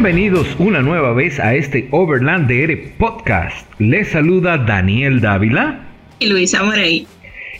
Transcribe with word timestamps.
Bienvenidos 0.00 0.54
una 0.60 0.80
nueva 0.80 1.12
vez 1.12 1.40
a 1.40 1.56
este 1.56 1.88
Overland 1.90 2.48
DR 2.48 2.78
Podcast. 2.98 3.68
Les 3.80 4.06
saluda 4.06 4.56
Daniel 4.56 5.20
Dávila 5.20 5.88
y 6.20 6.28
Luisa 6.28 6.62
Morey. 6.62 7.08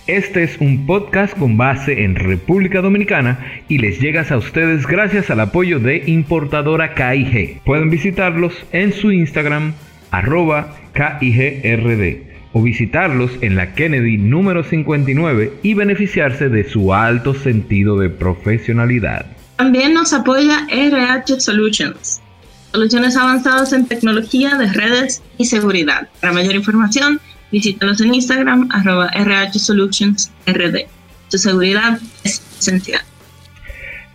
Este 0.06 0.44
es 0.44 0.56
un 0.60 0.86
podcast 0.86 1.36
con 1.36 1.56
base 1.56 2.04
en 2.04 2.14
República 2.14 2.80
Dominicana 2.80 3.44
y 3.66 3.78
les 3.78 4.00
llega 4.00 4.24
a 4.30 4.36
ustedes 4.36 4.86
gracias 4.86 5.30
al 5.30 5.40
apoyo 5.40 5.80
de 5.80 6.04
importadora 6.06 6.94
KIG. 6.94 7.60
Pueden 7.64 7.90
visitarlos 7.90 8.54
en 8.70 8.92
su 8.92 9.10
Instagram 9.10 9.74
arroba 10.12 10.76
KIGRD 10.94 12.18
o 12.52 12.62
visitarlos 12.62 13.32
en 13.40 13.56
la 13.56 13.74
Kennedy 13.74 14.16
número 14.16 14.62
59 14.62 15.54
y 15.64 15.74
beneficiarse 15.74 16.48
de 16.48 16.62
su 16.62 16.94
alto 16.94 17.34
sentido 17.34 17.98
de 17.98 18.10
profesionalidad. 18.10 19.26
También 19.56 19.92
nos 19.92 20.12
apoya 20.12 20.68
RH 20.70 21.40
Solutions, 21.40 22.22
soluciones 22.72 23.16
avanzadas 23.16 23.72
en 23.72 23.86
tecnología 23.86 24.56
de 24.56 24.72
redes 24.72 25.22
y 25.38 25.46
seguridad. 25.46 26.08
Para 26.20 26.32
mayor 26.32 26.54
información, 26.54 27.20
visítalos 27.50 28.00
en 28.00 28.14
Instagram, 28.14 28.68
arroba 28.72 29.08
RH 29.08 29.58
Solutions 29.58 30.30
RD. 30.46 30.86
Su 31.28 31.38
seguridad 31.38 31.98
es 32.24 32.42
esencial. 32.58 33.02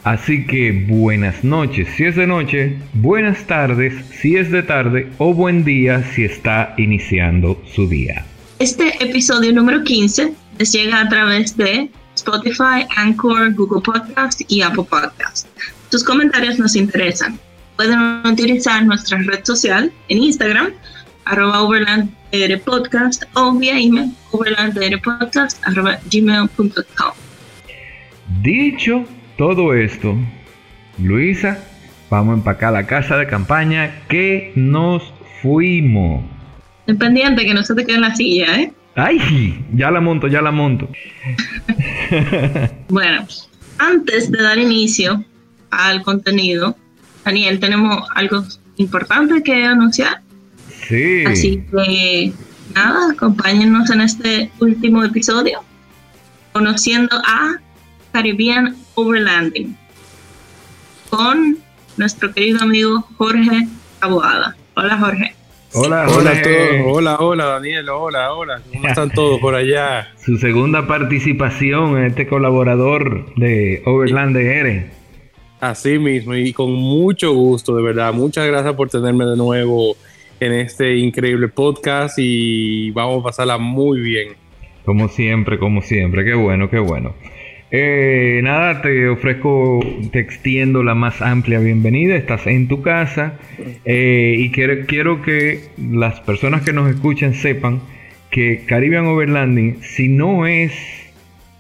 Así 0.04 0.46
que 0.46 0.86
buenas 0.90 1.46
noches 1.46 1.88
si 1.96 2.04
es 2.04 2.18
de 2.18 2.28
noche, 2.28 2.78
buenas 2.94 3.48
tardes 3.48 3.94
si 4.20 4.36
es 4.36 4.52
de 4.52 4.62
tarde 4.62 5.10
o 5.18 5.34
buen 5.34 5.64
día 5.64 6.04
si 6.14 6.26
está 6.26 6.74
iniciando 6.78 7.62
su 7.74 7.88
día. 7.88 8.26
Este 8.60 9.02
episodio 9.04 9.54
número 9.54 9.84
15 9.84 10.34
les 10.60 10.72
llega 10.74 11.00
a 11.00 11.08
través 11.08 11.56
de 11.56 11.90
Spotify, 12.16 12.86
Anchor, 12.98 13.54
Google 13.54 13.82
Podcast 13.82 14.42
y 14.50 14.62
Apple 14.62 14.84
Podcast. 14.90 15.48
Sus 15.90 16.04
comentarios 16.04 16.60
nos 16.60 16.76
interesan. 16.76 17.40
Pueden 17.76 18.00
utilizar 18.26 18.86
nuestra 18.86 19.18
red 19.20 19.44
social 19.44 19.92
en 20.10 20.18
Instagram, 20.20 20.74
arroba 21.26 21.68
Podcast 22.66 23.24
o 23.36 23.54
vía 23.54 23.80
email 23.80 24.12
overlanddrpodcast 24.32 25.66
arroba 25.68 26.00
gmail.com. 26.12 27.12
Dicho 28.42 29.06
todo 29.38 29.74
esto, 29.74 30.16
Luisa, 30.98 31.64
vamos 32.10 32.34
a 32.34 32.38
empacar 32.38 32.74
la 32.74 32.86
casa 32.86 33.18
de 33.18 33.28
campaña 33.28 34.04
que 34.08 34.52
nos 34.56 35.04
fuimos. 35.42 36.24
Dependiente 36.88 37.46
que 37.46 37.54
no 37.54 37.64
se 37.64 37.76
te 37.76 37.86
quede 37.86 37.96
en 37.96 38.02
la 38.02 38.16
silla, 38.16 38.60
¿eh? 38.60 38.74
Ay, 38.96 39.66
ya 39.74 39.90
la 39.90 40.02
monto, 40.02 40.28
ya 40.28 40.42
la 40.42 40.52
monto. 40.52 40.88
bueno, 42.90 43.26
antes 43.80 44.32
de 44.32 44.42
dar 44.42 44.58
inicio 44.58 45.24
al 45.72 46.04
contenido, 46.04 46.76
Daniel, 47.26 47.60
tenemos 47.60 48.08
algo 48.16 48.44
importante 48.78 49.42
que 49.44 49.66
anunciar. 49.66 50.22
Sí. 50.88 51.24
Así 51.26 51.64
que 51.72 52.34
nada, 52.76 53.12
acompáñenos 53.14 53.90
en 53.90 54.02
este 54.02 54.52
último 54.60 55.04
episodio, 55.04 55.64
conociendo 56.52 57.16
a 57.26 57.56
Caribbean 58.12 58.76
Overlanding 58.96 59.78
con 61.10 61.58
nuestro 61.98 62.34
querido 62.34 62.62
amigo 62.62 63.08
Jorge 63.18 63.68
Aboada. 64.02 64.56
Hola 64.76 64.98
Jorge. 64.98 65.36
Hola, 65.76 66.08
hola 66.08 66.32
a 66.32 66.42
todos. 66.42 66.58
Hola, 66.86 67.18
hola 67.20 67.46
Daniel, 67.46 67.90
hola, 67.90 68.34
hola. 68.34 68.62
¿Cómo 68.72 68.88
están 68.88 69.10
todos 69.16 69.40
por 69.40 69.56
allá? 69.56 70.08
Su 70.24 70.38
segunda 70.38 70.86
participación 70.86 71.98
en 71.98 72.06
este 72.06 72.28
colaborador 72.28 73.34
de 73.36 73.82
Overland. 73.86 74.36
Así 75.64 75.98
mismo, 75.98 76.36
y 76.36 76.52
con 76.52 76.74
mucho 76.74 77.34
gusto, 77.34 77.74
de 77.74 77.82
verdad. 77.82 78.14
Muchas 78.14 78.46
gracias 78.46 78.74
por 78.74 78.90
tenerme 78.90 79.24
de 79.24 79.38
nuevo 79.38 79.96
en 80.42 80.52
este 80.52 80.98
increíble 80.98 81.48
podcast 81.48 82.20
y 82.20 82.92
vamos 82.92 83.22
a 83.22 83.24
pasarla 83.24 83.58
muy 83.58 84.02
bien. 84.02 84.34
Como 84.84 85.08
siempre, 85.08 85.58
como 85.58 85.82
siempre. 85.82 86.26
Qué 86.26 86.34
bueno, 86.34 86.70
qué 86.70 86.80
bueno. 86.80 87.16
Eh, 87.72 88.42
nada, 88.44 88.82
te 88.82 89.08
ofrezco, 89.08 89.80
te 90.12 90.20
extiendo 90.20 90.84
la 90.84 90.96
más 90.96 91.22
amplia 91.22 91.60
bienvenida. 91.60 92.18
Estás 92.18 92.46
en 92.46 92.68
tu 92.68 92.82
casa 92.82 93.40
eh, 93.86 94.36
y 94.38 94.52
quiero, 94.52 94.86
quiero 94.86 95.22
que 95.22 95.62
las 95.78 96.20
personas 96.20 96.64
que 96.64 96.74
nos 96.74 96.90
escuchen 96.90 97.36
sepan 97.36 97.80
que 98.32 98.66
Caribbean 98.68 99.06
Overlanding, 99.06 99.82
si 99.82 100.10
no 100.10 100.46
es 100.46 100.74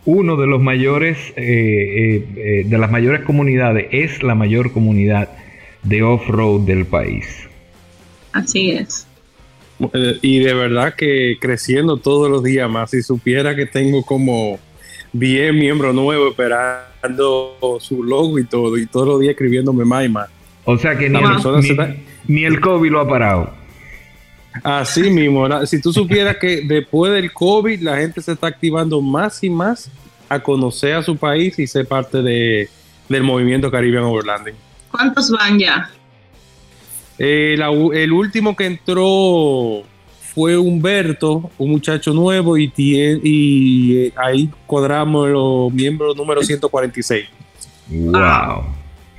uno 0.06 0.36
de 0.36 0.47
los 0.47 0.62
mayores, 0.62 1.18
eh, 1.36 2.64
de 2.66 2.78
las 2.78 2.91
mayores 2.91 3.22
comunidades, 3.22 3.88
es 3.91 4.24
la 4.24 4.36
mayor 4.36 4.72
comunidad 4.72 5.30
de 5.84 6.03
off-road 6.03 6.62
del 6.62 6.86
país. 6.86 7.47
Así 8.31 8.72
es. 8.72 9.08
Y 10.22 10.40
de 10.40 10.53
verdad 10.53 10.96
que 10.96 11.38
creciendo 11.40 11.97
todos 11.97 12.30
los 12.30 12.44
días 12.44 12.69
más. 12.69 12.91
Si 12.91 13.02
supiera 13.02 13.56
que 13.56 13.66
tengo 13.66 14.03
como 14.03 14.59
bien 15.12 15.58
miembro 15.58 15.94
nuevo 15.94 16.30
esperando 16.30 17.80
su 17.80 18.03
logo 18.03 18.40
y 18.40 18.46
todo, 18.46 18.78
y 18.78 18.85
todos 18.85 19.08
los 19.08 19.20
días 19.20 19.31
escribiéndome 19.31 19.85
más 19.85 20.06
y 20.06 20.09
más. 20.09 20.30
O 20.66 20.78
sea 20.78 20.97
que 20.97 21.09
ni 21.09 21.18
el, 21.18 22.03
ni, 22.28 22.46
el, 22.46 22.59
COVID 22.59 22.90
lo 22.90 23.02
ha 23.02 23.08
parado. 23.08 23.52
Así 24.62 25.09
mismo, 25.09 25.66
si 25.66 25.81
tú 25.81 25.91
supieras 25.91 26.38
que 26.38 26.62
después 26.62 27.12
del 27.12 27.31
COVID 27.31 27.81
la 27.81 27.97
gente 27.97 28.22
se 28.22 28.34
está 28.34 28.47
activando 28.47 29.02
más 29.02 29.44
y 29.44 29.50
más 29.50 29.90
a 30.30 30.40
conocer 30.40 30.94
a 30.94 31.03
su 31.03 31.18
país 31.18 31.58
y 31.58 31.66
ser 31.66 31.88
parte 31.88 32.22
de, 32.22 32.69
del 33.09 33.24
movimiento 33.24 33.72
Caribbean 33.72 34.03
Overlanding. 34.03 34.56
¿Cuántos 34.91 35.31
van 35.31 35.58
ya? 35.58 35.90
Eh, 37.18 37.58
el 37.94 38.12
último 38.12 38.56
que 38.56 38.66
entró 38.66 39.84
fue 40.34 40.58
Humberto, 40.58 41.52
un 41.58 41.72
muchacho 41.72 42.14
nuevo, 42.14 42.58
y, 42.58 42.72
y 42.75 43.97
eh, 43.97 44.14
ahí 44.16 44.50
cuadramos 44.66 45.30
los 45.30 45.72
miembros 45.72 46.16
número 46.16 46.41
146. 46.41 47.25
¡Wow! 47.90 48.64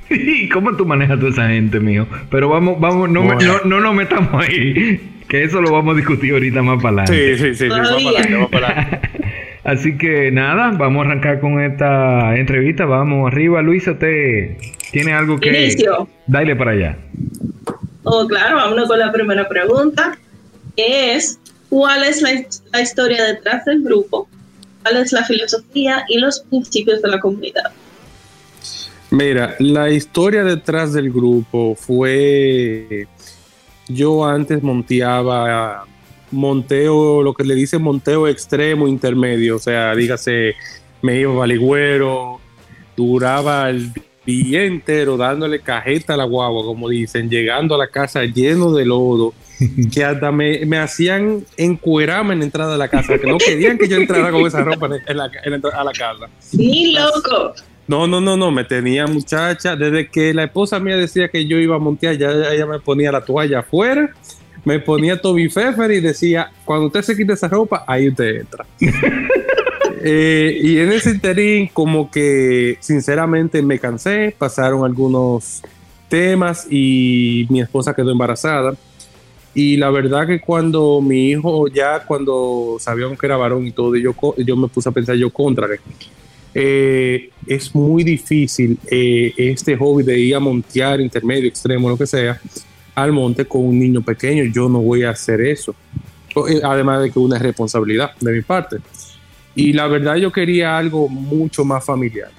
¿Cómo 0.53 0.77
tú 0.77 0.85
manejas 0.85 1.17
a 1.17 1.21
toda 1.21 1.31
esa 1.31 1.49
gente, 1.49 1.79
mío? 1.79 2.07
Pero 2.31 2.49
vamos, 2.49 2.81
vamos, 2.81 3.09
no, 3.09 3.25
no, 3.65 3.81
nos 3.81 3.95
metamos 3.95 4.43
ahí, 4.43 5.01
que 5.29 5.45
eso 5.45 5.61
lo 5.61 5.73
vamos 5.73 5.95
a 5.95 5.97
discutir 5.97 6.33
ahorita 6.33 6.63
más 6.63 6.83
para 6.83 7.03
adelante. 7.03 7.39
Sí, 7.39 7.45
sí, 7.45 7.55
sí, 7.55 7.69
vamos 7.69 7.89
para 7.89 7.99
adelante, 7.99 8.35
vamos 8.35 8.51
para 8.51 8.69
adelante. 8.69 9.11
Así 9.65 9.97
que 9.97 10.31
nada, 10.31 10.73
vamos 10.77 11.05
a 11.05 11.11
arrancar 11.11 11.41
con 11.41 11.61
esta 11.61 12.37
entrevista. 12.37 12.85
Vamos 12.85 13.33
arriba, 13.33 13.63
Luisa, 13.63 13.99
¿te 13.99 14.59
tiene 14.93 15.13
algo 15.13 15.41
que 15.41 15.49
Inicio. 15.49 16.07
Dale 16.27 16.55
para 16.55 16.73
allá. 16.73 16.99
Oh, 18.03 18.27
claro, 18.27 18.57
vámonos 18.57 18.87
con 18.87 18.99
la 18.99 19.11
primera 19.11 19.49
pregunta 19.49 20.19
es 20.77 21.39
cuál 21.69 22.05
es 22.05 22.23
la, 22.23 22.81
historia 22.81 23.25
detrás 23.25 23.65
del 23.65 23.83
grupo, 23.83 24.29
cuál 24.83 24.99
es 24.99 25.13
la 25.13 25.25
filosofía 25.25 26.05
y 26.09 26.19
los 26.19 26.41
principios 26.41 27.03
de 27.03 27.09
la 27.09 27.21
comunidad. 27.21 27.73
Mira, 29.11 29.55
la 29.59 29.91
historia 29.91 30.43
detrás 30.45 30.93
del 30.93 31.11
grupo 31.11 31.77
fue, 31.77 33.07
yo 33.89 34.25
antes 34.25 34.63
monteaba 34.63 35.85
monteo, 36.31 37.23
lo 37.23 37.33
que 37.35 37.45
le 37.45 37.55
dice 37.55 37.79
monteo 37.79 38.29
extremo 38.29 38.89
intermedio, 38.89 39.57
o 39.57 39.59
sea, 39.59 39.95
dígase, 39.95 40.55
me 41.03 41.21
iba 41.21 41.33
valigüero, 41.33 42.41
duraba 42.97 43.71
el 43.71 43.93
día 44.27 44.65
entero 44.65 45.17
dándole 45.17 45.61
cajeta 45.61 46.15
a 46.15 46.17
la 46.17 46.25
guagua, 46.25 46.65
como 46.65 46.89
dicen, 46.89 47.29
llegando 47.29 47.75
a 47.75 47.79
la 47.79 47.89
casa 47.89 48.25
lleno 48.25 48.73
de 48.73 48.85
lodo, 48.85 49.35
que 49.93 50.05
hasta 50.05 50.33
me, 50.33 50.65
me 50.67 50.79
hacían 50.79 51.45
encuerarme 51.57 52.33
en 52.33 52.41
la 52.41 52.45
entrada 52.47 52.73
de 52.73 52.79
la 52.79 52.89
casa, 52.89 53.19
que 53.19 53.27
no 53.27 53.39
querían 53.39 53.79
que 53.79 53.89
yo 53.89 53.97
entrara 53.97 54.31
con 54.31 54.47
esa 54.47 54.63
ropa 54.63 54.89
en 55.07 55.17
la, 55.17 55.25
a 55.25 55.85
la 55.85 55.93
casa. 55.93 56.29
Sí, 56.41 56.93
loco. 56.93 57.55
No, 57.87 58.07
no, 58.07 58.21
no, 58.21 58.37
no, 58.37 58.51
me 58.51 58.65
tenía 58.65 59.07
muchacha. 59.07 59.77
Desde 59.77 60.09
que 60.09 60.33
la 60.33 60.45
esposa 60.45 60.81
mía 60.81 60.97
decía 60.97 61.29
que 61.29 61.47
yo 61.47 61.59
iba 61.59 61.77
a 61.77 61.79
montear, 61.79 62.17
ya 62.17 62.31
ella 62.31 62.67
me 62.67 62.79
ponía 62.79 63.13
la 63.13 63.21
toalla 63.21 63.61
afuera, 63.61 64.11
me 64.65 64.79
ponía 64.79 65.21
Toby 65.21 65.49
Pfeffer 65.49 65.91
y 65.91 66.01
decía, 66.01 66.51
cuando 66.65 66.87
usted 66.87 67.03
se 67.03 67.17
quite 67.17 67.35
esa 67.35 67.49
ropa, 67.49 67.85
ahí 67.87 68.09
usted 68.09 68.41
entra. 68.41 68.67
Eh, 70.07 70.59
y 70.63 70.79
en 70.81 70.93
ese 70.93 71.13
interín, 71.13 71.71
como 71.73 72.11
que 72.11 72.77
sinceramente 72.81 73.63
me 73.63 73.79
cansé, 73.79 74.35
pasaron 74.37 74.85
algunos 74.85 75.63
temas 76.11 76.67
y 76.71 77.47
mi 77.49 77.63
esposa 77.63 77.95
quedó 77.95 78.11
embarazada. 78.11 78.75
Y 79.55 79.79
la 79.79 79.89
verdad 79.89 80.27
que 80.27 80.41
cuando 80.41 81.01
mi 81.01 81.31
hijo, 81.31 81.69
ya 81.69 82.05
cuando 82.05 82.77
sabíamos 82.81 83.19
que 83.19 83.25
era 83.25 83.39
varón 83.39 83.67
y 83.67 83.73
todo, 83.73 83.97
yo, 83.97 84.15
yo 84.37 84.57
me 84.57 84.69
puse 84.69 84.91
a 84.91 84.93
pensar 84.93 85.17
yo 85.17 85.31
contra. 85.31 85.69
Eh, 86.55 87.31
es 87.47 87.75
muy 87.75 88.05
difícil 88.05 88.79
eh, 88.89 89.35
este 89.37 89.77
hobby 89.77 90.05
de 90.05 90.19
ir 90.19 90.37
a 90.37 90.41
montear 90.41 91.01
intermedio, 91.01 91.49
extremo, 91.49 91.89
lo 91.89 91.99
que 91.99 92.07
sea, 92.07 92.41
al 92.95 93.11
monte 93.11 93.45
con 93.45 93.65
un 93.65 93.79
niño 93.79 94.01
pequeño. 94.03 94.45
Yo 94.45 94.69
no 94.69 94.81
voy 94.81 95.03
a 95.03 95.11
hacer 95.11 95.41
eso. 95.41 95.75
Eh, 96.49 96.61
además 96.63 97.03
de 97.03 97.11
que 97.11 97.19
una 97.19 97.39
responsabilidad 97.39 98.13
de 98.21 98.33
mi 98.33 98.43
parte. 98.43 98.77
Y 99.57 99.73
la 99.73 99.87
verdad 99.89 100.17
yo 100.17 100.33
quería 100.33 100.79
algo 100.79 101.09
mucho 101.09 101.65
más 101.65 101.85
familiar. 101.85 102.31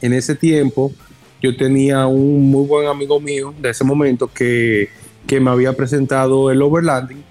En 0.00 0.12
ese 0.12 0.34
tiempo 0.34 0.92
yo 1.40 1.56
tenía 1.56 2.06
un 2.06 2.50
muy 2.50 2.66
buen 2.66 2.86
amigo 2.86 3.18
mío 3.18 3.54
de 3.60 3.70
ese 3.70 3.84
momento 3.84 4.30
que, 4.32 4.88
que 5.26 5.40
me 5.40 5.50
había 5.50 5.72
presentado 5.72 6.50
el 6.50 6.62
overlanding 6.62 7.22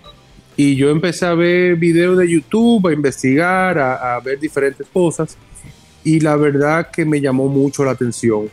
y 0.58 0.76
yo 0.76 0.90
empecé 0.90 1.26
a 1.26 1.34
ver 1.34 1.78
videos 1.78 2.18
de 2.18 2.30
YouTube, 2.30 2.88
a 2.88 2.94
investigar, 2.94 3.80
a, 3.80 4.16
a 4.16 4.20
ver 4.20 4.40
diferentes 4.40 4.86
cosas 4.92 5.38
y 6.04 6.20
la 6.20 6.36
verdad 6.36 6.90
que 6.92 7.06
me 7.06 7.22
llamó 7.22 7.48
mucho 7.48 7.84
la 7.84 7.92
atención. 7.92 8.50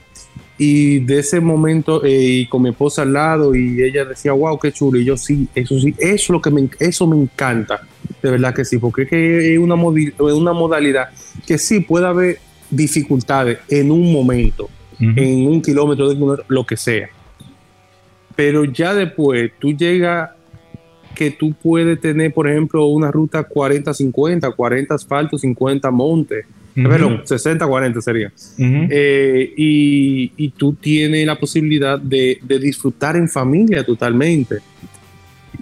Y 0.60 0.98
de 1.00 1.20
ese 1.20 1.40
momento, 1.40 2.04
eh, 2.04 2.10
y 2.10 2.46
con 2.48 2.62
mi 2.62 2.70
esposa 2.70 3.02
al 3.02 3.12
lado, 3.12 3.54
y 3.54 3.80
ella 3.82 4.04
decía, 4.04 4.32
wow, 4.32 4.58
qué 4.58 4.72
chulo. 4.72 4.98
Y 4.98 5.04
yo, 5.04 5.16
sí, 5.16 5.46
eso 5.54 5.78
sí, 5.78 5.94
eso 5.98 6.14
es 6.14 6.28
lo 6.30 6.42
que 6.42 6.50
me, 6.50 6.68
eso 6.80 7.06
me 7.06 7.16
encanta. 7.16 7.82
De 8.20 8.30
verdad 8.30 8.52
que 8.52 8.64
sí, 8.64 8.78
porque 8.78 9.02
es 9.02 9.08
que 9.08 9.54
es 9.54 9.58
una, 9.58 9.74
una 9.76 10.52
modalidad 10.52 11.10
que 11.46 11.58
sí 11.58 11.80
puede 11.80 12.06
haber 12.06 12.40
dificultades 12.70 13.58
en 13.68 13.90
un 13.92 14.12
momento, 14.12 14.68
Ujú. 14.94 15.12
en 15.16 15.46
un 15.46 15.62
kilómetro, 15.62 16.12
lo 16.48 16.66
que 16.66 16.76
sea. 16.76 17.08
Pero 18.34 18.64
ya 18.64 18.94
después 18.94 19.52
tú 19.60 19.72
llegas 19.72 20.30
que 21.14 21.30
tú 21.32 21.52
puedes 21.52 22.00
tener, 22.00 22.32
por 22.32 22.48
ejemplo, 22.48 22.86
una 22.86 23.10
ruta 23.10 23.48
40-50, 23.48 24.54
40 24.54 24.94
asfalto, 24.94 25.36
50 25.38 25.90
monte, 25.90 26.44
Ujú. 26.80 26.88
perdón, 26.88 27.22
60-40 27.25 28.00
sería. 28.00 28.28
Ujú. 28.28 28.88
Eh, 28.90 29.52
y, 29.56 30.32
y 30.36 30.50
tú 30.50 30.75
tienes 30.75 31.26
la 31.26 31.34
posibilidad 31.38 31.98
de, 31.98 32.38
de 32.42 32.58
disfrutar 32.58 33.16
en 33.16 33.28
familia 33.28 33.84
totalmente. 33.84 34.56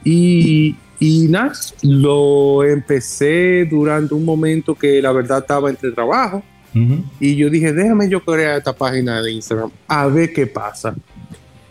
Y, 0.04 0.76
y 1.00 1.26
nada, 1.28 1.52
lo 1.82 2.64
empecé 2.64 3.66
durante 3.70 4.14
un 4.14 4.24
momento 4.24 4.74
que 4.74 5.00
la 5.00 5.12
verdad 5.12 5.38
estaba 5.38 5.70
entre 5.70 5.90
trabajo. 5.92 6.42
Ujú. 6.74 7.04
Y 7.20 7.36
yo 7.36 7.48
dije, 7.48 7.72
déjame 7.72 8.08
yo 8.08 8.22
crear 8.22 8.58
esta 8.58 8.72
página 8.74 9.22
de 9.22 9.32
Instagram, 9.32 9.70
a 9.88 10.06
ver 10.08 10.32
qué 10.32 10.46
pasa. 10.46 10.94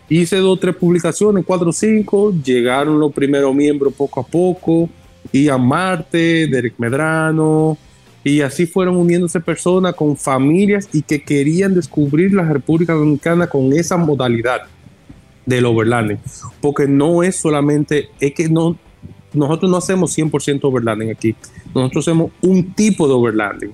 Hice 0.09 0.37
dos, 0.37 0.59
tres 0.59 0.75
publicaciones, 0.75 1.43
cuatro 1.45 1.71
cinco, 1.71 2.33
llegaron 2.43 2.99
los 2.99 3.11
primeros 3.11 3.53
miembros 3.55 3.93
poco 3.93 4.19
a 4.19 4.25
poco, 4.25 4.89
Ian 5.31 5.65
Marte, 5.67 6.47
Derek 6.47 6.75
Medrano, 6.77 7.77
y 8.25 8.41
así 8.41 8.65
fueron 8.65 8.97
uniéndose 8.97 9.39
personas 9.39 9.93
con 9.93 10.17
familias 10.17 10.89
y 10.91 11.03
que 11.03 11.21
querían 11.21 11.75
descubrir 11.75 12.33
la 12.33 12.41
República 12.41 12.93
Dominicana 12.93 13.45
con 13.45 13.71
esa 13.71 13.97
modalidad 13.97 14.61
del 15.45 15.65
overlanding. 15.67 16.17
Porque 16.59 16.87
no 16.87 17.21
es 17.21 17.35
solamente, 17.35 18.09
es 18.19 18.33
que 18.33 18.49
no, 18.49 18.75
nosotros 19.31 19.69
no 19.69 19.77
hacemos 19.77 20.17
100% 20.17 20.59
overlanding 20.63 21.11
aquí, 21.11 21.35
nosotros 21.73 22.07
hacemos 22.07 22.31
un 22.41 22.73
tipo 22.73 23.07
de 23.07 23.13
overlanding 23.13 23.71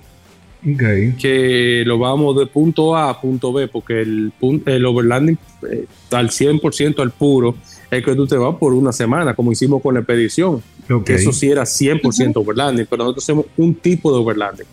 Ok. 0.63 1.17
que 1.17 1.83
lo 1.87 1.97
vamos 1.97 2.37
de 2.37 2.45
punto 2.45 2.95
A 2.95 3.09
a 3.09 3.21
punto 3.21 3.53
B, 3.53 3.69
porque 3.69 4.01
el, 4.01 4.33
el 4.65 4.85
overlanding 4.85 5.37
eh, 5.71 5.85
al 6.11 6.29
100% 6.29 6.99
al 6.99 7.11
puro 7.11 7.55
es 7.89 8.03
que 8.03 8.15
tú 8.15 8.27
te 8.27 8.35
vas 8.35 8.55
por 8.57 8.73
una 8.73 8.91
semana, 8.91 9.33
como 9.33 9.51
hicimos 9.53 9.81
con 9.81 9.93
la 9.93 10.01
expedición, 10.01 10.61
Que 11.03 11.15
eso 11.15 11.31
sí 11.31 11.49
era 11.49 11.63
100% 11.63 12.33
overlanding, 12.35 12.85
pero 12.89 13.03
nosotros 13.03 13.23
hacemos 13.23 13.45
un 13.55 13.73
tipo 13.73 14.11
de 14.11 14.19
overlanding, 14.19 14.67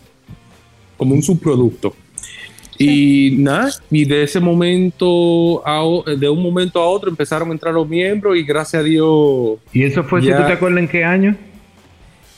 como 0.97 1.15
un 1.15 1.23
subproducto. 1.23 1.95
Y 2.77 3.35
nada, 3.37 3.71
y 3.91 4.05
de 4.05 4.23
ese 4.23 4.39
momento, 4.39 5.61
a 5.67 5.83
de 6.15 6.29
un 6.29 6.41
momento 6.41 6.81
a 6.81 6.87
otro 6.87 7.09
empezaron 7.09 7.49
a 7.49 7.51
entrar 7.51 7.73
los 7.73 7.85
miembros 7.87 8.37
y 8.37 8.43
gracias 8.43 8.79
a 8.79 8.83
Dios 8.83 9.59
¿Y 9.73 9.83
eso 9.83 10.01
fue, 10.03 10.21
si 10.21 10.27
tú 10.27 10.37
te 10.37 10.53
acuerdas 10.53 10.79
en 10.79 10.87
qué 10.87 11.03
año? 11.03 11.35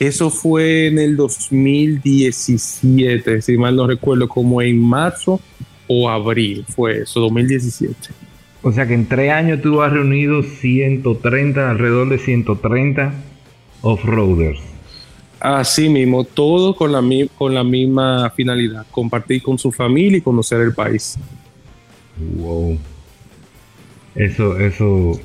Eso 0.00 0.30
fue 0.30 0.88
en 0.88 0.98
el 0.98 1.16
2017, 1.16 3.40
si 3.40 3.56
mal 3.56 3.76
no 3.76 3.86
recuerdo, 3.86 4.28
como 4.28 4.60
en 4.60 4.80
marzo 4.80 5.40
o 5.86 6.10
abril, 6.10 6.64
fue 6.68 7.02
eso, 7.02 7.20
2017. 7.20 7.94
O 8.62 8.72
sea 8.72 8.88
que 8.88 8.94
en 8.94 9.06
tres 9.06 9.30
años 9.30 9.62
tú 9.62 9.80
has 9.80 9.92
reunido 9.92 10.42
130, 10.42 11.70
alrededor 11.70 12.08
de 12.08 12.18
130 12.18 13.14
off-roaders. 13.82 14.60
Así 15.40 15.88
mismo, 15.88 16.24
todo 16.24 16.74
con 16.74 16.92
la, 16.92 17.02
con 17.36 17.52
la 17.52 17.64
misma 17.64 18.30
finalidad, 18.30 18.86
compartir 18.90 19.42
con 19.42 19.58
su 19.58 19.72
familia 19.72 20.18
y 20.18 20.20
conocer 20.20 20.60
el 20.60 20.72
país. 20.72 21.18
Wow. 22.36 22.78
Eso, 24.14 24.58
eso. 24.58 25.20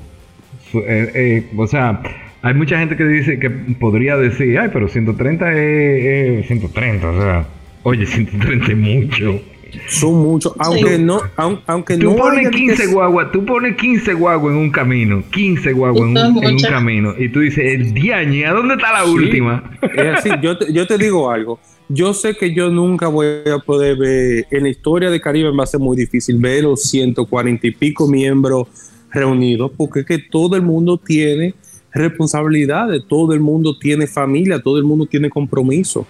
eh, 0.74 1.12
eh, 1.14 1.50
o 1.56 1.68
sea, 1.68 2.02
hay 2.42 2.54
mucha 2.54 2.80
gente 2.80 2.96
que 2.96 3.04
dice 3.04 3.40
que 3.40 3.50
podría 3.50 4.18
decir, 4.18 4.58
ay, 4.58 4.70
pero 4.74 4.88
130 4.88 5.52
es, 5.52 6.40
es 6.42 6.48
130. 6.48 7.10
O 7.10 7.22
sea, 7.22 7.48
oye, 7.84 8.06
130 8.06 8.72
es 8.72 8.78
mucho. 8.78 9.42
Son 9.90 10.16
muchos, 10.16 10.54
aunque 10.60 10.98
no, 10.98 11.20
aun- 11.36 11.62
aunque 11.68 11.98
Tú 11.98 12.12
no 12.12 12.16
pones 12.18 12.40
haya 12.48 12.50
15 12.52 12.84
que- 12.88 12.94
guaguas, 12.94 13.32
tú 13.32 13.46
pones 13.46 13.76
15 13.78 14.14
guaguas 14.14 14.54
en 14.54 14.60
un 14.60 14.72
camino, 14.72 15.24
15 15.32 15.74
guaguas 15.74 16.10
en, 16.10 16.18
un- 16.18 16.44
en 16.44 16.60
camino, 16.60 17.14
y 17.18 17.30
tú 17.30 17.40
dices, 17.42 17.64
el 17.66 17.94
diañe, 17.94 18.46
¿a 18.46 18.54
dónde 18.54 18.76
está 18.76 18.92
la 18.94 19.04
Sí. 19.06 19.12
última? 19.12 19.72
Es 19.82 20.16
así, 20.18 20.30
yo 20.42 20.58
te, 20.58 20.72
yo 20.74 20.86
te 20.88 20.98
digo 20.98 21.30
algo. 21.32 21.60
Yo 21.90 22.14
sé 22.14 22.36
que 22.36 22.54
yo 22.54 22.70
nunca 22.70 23.08
voy 23.08 23.28
a 23.50 23.60
poder 23.66 23.96
ver, 23.98 24.46
en 24.52 24.64
la 24.64 24.70
historia 24.70 25.10
de 25.10 25.22
Caribe 25.22 25.52
va 25.52 25.64
a 25.64 25.68
ser 25.68 25.80
muy 25.80 25.96
difícil 25.96 26.38
ver 26.38 26.64
los 26.64 26.82
140 26.84 27.66
y 27.68 27.72
pico 27.72 28.08
miembros 28.08 28.68
reunidos, 29.12 29.72
porque 29.78 30.02
es 30.02 30.06
que 30.06 30.18
todo 30.20 30.58
el 30.58 30.64
mundo 30.64 30.98
tiene 30.98 31.54
responsabilidades, 31.94 33.04
todo 33.08 33.34
el 33.34 33.40
mundo 33.40 33.78
tiene 33.78 34.06
familia, 34.06 34.60
todo 34.60 34.78
el 34.78 34.84
mundo 34.84 35.06
tiene 35.06 35.30
compromiso. 35.30 36.06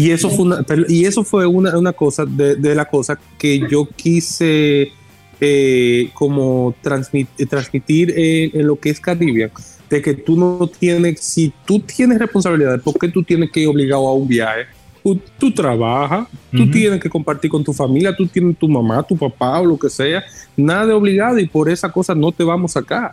Y 0.00 0.10
eso 0.12 0.28
fue 0.30 0.44
una, 0.46 0.64
y 0.88 1.04
eso 1.04 1.24
fue 1.24 1.46
una, 1.46 1.76
una 1.76 1.92
cosa 1.92 2.24
de, 2.24 2.54
de 2.56 2.74
la 2.74 2.84
cosa 2.84 3.18
que 3.38 3.60
yo 3.70 3.86
quise 3.96 4.92
eh, 5.40 6.10
como 6.14 6.74
transmit- 6.82 7.28
eh, 7.38 7.46
transmitir 7.46 8.10
en, 8.16 8.60
en 8.60 8.66
lo 8.66 8.76
que 8.78 8.90
es 8.90 9.00
Caribbean, 9.00 9.50
de 9.88 10.00
que 10.02 10.14
tú 10.14 10.36
no 10.36 10.68
tienes, 10.78 11.20
si 11.20 11.52
tú 11.66 11.80
tienes 11.80 12.18
responsabilidad, 12.18 12.80
¿por 12.80 12.98
qué 12.98 13.08
tú 13.08 13.22
tienes 13.22 13.50
que 13.50 13.60
ir 13.60 13.68
obligado 13.68 14.06
a 14.06 14.14
un 14.14 14.28
viaje? 14.28 14.62
Tú, 15.02 15.18
tú 15.38 15.50
trabajas, 15.50 16.28
tú 16.52 16.70
tienes 16.70 17.00
que 17.00 17.08
compartir 17.08 17.50
con 17.50 17.64
tu 17.64 17.72
familia, 17.72 18.14
tú 18.14 18.26
tienes 18.26 18.56
tu 18.58 18.68
mamá, 18.68 19.02
tu 19.02 19.16
papá 19.16 19.58
o 19.60 19.64
lo 19.64 19.78
que 19.78 19.88
sea, 19.88 20.22
nada 20.56 20.86
de 20.86 20.92
obligado 20.92 21.38
y 21.38 21.46
por 21.46 21.70
esa 21.70 21.90
cosa 21.90 22.14
no 22.14 22.30
te 22.32 22.44
vamos 22.44 22.76
a 22.76 22.80
sacar. 22.80 23.12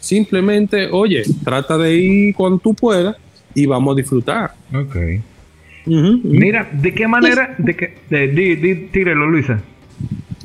Simplemente, 0.00 0.88
oye, 0.90 1.24
trata 1.44 1.76
de 1.76 1.94
ir 1.94 2.34
cuando 2.34 2.58
tú 2.58 2.72
puedas 2.74 3.16
y 3.54 3.66
vamos 3.66 3.92
a 3.94 3.96
disfrutar. 3.96 4.54
Ok. 4.74 4.96
Ujú, 5.86 5.98
ujú. 5.98 6.20
Mira, 6.24 6.68
¿de 6.72 6.94
qué 6.94 7.06
manera? 7.06 7.54
De 7.58 7.76
qué, 7.76 7.98
de, 8.10 8.28
di, 8.28 8.56
di- 8.56 8.86
tírelo, 8.88 9.26
Luisa. 9.28 9.60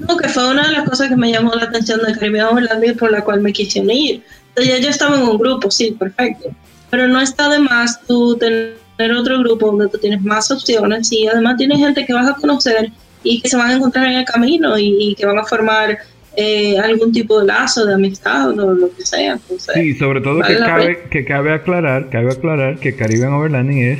No, 0.07 0.17
que 0.17 0.29
fue 0.29 0.49
una 0.49 0.67
de 0.67 0.73
las 0.73 0.89
cosas 0.89 1.09
que 1.09 1.15
me 1.15 1.31
llamó 1.31 1.53
la 1.53 1.63
atención 1.63 1.99
de 2.05 2.13
Caribbean 2.13 2.47
Overlanding 2.47 2.97
por 2.97 3.11
la 3.11 3.23
cual 3.23 3.41
me 3.41 3.51
quise 3.53 3.81
unir. 3.81 4.21
Entonces, 4.49 4.73
ya 4.75 4.79
yo 4.83 4.89
estaba 4.89 5.15
en 5.17 5.23
un 5.23 5.37
grupo, 5.37 5.69
sí, 5.71 5.95
perfecto. 5.97 6.49
Pero 6.89 7.07
no 7.07 7.21
está 7.21 7.49
de 7.49 7.59
más 7.59 8.01
tú 8.05 8.37
tener 8.37 8.75
otro 9.17 9.39
grupo 9.39 9.67
donde 9.67 9.89
tú 9.89 9.97
tienes 9.97 10.21
más 10.21 10.51
opciones 10.51 11.11
y 11.11 11.27
además 11.27 11.57
tienes 11.57 11.77
gente 11.79 12.05
que 12.05 12.13
vas 12.13 12.27
a 12.29 12.33
conocer 12.35 12.91
y 13.23 13.41
que 13.41 13.49
se 13.49 13.57
van 13.57 13.69
a 13.71 13.73
encontrar 13.75 14.07
en 14.07 14.13
el 14.17 14.25
camino 14.25 14.77
y, 14.77 14.95
y 14.99 15.15
que 15.15 15.25
van 15.25 15.37
a 15.39 15.43
formar 15.43 15.97
eh, 16.35 16.77
algún 16.79 17.11
tipo 17.11 17.39
de 17.39 17.47
lazo 17.47 17.85
de 17.85 17.93
amistad 17.93 18.49
o 18.49 18.73
lo 18.73 18.95
que 18.95 19.05
sea. 19.05 19.33
Entonces, 19.33 19.75
Sí, 19.75 19.95
sobre 19.95 20.21
todo 20.21 20.39
Vale 20.39 20.55
que 20.55 20.59
cabe, 20.63 21.03
que 21.11 21.25
cabe 21.25 21.53
aclarar, 21.53 22.09
cabe 22.09 22.31
aclarar 22.31 22.79
que 22.79 22.95
Caribbean 22.95 23.33
Overlanding 23.33 23.83
es 23.83 23.99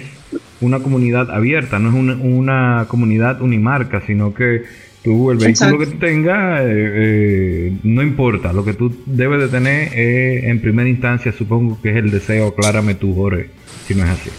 una 0.62 0.80
comunidad 0.80 1.32
abierta, 1.32 1.80
no 1.80 1.90
es 1.90 1.96
una, 1.96 2.16
una 2.16 2.86
comunidad 2.88 3.42
unimarca, 3.42 4.02
sino 4.06 4.34
que 4.34 4.64
tú, 5.04 5.32
el 5.32 5.38
vehículo 5.38 5.50
Exacto. 5.50 5.78
que 5.80 5.86
tú 5.88 5.98
tengas, 5.98 6.62
eh, 6.62 6.68
eh, 6.70 7.74
no 7.84 8.02
importa, 8.02 8.54
lo 8.54 8.64
que 8.64 8.74
tú 8.74 8.96
debes 9.06 9.42
de 9.42 9.48
tener 9.48 9.98
es, 9.98 10.44
en 10.46 10.62
primera 10.62 10.90
instancia, 10.90 11.32
supongo 11.32 11.80
que 11.82 11.90
es 11.90 11.98
el 11.98 12.12
deseo, 12.12 12.48
aclárame 12.48 12.96
tú, 12.96 13.14
Jorge, 13.16 13.50
si 13.88 13.96
no 13.96 14.04
es 14.04 14.10
así. 14.10 14.30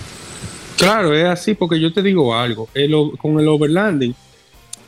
Claro, 0.79 1.15
es 1.15 1.25
así 1.25 1.55
porque 1.55 1.81
yo 1.81 1.93
te 1.93 2.03
digo 2.03 2.35
algo, 2.35 2.69
el 2.75 2.95
con 3.19 3.39
el 3.39 3.49
overlanding, 3.49 4.15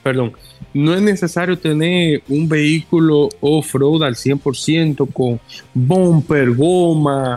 perdón, 0.02 0.32
no 0.72 0.94
es 0.94 1.00
necesario 1.00 1.56
tener 1.56 2.22
un 2.28 2.48
vehículo 2.48 3.28
off-road 3.40 4.02
al 4.02 4.16
100% 4.16 5.12
con 5.12 5.40
bumper, 5.72 6.50
goma, 6.50 7.36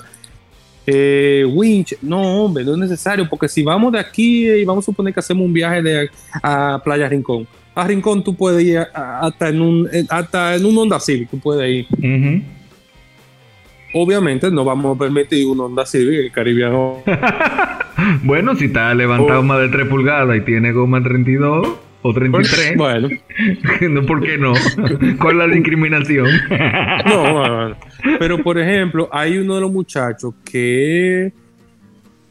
eh, 0.87 1.45
winch. 1.47 1.95
No, 2.01 2.45
hombre, 2.45 2.63
no 2.63 2.71
es 2.73 2.77
necesario 2.79 3.27
porque 3.29 3.47
si 3.47 3.61
vamos 3.61 3.91
de 3.91 3.99
aquí 3.99 4.49
y 4.49 4.65
vamos 4.65 4.83
a 4.83 4.87
suponer 4.87 5.13
que 5.13 5.19
hacemos 5.19 5.45
un 5.45 5.53
viaje 5.53 5.81
de, 5.83 6.09
a 6.41 6.81
Playa 6.83 7.07
Rincón. 7.09 7.45
A 7.75 7.85
Rincón 7.85 8.23
tú 8.23 8.33
puedes 8.35 8.65
ir 8.65 8.79
hasta 8.93 9.49
en 9.49 9.61
un 9.61 9.87
en- 9.91 10.07
hasta 10.09 10.55
en 10.55 10.65
un 10.65 10.75
Honda 10.77 10.99
Civic, 10.99 11.29
tú 11.29 11.37
puedes 11.39 11.69
ir. 11.69 11.87
Obviamente 13.93 14.51
no 14.51 14.65
vamos 14.65 14.95
a 14.95 14.99
permitir 14.99 15.45
un 15.47 15.59
Honda 15.59 15.85
Civic 15.85 16.35
el 16.37 16.93
Bueno, 18.23 18.55
si 18.55 18.65
está 18.65 18.93
levantado 18.93 19.39
Oh. 19.39 19.43
más 19.43 19.59
de 19.59 19.69
3 19.69 19.87
pulgadas 19.87 20.37
y 20.37 20.41
tiene 20.41 20.71
goma 20.71 21.01
32 21.03 21.67
o 22.01 22.13
33, 22.13 22.73
Bueno, 22.77 23.09
no, 23.89 24.05
¿por 24.05 24.21
qué 24.21 24.37
no? 24.37 24.53
¿Cuál 25.19 25.41
es 25.41 25.47
la 25.47 25.53
discriminación? 25.53 26.27
No, 27.05 27.33
bueno, 27.33 27.75
pero 28.19 28.43
por 28.43 28.57
ejemplo, 28.57 29.09
hay 29.11 29.37
uno 29.37 29.55
de 29.55 29.61
los 29.61 29.71
muchachos 29.71 30.33
que 30.43 31.33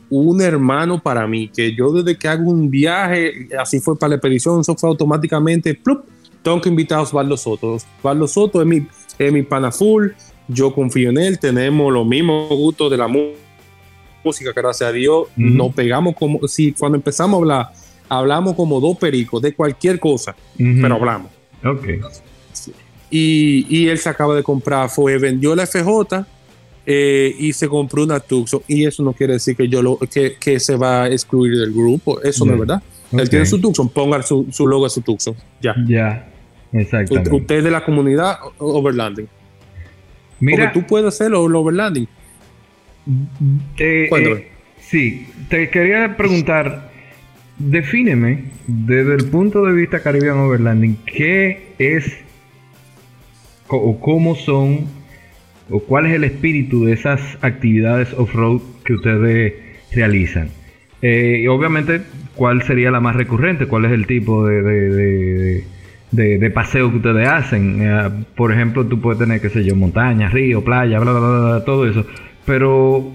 un 0.08 0.40
hermano 0.40 1.02
para 1.02 1.26
mí, 1.26 1.48
que 1.48 1.74
yo 1.74 1.92
desde 1.92 2.16
que 2.16 2.28
hago 2.28 2.50
un 2.50 2.70
viaje, 2.70 3.48
así 3.58 3.80
fue 3.80 3.98
para 3.98 4.10
la 4.10 4.14
expedición, 4.16 4.60
eso 4.60 4.76
fue 4.76 4.88
automáticamente, 4.88 5.74
plup, 5.74 6.04
tengo 6.42 6.60
que 6.60 6.68
invitar 6.68 6.98
a 6.98 7.02
Osvaldo 7.02 7.36
Soto. 7.36 7.72
Osvaldo 7.98 8.28
Soto 8.28 8.60
es 8.60 8.66
mi, 8.66 8.86
es 9.18 9.32
mi 9.32 9.42
pana 9.42 9.72
full, 9.72 10.10
yo 10.48 10.72
confío 10.72 11.10
en 11.10 11.18
él, 11.18 11.38
tenemos 11.40 11.92
los 11.92 12.06
mismos 12.06 12.48
gustos 12.50 12.90
de 12.90 12.96
la 12.96 13.08
música, 13.08 14.52
gracias 14.54 14.88
a 14.88 14.92
Dios, 14.92 15.28
nos 15.36 15.74
pegamos 15.74 16.14
como, 16.14 16.46
si 16.46 16.72
cuando 16.72 16.96
empezamos 16.96 17.34
a 17.34 17.40
hablar, 17.40 17.72
hablamos 18.08 18.54
como 18.54 18.80
dos 18.80 18.96
pericos 18.98 19.42
de 19.42 19.54
cualquier 19.54 19.98
cosa, 20.00 20.34
pero 20.56 20.94
hablamos. 20.94 21.30
Ok. 21.64 21.86
Y, 23.10 23.66
y, 23.68 23.88
él 23.88 23.98
se 23.98 24.08
acaba 24.08 24.34
de 24.34 24.42
comprar, 24.42 24.90
fue, 24.90 25.16
vendió 25.18 25.54
la 25.54 25.64
FJ 25.66 26.26
eh, 26.84 27.34
y 27.38 27.52
se 27.52 27.68
compró 27.68 28.02
una 28.02 28.18
Tucson. 28.20 28.60
Y 28.66 28.84
eso 28.84 29.02
no 29.02 29.12
quiere 29.12 29.34
decir 29.34 29.56
que 29.56 29.68
yo 29.68 29.80
lo, 29.82 29.96
que, 29.98 30.36
que 30.40 30.58
se 30.58 30.76
va 30.76 31.04
a 31.04 31.08
excluir 31.08 31.56
del 31.56 31.72
grupo, 31.72 32.20
eso 32.22 32.44
no 32.44 32.54
es 32.54 32.58
verdad. 32.58 32.82
Él 33.12 33.28
tiene 33.30 33.46
su 33.46 33.60
Tucson, 33.60 33.88
ponga 33.88 34.22
su, 34.22 34.46
su 34.50 34.66
logo 34.66 34.86
a 34.86 34.90
su 34.90 35.00
Tucson. 35.02 35.34
Ya. 35.62 35.74
Ya, 35.86 36.28
exactamente. 36.72 37.30
Usted 37.34 37.58
es 37.58 37.64
de 37.64 37.70
la 37.70 37.84
comunidad 37.84 38.38
overlanding. 38.58 39.28
Mira, 40.40 40.64
Porque 40.64 40.80
tú 40.80 40.86
puedes 40.86 41.06
hacerlo, 41.06 41.42
overlanding. 41.42 42.08
eh, 43.78 44.06
Cuéntame. 44.08 44.36
eh, 44.36 44.48
sí, 44.80 45.28
te 45.48 45.70
quería 45.70 46.16
preguntar, 46.16 46.90
defíneme 47.58 48.44
desde 48.66 49.14
el 49.14 49.24
punto 49.26 49.64
de 49.64 49.72
vista 49.72 50.00
Caribbean 50.00 50.38
Overlanding, 50.38 50.98
¿qué 51.06 51.72
es 51.78 52.18
o 53.68 54.00
cómo 54.00 54.34
son 54.36 54.86
o 55.70 55.80
cuál 55.80 56.06
es 56.06 56.12
el 56.14 56.24
espíritu 56.24 56.84
de 56.84 56.92
esas 56.92 57.20
actividades 57.42 58.12
off-road 58.14 58.60
que 58.84 58.94
ustedes 58.94 59.54
realizan? 59.92 60.48
Eh, 61.02 61.40
y 61.42 61.46
obviamente, 61.48 62.02
¿cuál 62.34 62.62
sería 62.62 62.90
la 62.90 63.00
más 63.00 63.16
recurrente? 63.16 63.66
¿Cuál 63.66 63.84
es 63.86 63.92
el 63.92 64.06
tipo 64.06 64.46
de- 64.46 64.62
de- 66.12 66.38
de 66.38 66.50
paseo 66.50 66.90
que 66.90 66.96
ustedes 66.98 67.28
hacen? 67.28 67.78
Eh, 67.82 68.10
por 68.36 68.52
ejemplo, 68.52 68.86
tú 68.86 69.00
puedes 69.00 69.18
tener, 69.18 69.40
qué 69.40 69.48
sé 69.50 69.64
yo, 69.64 69.74
montaña, 69.76 70.28
río, 70.28 70.62
playa, 70.64 70.98
bla, 71.00 71.12
bla, 71.12 71.20
bla, 71.20 71.40
bla, 71.56 71.64
todo 71.64 71.88
eso. 71.88 72.06
Pero, 72.46 73.12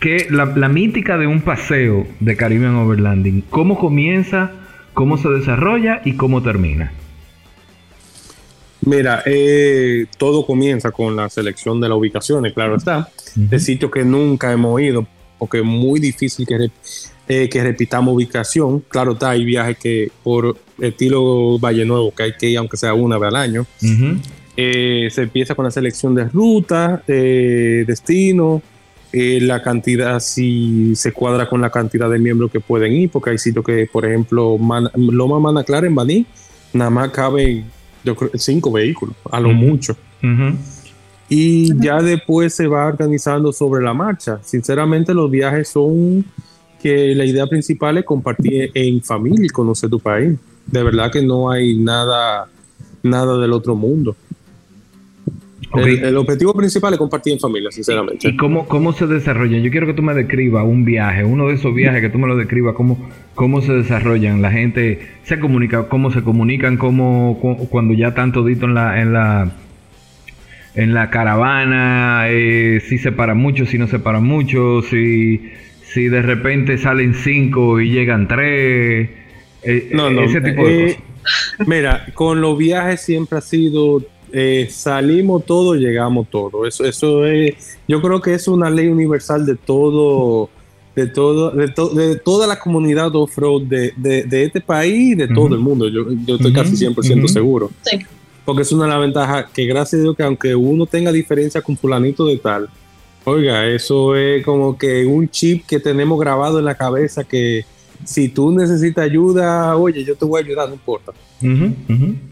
¿qué, 0.00 0.26
la, 0.30 0.46
la 0.46 0.68
mítica 0.68 1.18
de 1.18 1.26
un 1.26 1.40
paseo 1.40 2.06
de 2.20 2.36
Caribbean 2.36 2.76
Overlanding, 2.76 3.42
¿cómo 3.50 3.78
comienza, 3.78 4.52
cómo 4.94 5.18
se 5.18 5.28
desarrolla 5.28 6.02
y 6.04 6.14
cómo 6.14 6.42
termina? 6.42 6.92
Mira, 8.80 9.22
eh, 9.26 10.06
todo 10.18 10.46
comienza 10.46 10.90
con 10.92 11.16
la 11.16 11.28
selección 11.28 11.80
de 11.80 11.88
las 11.88 11.98
ubicaciones, 11.98 12.52
claro 12.54 12.76
está, 12.76 13.08
de 13.34 13.58
sitios 13.58 13.90
que 13.90 14.04
nunca 14.04 14.52
hemos 14.52 14.80
ido, 14.80 15.06
porque 15.38 15.58
es 15.58 15.64
muy 15.64 16.00
difícil 16.00 16.46
que, 16.46 16.56
rep- 16.56 17.10
eh, 17.28 17.48
que 17.48 17.62
repitamos 17.62 18.14
ubicación. 18.14 18.80
Claro 18.88 19.12
está, 19.12 19.30
hay 19.30 19.44
viajes 19.44 19.76
que 19.78 20.10
por 20.22 20.56
estilo 20.80 21.58
Valle 21.58 21.84
Nuevo, 21.84 22.14
que 22.14 22.22
hay 22.22 22.32
que 22.38 22.48
ir 22.48 22.58
aunque 22.58 22.76
sea 22.76 22.94
una 22.94 23.18
vez 23.18 23.28
al 23.28 23.36
año. 23.36 23.66
Eh, 24.56 25.08
se 25.10 25.22
empieza 25.22 25.54
con 25.54 25.64
la 25.64 25.70
selección 25.70 26.14
de 26.14 26.24
rutas, 26.24 27.00
eh, 27.08 27.84
destino, 27.86 28.62
eh, 29.12 29.38
la 29.40 29.62
cantidad, 29.62 30.20
si 30.20 30.94
se 30.96 31.12
cuadra 31.12 31.48
con 31.48 31.60
la 31.60 31.70
cantidad 31.70 32.10
de 32.10 32.18
miembros 32.18 32.50
que 32.50 32.60
pueden 32.60 32.92
ir, 32.92 33.10
porque 33.10 33.30
hay 33.30 33.38
sitios 33.38 33.64
que, 33.64 33.88
por 33.90 34.04
ejemplo, 34.04 34.58
Man- 34.58 34.90
Loma 34.96 35.38
Mana 35.40 35.64
Clara 35.64 35.86
en 35.86 35.94
Baní, 35.94 36.26
nada 36.72 36.90
más 36.90 37.10
caben 37.10 37.64
yo 38.04 38.14
creo, 38.14 38.30
cinco 38.34 38.70
vehículos, 38.72 39.16
a 39.30 39.40
lo 39.40 39.48
Ujú. 39.48 39.58
mucho. 39.58 39.96
Y 41.28 41.76
ya 41.82 42.00
después 42.00 42.54
se 42.54 42.66
va 42.66 42.86
organizando 42.86 43.52
sobre 43.52 43.84
la 43.84 43.92
marcha. 43.92 44.40
Sinceramente, 44.42 45.12
los 45.12 45.30
viajes 45.30 45.68
son 45.68 46.24
que 46.82 47.14
la 47.14 47.24
idea 47.24 47.46
principal 47.46 47.98
es 47.98 48.04
compartir 48.04 48.70
en 48.72 49.02
familia 49.02 49.44
y 49.44 49.48
conocer 49.48 49.90
tu 49.90 50.00
país. 50.00 50.38
De 50.66 50.82
verdad 50.82 51.10
que 51.10 51.20
no 51.22 51.50
hay 51.50 51.76
nada, 51.76 52.48
nada 53.02 53.36
del 53.38 53.52
otro 53.52 53.74
mundo. 53.74 54.16
El, 55.74 56.04
el 56.04 56.16
objetivo 56.16 56.54
principal 56.54 56.94
es 56.94 56.98
compartir 56.98 57.34
en 57.34 57.40
familia, 57.40 57.70
sinceramente. 57.70 58.26
¿Y 58.28 58.36
cómo, 58.36 58.66
cómo 58.66 58.92
se 58.94 59.06
desarrolla? 59.06 59.58
Yo 59.58 59.70
quiero 59.70 59.86
que 59.86 59.92
tú 59.94 60.02
me 60.02 60.14
describas 60.14 60.64
un 60.64 60.84
viaje, 60.84 61.24
uno 61.24 61.48
de 61.48 61.54
esos 61.54 61.74
viajes 61.74 62.00
que 62.00 62.08
tú 62.08 62.18
me 62.18 62.26
lo 62.26 62.36
describas, 62.36 62.74
cómo, 62.74 63.10
cómo 63.34 63.60
se 63.60 63.72
desarrollan, 63.74 64.40
la 64.40 64.50
gente 64.50 65.00
se 65.24 65.38
comunica, 65.38 65.88
cómo 65.88 66.10
se 66.10 66.22
comunican, 66.22 66.76
cómo, 66.78 67.38
cu- 67.40 67.68
cuando 67.68 67.92
ya 67.92 68.08
están 68.08 68.32
todito 68.32 68.64
en 68.64 68.74
la, 68.74 69.00
en 69.02 69.12
la, 69.12 69.52
en 70.74 70.94
la 70.94 71.10
caravana, 71.10 72.24
eh, 72.28 72.80
si 72.88 72.96
se 72.98 73.12
paran 73.12 73.36
mucho, 73.36 73.66
si 73.66 73.76
no 73.78 73.88
se 73.88 73.98
paran 73.98 74.24
mucho, 74.24 74.80
si, 74.82 75.50
si 75.82 76.08
de 76.08 76.22
repente 76.22 76.78
salen 76.78 77.14
cinco 77.14 77.78
y 77.80 77.90
llegan 77.90 78.26
tres, 78.26 79.10
eh, 79.64 79.90
No, 79.92 80.08
no, 80.08 80.22
ese 80.22 80.40
tipo 80.40 80.66
de 80.66 80.84
eh, 80.92 80.94
cosas. 80.94 81.68
Mira, 81.68 82.06
con 82.14 82.40
los 82.40 82.56
viajes 82.56 83.02
siempre 83.02 83.38
ha 83.38 83.42
sido 83.42 84.02
eh, 84.32 84.68
salimos 84.70 85.44
todo, 85.44 85.74
llegamos 85.74 86.28
todo. 86.30 86.66
Eso, 86.66 86.84
eso 86.84 87.24
es, 87.26 87.78
yo 87.86 88.00
creo 88.02 88.20
que 88.20 88.34
es 88.34 88.48
una 88.48 88.70
ley 88.70 88.88
universal 88.88 89.44
de 89.46 89.56
todo, 89.56 90.48
de 90.96 91.06
todo, 91.06 91.50
de, 91.50 91.68
to- 91.68 91.90
de 91.90 92.16
toda 92.16 92.46
la 92.46 92.58
comunidad 92.58 93.14
off-road 93.14 93.62
de, 93.62 93.92
de, 93.96 94.24
de 94.24 94.44
este 94.44 94.60
país 94.60 95.12
y 95.12 95.14
de 95.14 95.28
todo 95.28 95.54
el 95.54 95.60
mundo. 95.60 95.88
Yo, 95.88 96.06
yo 96.26 96.36
estoy 96.36 96.52
casi 96.52 96.76
100% 96.76 97.18
ujú. 97.18 97.28
seguro. 97.28 97.70
Sí. 97.82 97.98
Porque 98.44 98.62
es 98.62 98.72
una 98.72 98.84
de 98.84 98.90
las 98.90 99.00
ventajas 99.00 99.46
que 99.52 99.66
gracias 99.66 100.00
a 100.00 100.02
Dios 100.04 100.16
que 100.16 100.22
aunque 100.22 100.54
uno 100.54 100.86
tenga 100.86 101.12
diferencia 101.12 101.60
con 101.60 101.76
fulanito 101.76 102.26
de 102.26 102.38
tal, 102.38 102.68
oiga, 103.24 103.66
eso 103.66 104.16
es 104.16 104.42
como 104.44 104.78
que 104.78 105.04
un 105.04 105.28
chip 105.28 105.66
que 105.66 105.78
tenemos 105.80 106.18
grabado 106.18 106.58
en 106.58 106.64
la 106.64 106.74
cabeza 106.74 107.24
que 107.24 107.64
si 108.04 108.28
tú 108.28 108.50
necesitas 108.52 109.04
ayuda, 109.04 109.76
oye, 109.76 110.02
yo 110.04 110.14
te 110.16 110.24
voy 110.24 110.40
a 110.40 110.44
ayudar, 110.44 110.68
no 110.68 110.74
importa. 110.76 111.12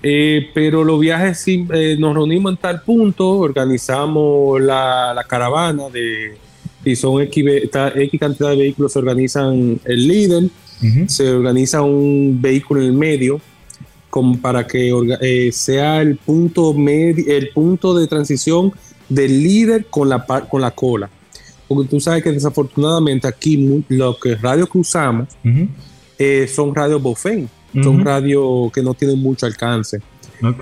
Eh, 0.02 0.48
pero 0.54 0.82
los 0.84 0.98
viajes 0.98 1.38
sí, 1.38 1.66
eh, 1.72 1.96
nos 1.98 2.14
reunimos 2.14 2.52
en 2.52 2.58
tal 2.58 2.82
punto, 2.82 3.28
organizamos 3.38 4.60
la, 4.60 5.12
la 5.14 5.24
caravana 5.24 5.84
de 5.92 6.36
si 6.84 6.94
son 6.96 7.20
X, 7.22 7.44
cantidad 8.18 8.50
de 8.50 8.56
vehículos, 8.56 8.92
se 8.92 8.98
organizan 9.00 9.80
el 9.84 10.06
líder, 10.08 10.44
se 11.08 11.30
organiza 11.30 11.82
un 11.82 12.38
vehículo 12.40 12.80
en 12.82 12.86
el 12.88 12.92
medio 12.92 13.40
como 14.10 14.38
para 14.40 14.66
que 14.66 14.92
eh, 15.20 15.50
sea 15.52 16.00
el 16.00 16.16
punto 16.16 16.74
el 16.76 17.48
punto 17.54 17.98
de 17.98 18.06
transición 18.06 18.72
del 19.08 19.42
líder 19.42 19.86
con 19.86 20.08
la 20.08 20.24
con 20.48 20.60
la 20.60 20.70
cola. 20.70 21.10
Porque 21.68 21.88
tú 21.88 21.98
sabes 22.00 22.22
que 22.22 22.30
desafortunadamente 22.30 23.26
aquí 23.26 23.56
mu- 23.56 23.82
lo 23.88 24.16
que 24.18 24.36
radios 24.36 24.68
que 24.70 24.78
usamos 24.78 25.28
son 26.48 26.74
radios 26.74 27.02
Bofén, 27.02 27.48
son 27.82 28.04
radios 28.04 28.72
que 28.72 28.82
no 28.82 28.94
tienen 28.94 29.18
mucho 29.18 29.46
alcance. 29.46 30.00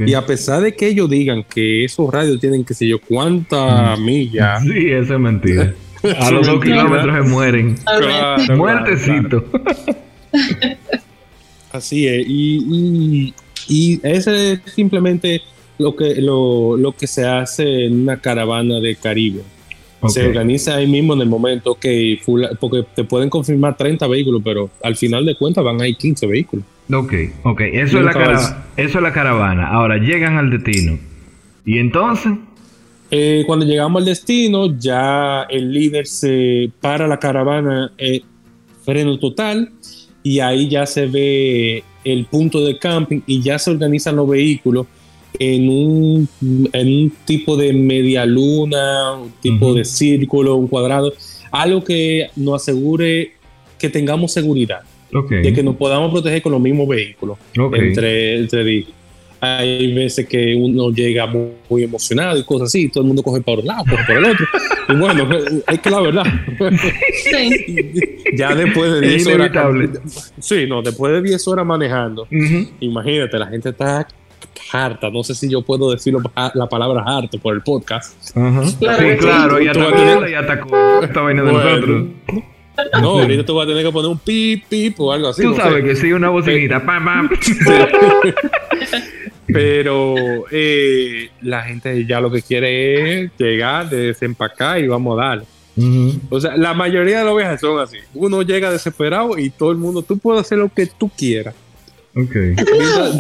Y 0.07 0.15
a 0.15 0.25
pesar 0.25 0.63
de 0.63 0.75
que 0.75 0.89
ellos 0.89 1.11
digan 1.11 1.45
que 1.45 1.85
esos 1.85 2.13
radios 2.13 2.41
tienen, 2.41 2.65
qué 2.65 2.75
sé 2.75 2.87
yo, 2.87 3.01
cuántas 3.01 3.99
millas. 3.99 4.63
Sí, 4.75 4.91
eso 4.91 5.15
es 5.15 5.21
mentira. 5.21 5.75
A 6.21 6.31
los 6.31 6.47
dos 6.47 6.63
kilómetros 6.63 7.15
se 7.15 7.31
mueren. 7.31 7.77
Claro, 7.77 8.45
claro, 8.45 8.57
Muertecito. 8.57 9.45
Así 11.73 12.07
es. 12.07 12.27
Y, 12.29 12.59
y, 12.69 13.35
y 13.69 14.01
ese 14.03 14.53
es 14.53 14.61
simplemente 14.75 15.41
lo 15.79 15.97
que, 15.97 16.21
lo, 16.21 16.77
lo 16.77 16.93
que 16.93 17.07
se 17.07 17.27
hace 17.27 17.87
en 17.87 18.03
una 18.03 18.21
caravana 18.21 18.81
de 18.81 18.97
Caribe. 18.97 19.43
Se 20.09 20.27
organiza 20.27 20.77
ahí 20.77 20.87
mismo 20.87 21.15
en 21.15 21.23
el 21.23 21.29
momento 21.29 21.77
que, 21.77 22.21
porque 22.61 22.85
te 22.95 23.05
pueden 23.05 23.31
confirmar 23.31 23.75
30 23.75 24.07
vehículos, 24.07 24.43
pero 24.45 24.69
al 24.83 24.97
final 24.97 25.25
de 25.25 25.35
cuentas 25.35 25.65
van 25.65 25.81
ahí 25.81 25.95
15 25.95 26.27
vehículos. 26.27 26.67
Ok, 26.93 27.13
ok. 27.45 27.61
Eso, 27.63 27.85
es 27.85 27.93
la 27.95 28.01
nunca 28.13 28.13
cara- 28.13 28.33
vas. 28.33 28.57
eso 28.77 28.99
es 28.99 29.03
la 29.03 29.13
caravana. 29.13 29.69
Ahora 29.69 29.97
llegan 29.99 30.37
al 30.37 30.51
destino. 30.51 30.99
Y 31.65 31.79
entonces, 31.79 32.33
Eh, 33.11 33.45
cuando 33.47 33.65
llegamos 33.65 34.01
al 34.01 34.07
destino, 34.07 34.77
ya 34.77 35.43
el 35.49 35.73
líder 35.73 36.07
se 36.07 36.71
para 36.81 37.07
la 37.07 37.19
caravana, 37.19 37.93
eh, 37.99 38.23
freno 38.85 39.19
total, 39.19 39.71
y 40.23 40.41
ahí 40.41 40.69
ya 40.69 40.85
se 40.87 41.07
ve 41.07 41.85
el 42.03 42.25
punto 42.25 42.65
de 42.65 42.77
camping 42.79 43.21
y 43.27 43.41
ya 43.41 43.59
se 43.59 43.71
organizan 43.71 44.17
los 44.17 44.29
vehículos 44.29 44.87
en 45.39 45.69
un, 45.69 46.29
en 46.73 46.89
un 46.89 47.13
tipo 47.25 47.57
de 47.57 47.73
media 47.73 48.25
luna, 48.27 49.13
un 49.13 49.31
tipo 49.41 49.75
de 49.75 49.85
círculo, 49.85 50.57
un 50.57 50.67
cuadrado, 50.67 51.13
algo 51.53 51.85
que 51.85 52.29
nos 52.35 52.63
asegure 52.63 53.33
que 53.79 53.91
tengamos 53.91 54.33
seguridad, 54.33 54.81
ok. 55.15 55.31
de 55.31 55.53
que 55.53 55.63
nos 55.63 55.77
podamos 55.77 56.11
proteger 56.13 56.43
con 56.43 56.53
los 56.53 56.61
mismos 56.61 56.89
vehículos 56.89 57.39
ok. 57.59 57.75
entre, 57.77 58.39
entre 58.41 58.85
hay 59.41 59.93
veces 59.93 60.27
que 60.27 60.55
uno 60.55 60.91
llega 60.91 61.27
muy, 61.27 61.49
muy 61.69 61.83
emocionado 61.83 62.39
y 62.39 62.45
cosas 62.45 62.69
así, 62.69 62.89
todo 62.89 63.03
el 63.03 63.09
mundo 63.09 63.23
coge 63.23 63.43
por 63.43 63.59
un 63.59 63.67
lado, 63.67 63.85
coge 63.91 64.03
por 64.07 64.17
el 64.17 64.25
otro. 64.25 64.47
Y 64.89 64.95
bueno, 64.97 65.27
es 65.67 65.81
que 65.81 65.91
la 65.91 66.01
verdad, 66.01 66.25
Sí. 67.31 67.77
ya 68.37 68.55
después 68.55 68.93
de 69.01 69.17
Es 69.17 69.25
10 69.25 69.27
horas. 69.27 69.37
inevitable. 69.39 69.91
Sí, 70.39 70.67
no, 70.69 70.83
después 70.83 71.13
de 71.15 71.23
10 71.23 71.49
horas 71.49 71.67
manejando, 71.67 72.27
imagínate, 72.81 73.39
la 73.39 73.47
gente 73.47 73.71
está 73.71 74.07
harta. 74.73 75.11
No 75.11 75.23
sé 75.23 75.35
si 75.35 75.49
yo 75.51 75.63
puedo 75.63 75.91
decir 75.91 76.15
la, 76.15 76.51
la 76.55 76.67
palabra 76.69 77.03
harto 77.07 77.39
por 77.39 77.55
el 77.55 77.63
podcast. 77.63 78.15
Ajá. 78.37 78.63
Claro 78.79 78.99
sí, 79.11 79.17
claro. 79.19 79.63
Y 79.63 79.69
atacó 79.69 80.29
y 80.29 80.35
atacó 80.35 81.03
esta 81.03 81.21
vaina 81.23 81.43
de 81.43 81.51
Bueno. 81.51 81.71
nosotros. 81.71 82.05
No, 83.01 83.21
ahorita 83.21 83.45
tú 83.45 83.55
vas 83.55 83.65
a 83.65 83.69
tener 83.69 83.85
que 83.85 83.93
poner 83.93 84.11
un 84.11 84.19
pip, 84.19 84.65
pip 84.69 84.99
o 85.01 85.13
algo 85.13 85.29
así. 85.29 85.43
Tú 85.43 85.51
no 85.51 85.57
sé. 85.57 85.63
sabes 85.63 85.85
que 85.85 85.97
sí, 85.97 86.13
una 86.13 86.29
bocinita. 86.31 86.85
Pam, 86.85 87.05
pam. 87.05 87.31
Pero 89.47 90.45
eh, 90.51 91.31
la 91.43 91.63
gente 91.63 92.05
ya 92.07 92.21
lo 92.21 92.31
que 92.31 92.43
quiere 92.43 93.25
es 93.25 93.31
llegar, 93.39 93.89
desempacar 93.89 94.81
y 94.81 94.89
vamos 94.89 95.19
a 95.19 95.25
dar. 95.25 95.45
O 96.31 96.41
sea, 96.41 96.57
la 96.57 96.75
mayoría 96.75 97.21
de 97.21 97.25
los 97.25 97.37
viajes 97.37 97.61
son 97.61 97.79
así. 97.81 97.99
Uno 98.15 98.43
llega 98.43 98.71
desesperado 98.71 99.39
y 99.39 99.51
todo 99.51 99.71
el 99.73 99.79
mundo, 99.79 100.03
tú 100.03 100.19
puedes 100.19 100.43
hacer 100.43 100.59
lo 100.59 100.69
que 100.69 100.87
tú 100.87 101.09
quieras. 101.09 101.55
Okay. 102.17 102.55
Mientras, 102.55 103.17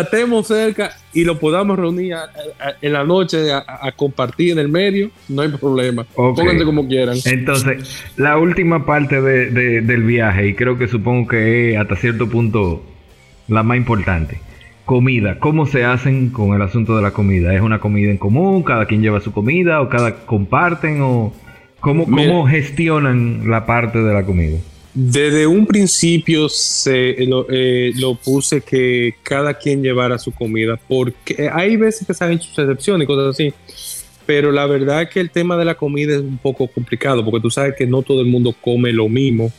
estemos 0.00 0.46
cerca 0.46 0.90
y 1.12 1.24
lo 1.24 1.38
podamos 1.38 1.78
reunir 1.78 2.14
en 2.80 2.92
la 2.92 3.04
noche 3.04 3.52
a, 3.52 3.92
compartir 3.92 4.52
en 4.52 4.58
el 4.58 4.68
medio, 4.68 5.10
no 5.28 5.42
hay 5.42 5.48
problema. 5.48 6.04
Pónganse 6.14 6.64
como 6.64 6.86
quieran. 6.86 7.16
Entonces, 7.24 8.04
la 8.16 8.38
última 8.38 8.84
parte 8.84 9.20
del 9.20 10.02
viaje, 10.02 10.48
y 10.48 10.54
creo 10.54 10.78
que 10.78 10.88
supongo 10.88 11.28
que 11.28 11.72
es 11.72 11.78
hasta 11.78 11.96
cierto 11.96 12.28
punto 12.28 12.82
la 13.48 13.62
más 13.62 13.76
importante. 13.76 14.40
Comida, 14.84 15.40
¿cómo 15.40 15.66
se 15.66 15.84
hacen 15.84 16.30
con 16.30 16.54
el 16.54 16.62
asunto 16.62 16.96
de 16.96 17.02
la 17.02 17.10
comida? 17.10 17.52
¿Es 17.54 17.60
una 17.60 17.80
comida 17.80 18.10
en 18.10 18.18
común? 18.18 18.62
¿Cada 18.62 18.86
quien 18.86 19.02
lleva 19.02 19.20
su 19.20 19.32
comida? 19.32 19.80
¿O 19.80 19.88
cada 19.88 20.14
comparten? 20.26 21.02
¿O 21.02 21.32
cómo, 21.80 22.04
cómo 22.04 22.46
gestionan 22.46 23.50
la 23.50 23.66
parte 23.66 23.98
de 23.98 24.14
la 24.14 24.24
comida? 24.24 24.58
Desde 24.98 25.46
un 25.46 25.66
principio 25.66 26.48
se 26.48 27.16
lo, 27.26 27.46
eh, 27.50 27.92
lo, 27.96 28.14
puse 28.14 28.62
que 28.62 29.16
cada 29.22 29.52
quien 29.52 29.82
llevara 29.82 30.18
su 30.18 30.32
comida, 30.32 30.80
porque 30.88 31.50
hay 31.52 31.76
veces 31.76 32.06
que 32.06 32.14
se 32.14 32.24
han 32.24 32.32
hecho 32.32 32.48
excepciones 32.48 33.04
y 33.04 33.06
cosas 33.06 33.34
así, 33.34 33.52
pero 34.24 34.50
la 34.50 34.64
verdad 34.64 35.02
es 35.02 35.10
que 35.10 35.20
el 35.20 35.28
tema 35.28 35.58
de 35.58 35.66
la 35.66 35.74
comida 35.74 36.14
es 36.14 36.22
un 36.22 36.38
poco 36.38 36.66
complicado, 36.66 37.22
porque 37.22 37.42
tú 37.42 37.50
sabes 37.50 37.74
que 37.76 37.86
no 37.86 38.00
todo 38.00 38.22
el 38.22 38.26
mundo 38.26 38.54
come 38.58 38.90
lo 38.90 39.06
mismo. 39.06 39.52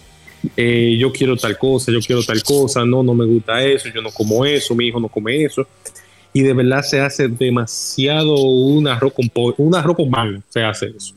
Eh, 0.56 0.98
yo 1.00 1.12
quiero 1.12 1.38
tal 1.38 1.56
cosa, 1.56 1.92
yo 1.92 2.00
quiero 2.00 2.24
tal 2.24 2.42
cosa, 2.42 2.84
no, 2.84 3.04
no 3.04 3.14
me 3.14 3.26
gusta 3.28 3.64
eso, 3.64 3.90
yo 3.94 4.02
no 4.02 4.10
como 4.10 4.44
eso, 4.44 4.74
mi 4.74 4.88
hijo 4.88 5.00
no 5.00 5.08
come 5.08 5.44
eso. 5.44 5.68
Y 6.38 6.44
de 6.44 6.54
verdad 6.54 6.84
se 6.84 7.02
hace 7.02 7.30
demasiado 7.30 8.36
un 8.36 8.88
arroz 8.88 9.12
con, 9.12 9.56
un 9.58 9.74
arroz 9.74 9.96
con 9.96 10.08
mango, 10.08 10.40
se 10.50 10.64
hace 10.64 10.94
eso. 10.96 11.16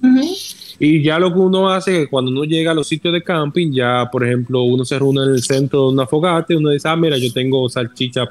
Y 0.79 1.03
ya 1.03 1.19
lo 1.19 1.31
que 1.31 1.39
uno 1.39 1.69
hace 1.69 1.93
es 1.93 1.99
que 1.99 2.07
cuando 2.09 2.31
uno 2.31 2.45
llega 2.45 2.71
a 2.71 2.75
los 2.75 2.89
sitios 2.89 3.13
de 3.13 3.23
camping, 3.23 3.71
ya 3.71 4.09
por 4.11 4.25
ejemplo 4.25 4.63
uno 4.63 4.83
se 4.83 4.99
reúne 4.99 5.25
en 5.25 5.35
el 5.35 5.43
centro 5.43 5.89
de 5.89 5.93
una 5.93 6.07
fogata 6.07 6.55
y 6.55 6.57
uno 6.57 6.71
dice, 6.71 6.89
ah, 6.89 6.97
mira, 6.97 7.19
yo 7.19 7.31
tengo 7.35 7.69
salchicha 7.69 8.27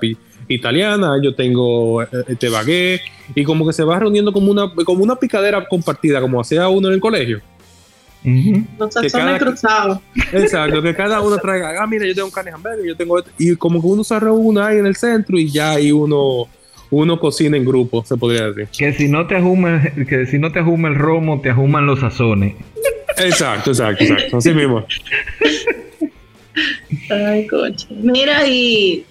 italiana, 0.47 1.21
yo 1.21 1.35
tengo 1.35 2.01
este 2.01 2.49
baguette, 2.49 3.01
y 3.35 3.43
como 3.43 3.67
que 3.67 3.73
se 3.73 3.83
va 3.83 3.99
reuniendo 3.99 4.33
como 4.33 4.49
una, 4.49 4.73
como 4.83 5.03
una 5.03 5.15
picadera 5.15 5.63
compartida, 5.67 6.19
como 6.19 6.41
hacía 6.41 6.67
uno 6.69 6.87
en 6.87 6.95
el 6.95 6.99
colegio. 6.99 7.39
Los 8.79 8.95
cruzados. 9.37 9.99
Exacto, 10.33 10.81
que 10.81 10.95
cada 10.95 11.21
uno 11.21 11.37
traiga, 11.37 11.75
ah, 11.79 11.85
mira, 11.85 12.07
yo 12.07 12.15
tengo 12.15 12.31
carne 12.31 12.49
hamburger, 12.49 12.83
yo 12.83 12.97
tengo 12.97 13.19
esto, 13.19 13.29
y 13.37 13.55
como 13.57 13.79
que 13.79 13.85
uno 13.85 14.03
se 14.03 14.19
reúne 14.19 14.59
ahí 14.59 14.79
en 14.79 14.87
el 14.87 14.95
centro 14.95 15.37
y 15.37 15.51
ya 15.51 15.73
ahí 15.73 15.91
uno 15.91 16.47
uno 16.91 17.19
cocina 17.19 17.57
en 17.57 17.65
grupo, 17.65 18.03
se 18.03 18.17
podría 18.17 18.51
decir. 18.51 18.67
Que 18.77 18.93
si 18.93 19.07
no 19.07 19.27
te 19.27 19.35
ajuma, 19.35 19.81
que 20.07 20.25
si 20.25 20.39
no 20.39 20.51
te 20.51 20.59
ajuma 20.59 20.87
el 20.89 20.95
romo, 20.95 21.41
te 21.41 21.49
ajuman 21.49 21.85
los 21.85 21.99
sazones. 21.99 22.55
Exacto, 23.17 23.71
exacto, 23.71 24.03
exacto. 24.03 24.37
Así 24.37 24.53
mismo. 24.53 24.85
Ay, 27.09 27.47
coche. 27.47 27.87
Mira, 27.89 28.47
y 28.47 29.05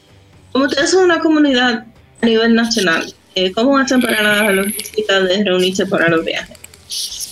como 0.53 0.67
ustedes 0.67 0.91
son 0.91 1.05
una 1.05 1.19
comunidad 1.19 1.87
a 2.21 2.27
nivel 2.27 2.55
nacional, 2.55 3.13
eh, 3.35 3.53
¿cómo 3.53 3.79
hacen 3.79 4.01
para 4.01 4.23
la 4.23 4.53
logística 4.53 5.21
de 5.21 5.45
reunirse 5.45 5.87
para 5.87 6.09
los 6.09 6.25
viajes? 6.25 6.59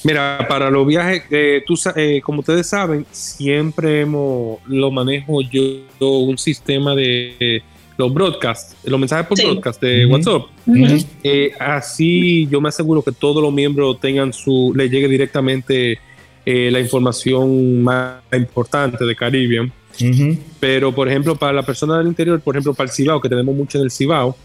Mira, 0.05 0.47
para 0.49 0.71
los 0.71 0.87
viajes, 0.87 1.25
eh, 1.31 1.65
tú, 1.67 1.75
eh, 1.97 2.21
como 2.23 2.41
ustedes 2.41 2.69
saben, 2.69 3.05
siempre 3.11 4.03
hemos, 4.03 4.61
lo 4.67 4.91
manejo 4.93 5.41
yo 5.41 5.81
un 5.99 6.39
sistema 6.39 6.95
de 6.95 7.63
los 7.97 8.13
broadcasts, 8.13 8.77
los 8.85 9.01
mensajes 9.01 9.27
por 9.27 9.39
broadcast 9.39 9.81
de 9.81 10.07
WhatsApp. 10.07 10.43
Eh, 11.23 11.53
así 11.59 12.47
yo 12.51 12.61
me 12.61 12.69
aseguro 12.69 13.03
que 13.03 13.13
todos 13.13 13.43
los 13.43 13.53
miembros 13.53 13.99
tengan 14.01 14.33
su, 14.33 14.73
le 14.77 14.89
llegue 14.89 15.09
directamente 15.09 15.99
eh, 16.45 16.71
la 16.71 16.81
información 16.81 17.83
más 17.83 18.17
importante 18.33 19.05
de 19.05 19.17
Caribbean. 19.17 19.73
Pero, 20.61 20.95
por 20.95 21.09
ejemplo, 21.09 21.37
para 21.37 21.55
la 21.55 21.63
persona 21.63 21.97
del 21.97 22.07
interior, 22.07 22.39
por 22.41 22.55
ejemplo, 22.55 22.75
para 22.75 22.89
el 22.89 22.95
Cibao, 22.95 23.21
que 23.21 23.31
tenemos 23.31 23.55
mucho 23.55 23.79
en 23.79 23.85
el 23.85 23.91
Cibao, 23.91 24.37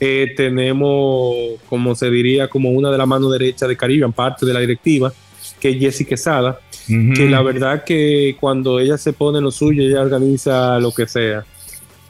eh, 0.00 0.32
tenemos, 0.34 1.34
como 1.68 1.94
se 1.94 2.10
diría, 2.10 2.48
como 2.48 2.70
una 2.70 2.90
de 2.90 2.96
la 2.96 3.04
mano 3.04 3.30
derecha 3.30 3.68
de 3.68 3.76
Caribbean, 3.76 4.14
parte 4.14 4.46
de 4.46 4.54
la 4.54 4.60
directiva, 4.60 5.12
que 5.60 5.70
es 5.70 5.78
Jessie 5.78 6.06
Quesada, 6.06 6.58
que 6.86 7.28
la 7.30 7.42
verdad 7.42 7.84
que 7.84 8.36
cuando 8.40 8.78
ella 8.78 8.98
se 8.98 9.12
pone 9.12 9.38
en 9.38 9.44
lo 9.44 9.50
suyo, 9.50 9.82
ella 9.82 10.02
organiza 10.02 10.78
lo 10.78 10.92
que 10.92 11.06
sea 11.06 11.44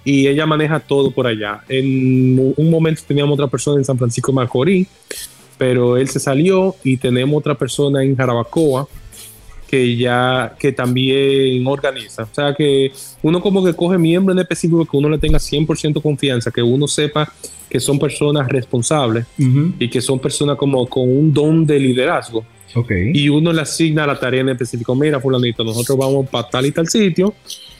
y 0.05 0.27
ella 0.29 0.47
maneja 0.47 0.81
todo 0.81 1.11
por 1.11 1.27
allá. 1.27 1.62
En 1.69 2.55
un 2.57 2.71
momento 2.71 3.03
teníamos 3.07 3.35
otra 3.35 3.49
persona 3.49 3.79
en 3.79 3.85
San 3.85 3.99
Francisco 3.99 4.31
de 4.31 4.37
Macorís, 4.37 4.88
pero 5.57 5.97
él 5.97 6.09
se 6.09 6.21
salió 6.21 6.77
y 6.85 6.97
tenemos 6.97 7.38
otra 7.38 7.55
persona 7.55 8.03
en 8.03 8.14
Jarabacoa 8.17 8.87
que 9.67 9.97
ya 9.97 10.55
que 10.59 10.73
también 10.73 11.67
organiza. 11.67 12.25
O 12.25 12.35
sea 12.35 12.55
que 12.55 12.93
uno 13.23 13.40
como 13.40 13.64
que 13.64 13.75
coge 13.75 13.99
miembro 13.99 14.33
en 14.33 14.40
específico 14.40 14.85
que 14.85 14.97
uno 14.97 15.09
le 15.09 15.19
tenga 15.19 15.38
100% 15.38 16.03
confianza, 16.03 16.51
que 16.51 16.62
uno 16.62 16.87
sepa 16.87 17.33
que 17.69 17.81
son 17.81 17.99
personas 17.99 18.49
responsables 18.49 19.27
y 19.37 19.88
que 19.88 20.01
son 20.01 20.21
personas 20.21 20.57
como 20.57 20.87
con 20.87 21.09
un 21.09 21.33
don 21.33 21.67
de 21.67 21.81
liderazgo. 21.81 22.45
Y 23.12 23.29
uno 23.29 23.53
le 23.53 23.62
asigna 23.62 24.07
la 24.07 24.19
tarea 24.19 24.43
en 24.43 24.51
específico, 24.51 24.95
mira 24.95 25.21
fulanito, 25.21 25.64
nosotros 25.64 25.97
vamos 25.97 26.29
para 26.29 26.49
tal 26.49 26.67
y 26.67 26.73
tal 26.73 26.88
sitio 26.88 27.35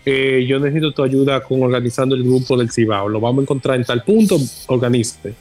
eh, 0.04 0.44
yo 0.46 0.58
necesito 0.58 0.92
tu 0.92 1.02
ayuda 1.02 1.40
con 1.40 1.62
organizando 1.62 2.14
el 2.14 2.22
grupo 2.22 2.56
del 2.56 2.70
Cibao. 2.70 3.08
Lo 3.08 3.20
vamos 3.20 3.40
a 3.40 3.42
encontrar 3.42 3.76
en 3.76 3.84
tal 3.84 4.02
punto, 4.02 4.36
organízate. 4.66 5.34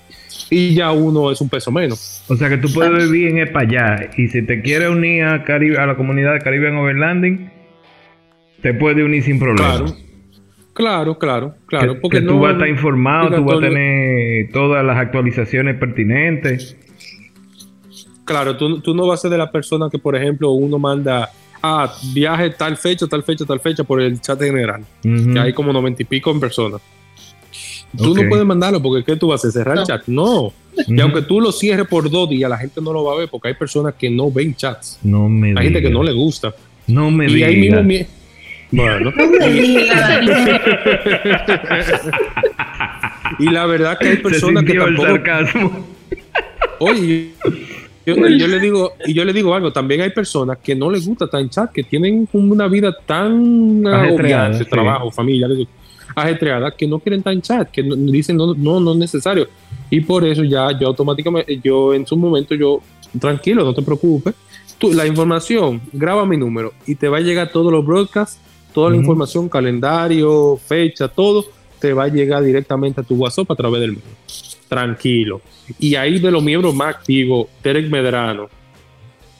Y 0.49 0.75
ya 0.75 0.91
uno 0.91 1.31
es 1.31 1.41
un 1.41 1.49
peso 1.49 1.71
menos. 1.71 2.23
O 2.27 2.35
sea 2.35 2.49
que 2.49 2.57
tú 2.57 2.71
puedes 2.73 3.11
vivir 3.11 3.37
en 3.37 3.57
allá 3.57 4.09
y 4.17 4.27
si 4.27 4.45
te 4.45 4.61
quieres 4.61 4.89
unir 4.89 5.23
a, 5.23 5.43
a 5.45 5.85
la 5.87 5.95
comunidad 5.95 6.33
de 6.33 6.39
Caribbean 6.39 6.77
Overlanding, 6.77 7.51
te 8.61 8.73
puedes 8.73 9.03
unir 9.03 9.23
sin 9.23 9.39
problema. 9.39 9.77
Claro. 9.77 10.03
Claro, 10.73 11.19
claro, 11.19 11.53
claro. 11.67 11.99
porque 12.01 12.21
tú 12.21 12.39
vas 12.39 12.49
a 12.49 12.53
estar 12.53 12.67
informado, 12.67 13.35
tú 13.35 13.43
vas 13.43 13.57
a 13.57 13.61
tener 13.61 14.51
todas 14.51 14.83
las 14.83 14.97
actualizaciones 14.97 15.75
pertinentes. 15.75 16.75
Claro, 18.25 18.57
tú, 18.57 18.81
tú 18.81 18.95
no 18.95 19.05
vas 19.05 19.19
a 19.19 19.21
ser 19.23 19.31
de 19.31 19.37
la 19.37 19.51
persona 19.51 19.87
que, 19.91 19.99
por 19.99 20.15
ejemplo, 20.15 20.49
uno 20.51 20.79
manda 20.79 21.29
ah, 21.63 21.91
viaje 22.13 22.51
tal 22.51 22.77
fecha, 22.77 23.07
tal 23.07 23.23
fecha, 23.23 23.45
tal 23.45 23.59
fecha 23.59 23.83
por 23.83 23.99
el 24.01 24.21
chat 24.21 24.39
general. 24.39 24.85
Que 25.01 25.39
hay 25.39 25.53
como 25.53 25.73
noventa 25.73 26.03
y 26.03 26.05
pico 26.05 26.29
en 26.31 26.39
personas. 26.39 26.81
Tú 27.97 28.13
no 28.15 28.27
puedes 28.27 28.45
mandarlo 28.45 28.81
porque 28.81 29.03
¿qué 29.03 29.15
tú 29.15 29.27
vas 29.27 29.43
a 29.45 29.47
hacer? 29.47 29.63
¿Cerrar 29.63 29.77
el 29.79 29.85
chat? 29.85 30.03
No. 30.07 30.51
Y 30.87 30.99
aunque 30.99 31.21
tú 31.21 31.39
lo 31.39 31.51
cierres 31.51 31.87
por 31.87 32.09
dos 32.09 32.27
días, 32.29 32.49
la 32.49 32.57
gente 32.57 32.81
no 32.81 32.91
lo 32.91 33.03
va 33.03 33.13
a 33.13 33.17
ver 33.17 33.29
porque 33.29 33.49
hay 33.49 33.53
personas 33.53 33.93
que 33.95 34.09
no 34.09 34.31
ven 34.31 34.55
chats. 34.55 34.99
No 35.03 35.29
me 35.29 35.49
Hay 35.49 35.65
gente 35.65 35.81
que 35.81 35.89
no 35.89 36.01
le 36.03 36.11
gusta. 36.11 36.55
No 36.87 37.11
me 37.11 37.29
y 37.29 37.43
ahí 37.43 37.57
mismo 37.57 37.81
Bueno. 38.71 39.13
y 43.39 43.49
la 43.49 43.65
verdad 43.67 43.97
que 43.99 44.07
hay 44.09 44.17
personas 44.17 44.63
que 44.63 44.73
tampoco... 44.73 45.07
El 45.07 45.13
sarcasmo. 45.13 45.87
Oye, 46.79 47.31
yo, 48.05 48.15
le 48.15 48.59
digo, 48.59 48.93
y 49.05 49.13
yo 49.13 49.23
le 49.23 49.33
digo 49.33 49.53
algo, 49.53 49.71
también 49.71 50.01
hay 50.01 50.09
personas 50.09 50.57
que 50.57 50.75
no 50.75 50.89
les 50.89 51.07
gusta 51.07 51.25
estar 51.25 51.39
en 51.39 51.49
chat, 51.49 51.71
que 51.71 51.83
tienen 51.83 52.27
una 52.33 52.67
vida 52.67 52.95
tan 53.05 53.85
ajetreada, 53.87 54.59
trabajo, 54.65 55.11
familia, 55.11 55.47
ajetreada, 56.15 56.71
que 56.71 56.87
no 56.87 56.99
quieren 56.99 57.19
estar 57.19 57.33
en 57.33 57.41
chat, 57.41 57.71
que 57.71 57.83
dicen 57.83 58.37
no, 58.37 58.53
no, 58.53 58.79
no 58.79 58.91
es 58.91 58.97
necesario. 58.97 59.47
Y 59.89 60.01
por 60.01 60.25
eso 60.25 60.43
ya 60.43 60.77
yo 60.77 60.87
automáticamente, 60.87 61.59
yo 61.63 61.93
en 61.93 62.05
su 62.05 62.17
momento, 62.17 62.55
yo, 62.55 62.81
tranquilo, 63.19 63.63
no 63.63 63.73
te 63.73 63.81
preocupes, 63.81 64.33
tú, 64.77 64.91
la 64.91 65.07
información, 65.07 65.81
graba 65.93 66.25
mi 66.25 66.35
número 66.35 66.73
y 66.85 66.95
te 66.95 67.07
va 67.07 67.17
a 67.17 67.21
llegar 67.21 67.51
todos 67.51 67.71
los 67.71 67.85
broadcasts, 67.85 68.39
toda 68.73 68.89
la 68.89 68.97
información, 68.97 69.47
calendario, 69.47 70.57
fecha, 70.57 71.07
todo, 71.07 71.45
te 71.79 71.93
va 71.93 72.05
a 72.05 72.07
llegar 72.07 72.43
directamente 72.43 73.01
a 73.01 73.03
tu 73.03 73.15
WhatsApp 73.15 73.49
a 73.51 73.55
través 73.55 73.81
del 73.81 73.91
mío. 73.91 74.01
Tranquilo. 74.73 75.39
Y 75.77 75.93
ahí 75.93 76.17
de 76.17 76.31
los 76.31 76.41
miembros 76.41 76.73
más 76.73 76.95
activos, 76.95 77.47
Derek 77.61 77.91
Medrano, 77.91 78.49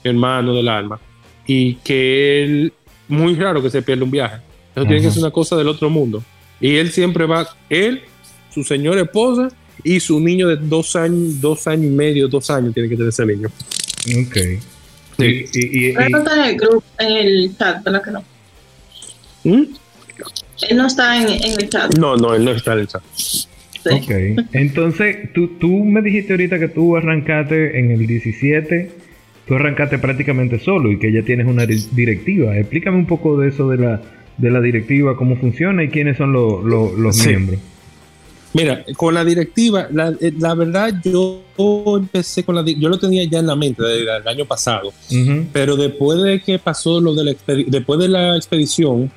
hermano 0.04 0.54
del 0.54 0.68
alma, 0.68 1.00
y 1.44 1.74
que 1.76 2.44
él, 2.44 2.72
muy 3.08 3.34
raro 3.34 3.60
que 3.60 3.68
se 3.68 3.82
pierda 3.82 4.04
un 4.04 4.12
viaje. 4.12 4.36
Eso 4.76 4.86
tiene 4.86 5.02
que 5.02 5.10
ser 5.10 5.18
una 5.18 5.32
cosa 5.32 5.56
del 5.56 5.66
otro 5.66 5.90
mundo. 5.90 6.22
Y 6.60 6.76
él 6.76 6.92
siempre 6.92 7.26
va, 7.26 7.48
él, 7.68 8.02
su 8.52 8.62
señora 8.62 9.00
esposa 9.00 9.48
y 9.82 9.98
su 9.98 10.20
niño 10.20 10.46
de 10.46 10.56
dos 10.56 10.94
años, 10.94 11.40
dos 11.40 11.66
años 11.66 11.86
y 11.86 11.94
medio, 11.94 12.28
dos 12.28 12.48
años 12.50 12.72
tiene 12.72 12.88
que 12.88 12.94
tener 12.94 13.08
ese 13.08 13.26
niño. 13.26 13.48
Ok. 13.48 14.36
Sí. 15.18 15.44
Y, 15.52 15.92
no 16.10 16.18
está 16.18 16.34
en 16.34 16.44
el 16.44 16.56
grupo, 16.56 16.84
en 17.00 17.12
el 17.12 17.56
chat, 17.58 17.82
¿verdad 17.82 18.02
que 18.04 18.10
no? 18.12 18.24
¿Mm? 19.42 19.64
Él 20.68 20.76
no 20.76 20.86
está 20.86 21.16
en, 21.20 21.28
en, 21.28 21.60
el 21.60 21.68
chat. 21.68 21.92
No, 21.98 22.16
no, 22.16 22.34
él 22.36 22.44
no 22.44 22.52
está 22.52 22.74
en 22.74 22.78
el 22.78 22.86
chat. 22.86 23.02
Ok. 23.90 24.46
Entonces, 24.52 25.32
tú, 25.32 25.58
tú 25.58 25.84
me 25.84 26.02
dijiste 26.02 26.32
ahorita 26.32 26.58
que 26.58 26.68
tú 26.68 26.96
arrancaste 26.96 27.78
en 27.78 27.90
el 27.90 28.06
17, 28.06 28.90
tú 29.46 29.54
arrancaste 29.54 29.98
prácticamente 29.98 30.58
solo 30.58 30.90
y 30.90 30.98
que 30.98 31.12
ya 31.12 31.22
tienes 31.22 31.46
una 31.46 31.66
directiva. 31.66 32.56
Explícame 32.56 32.96
un 32.96 33.06
poco 33.06 33.38
de 33.38 33.48
eso 33.48 33.68
de 33.68 33.78
la, 33.78 34.02
de 34.38 34.50
la 34.50 34.60
directiva, 34.60 35.16
cómo 35.16 35.36
funciona 35.36 35.84
y 35.84 35.88
quiénes 35.88 36.16
son 36.16 36.32
los 36.32 37.26
miembros. 37.26 37.60
Mira, 38.54 38.84
con 38.96 39.12
la 39.12 39.24
directiva, 39.24 39.88
la, 39.90 40.14
eh, 40.20 40.32
la 40.38 40.54
verdad 40.54 40.94
yo 41.02 41.42
empecé 41.96 42.44
con 42.44 42.54
la 42.54 42.62
yo 42.64 42.88
lo 42.88 42.98
tenía 42.98 43.24
ya 43.24 43.40
en 43.40 43.48
la 43.48 43.56
mente 43.56 43.82
desde 43.82 44.16
el 44.16 44.28
año 44.28 44.44
pasado, 44.44 44.92
pero 45.52 45.76
después 45.76 46.22
de 46.22 46.40
que 46.40 46.60
pasó 46.60 47.00
lo 47.00 47.14
de 47.14 47.24
la 47.24 47.34
después 47.66 47.98
de 47.98 48.08
la 48.08 48.36
expedición, 48.36 49.10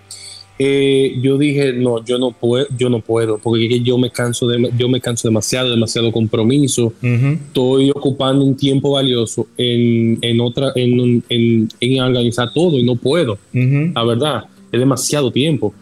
eh, 0.59 1.17
yo 1.21 1.37
dije 1.37 1.73
no, 1.73 2.03
yo 2.03 2.17
no 2.17 2.31
puedo, 2.31 2.65
yo 2.77 2.89
no 2.89 2.99
puedo, 2.99 3.37
porque 3.37 3.81
yo 3.81 3.97
me 3.97 4.09
canso 4.09 4.47
de, 4.47 4.71
yo 4.77 4.89
me 4.89 4.99
canso 4.99 5.27
demasiado, 5.27 5.69
demasiado 5.69 6.11
compromiso. 6.11 6.93
Estoy 7.01 7.91
ocupando 7.91 8.43
un 8.43 8.55
tiempo 8.55 8.91
valioso 8.91 9.47
en, 9.57 10.17
en 10.21 10.41
otra, 10.41 10.71
en, 10.75 11.23
en, 11.29 11.69
en 11.79 12.01
organizar 12.01 12.51
todo 12.53 12.77
y 12.77 12.83
no 12.83 12.95
puedo 12.95 13.37
la 13.53 14.03
verdad, 14.03 14.45
es 14.71 14.79
demasiado 14.79 15.31
tiempo. 15.31 15.73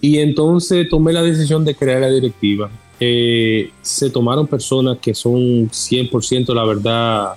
Y 0.00 0.18
entonces 0.18 0.88
tomé 0.88 1.12
la 1.12 1.22
decisión 1.22 1.64
de 1.64 1.74
crear 1.74 2.00
la 2.00 2.10
directiva. 2.10 2.70
Eh, 3.00 3.70
se 3.82 4.10
tomaron 4.10 4.46
personas 4.46 4.98
que 4.98 5.14
son 5.14 5.68
100% 5.68 6.54
la 6.54 6.64
verdad 6.64 7.34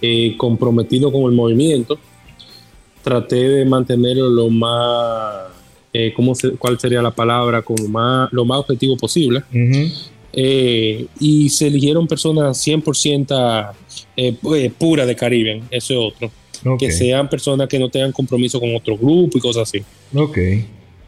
eh, 0.00 0.34
comprometidos 0.36 1.12
con 1.12 1.22
el 1.22 1.32
movimiento. 1.32 1.98
Traté 3.02 3.48
de 3.48 3.64
mantenerlo 3.64 4.28
lo 4.28 4.48
más, 4.48 5.51
eh, 5.92 6.12
¿cómo 6.14 6.34
se- 6.34 6.52
¿cuál 6.52 6.78
sería 6.78 7.02
la 7.02 7.10
palabra? 7.10 7.62
Como 7.62 7.86
más, 7.88 8.32
lo 8.32 8.44
más 8.44 8.58
objetivo 8.60 8.96
posible. 8.96 9.42
Eh, 10.34 11.06
y 11.20 11.48
se 11.50 11.66
eligieron 11.66 12.06
personas 12.06 12.56
100% 12.66 13.72
eh, 14.16 14.34
pu- 14.40 14.72
pura 14.72 15.04
de 15.04 15.14
Caribe, 15.14 15.62
eso 15.70 15.92
es 15.94 16.14
otro. 16.14 16.30
Que 16.78 16.86
sean 16.92 17.28
personas 17.28 17.68
que 17.68 17.78
no 17.78 17.88
tengan 17.90 18.12
compromiso 18.12 18.58
con 18.60 18.74
otro 18.74 18.96
grupo 18.96 19.36
y 19.36 19.40
cosas 19.40 19.64
así. 19.68 19.82
Ok. 20.14 20.38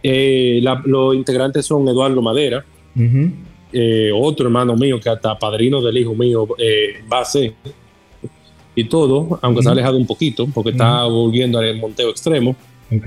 Eh, 0.02 0.58
la- 0.62 0.82
los 0.84 1.14
integrantes 1.14 1.64
son 1.64 1.88
Eduardo 1.88 2.20
Madera, 2.20 2.64
eh, 3.72 4.10
otro 4.14 4.46
hermano 4.46 4.76
mío 4.76 5.00
que 5.00 5.08
hasta 5.08 5.38
padrino 5.38 5.80
del 5.80 5.96
hijo 5.96 6.14
mío 6.14 6.46
eh, 6.58 6.96
va 7.10 7.20
a 7.20 7.24
ser. 7.24 7.54
Y 8.74 8.84
todo, 8.84 9.38
aunque 9.40 9.62
se 9.62 9.68
ha 9.68 9.72
alejado 9.72 9.96
un 9.96 10.06
poquito, 10.06 10.46
porque 10.52 10.70
está 10.70 11.04
volviendo 11.04 11.58
al 11.60 11.78
monteo 11.78 12.10
extremo. 12.10 12.54
Ok. 12.94 13.06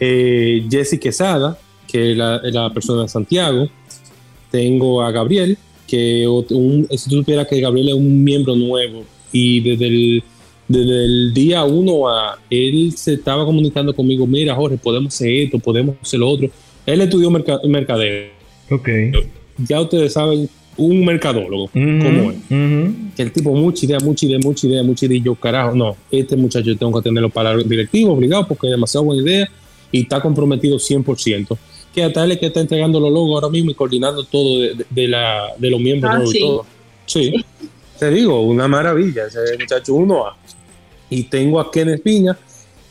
Eh, 0.00 0.64
Jesse 0.70 0.98
Quesada, 0.98 1.58
que 1.90 2.12
es 2.12 2.16
la, 2.16 2.70
persona 2.72 3.02
de 3.02 3.08
Santiago. 3.08 3.68
Tengo 4.50 5.02
a 5.02 5.10
Gabriel, 5.10 5.56
que 5.86 6.26
un- 6.28 6.86
si 6.96 7.10
tú 7.10 7.16
supieras 7.16 7.46
que 7.48 7.60
Gabriel 7.60 7.88
es 7.88 7.94
un 7.94 8.22
miembro 8.24 8.54
nuevo 8.56 9.04
y 9.32 9.60
desde 9.60 9.86
el, 9.86 10.22
desde 10.68 11.04
el 11.04 11.34
día 11.34 11.64
uno 11.64 12.08
a 12.08 12.38
él 12.50 12.92
se 12.96 13.14
estaba 13.14 13.44
comunicando 13.44 13.94
conmigo, 13.94 14.26
mira 14.26 14.54
Jorge, 14.54 14.78
podemos 14.78 15.14
hacer 15.14 15.28
esto, 15.30 15.58
podemos 15.58 15.96
hacer 16.00 16.20
lo 16.20 16.28
otro. 16.28 16.48
Él 16.86 17.00
estudió 17.00 17.30
merca- 17.30 17.60
mercadeo. 17.66 18.28
Ok. 18.70 18.88
Ya 19.66 19.80
ustedes 19.80 20.12
saben, 20.12 20.48
un 20.76 21.04
mercadólogo, 21.04 21.64
Ujú. 21.64 21.72
¿cómo 21.74 22.30
es? 22.32 22.36
Ujú. 22.50 22.94
que 23.16 23.22
el 23.22 23.30
tipo 23.32 23.54
mucha 23.54 23.86
idea, 23.86 23.98
mucha 24.00 24.26
idea, 24.26 24.38
mucha 24.42 24.66
idea, 24.66 24.82
mucha 24.82 25.06
idea, 25.06 25.18
y 25.18 25.22
yo 25.22 25.34
carajo, 25.36 25.74
no, 25.76 25.96
este 26.10 26.34
muchacho 26.36 26.76
tengo 26.76 26.92
que 27.00 27.04
tenerlo 27.08 27.30
para 27.30 27.52
el 27.52 27.68
directivo, 27.68 28.12
obligado, 28.14 28.48
porque 28.48 28.66
es 28.66 28.72
demasiado 28.72 29.04
buena 29.04 29.22
idea 29.22 29.48
y 29.98 30.02
está 30.02 30.20
comprometido 30.20 30.76
100%. 30.78 31.56
Que 31.94 32.02
hasta 32.02 32.24
él 32.24 32.32
es 32.32 32.38
que 32.38 32.46
está 32.46 32.60
entregando 32.60 32.98
los 32.98 33.12
logos 33.12 33.34
ahora 33.42 33.48
mismo 33.52 33.70
y 33.70 33.74
coordinando 33.74 34.24
todo 34.24 34.58
de, 34.60 34.74
de- 34.74 34.86
de 34.90 35.08
la, 35.08 35.48
de 35.56 35.70
los 35.70 35.80
miembros 35.80 36.10
Ah, 36.12 36.16
nuevos 36.16 36.32
sí. 36.32 36.38
y 36.38 36.40
todo. 36.42 36.66
Sí, 37.06 37.44
te 37.98 38.10
digo, 38.10 38.40
una 38.42 38.66
maravilla, 38.66 39.26
ese 39.26 39.38
muchacho 39.58 39.94
uno 39.94 40.26
a. 40.26 40.36
Y 41.10 41.24
tengo 41.24 41.60
a 41.60 41.70
Ken 41.70 41.88
Espiña, 41.90 42.36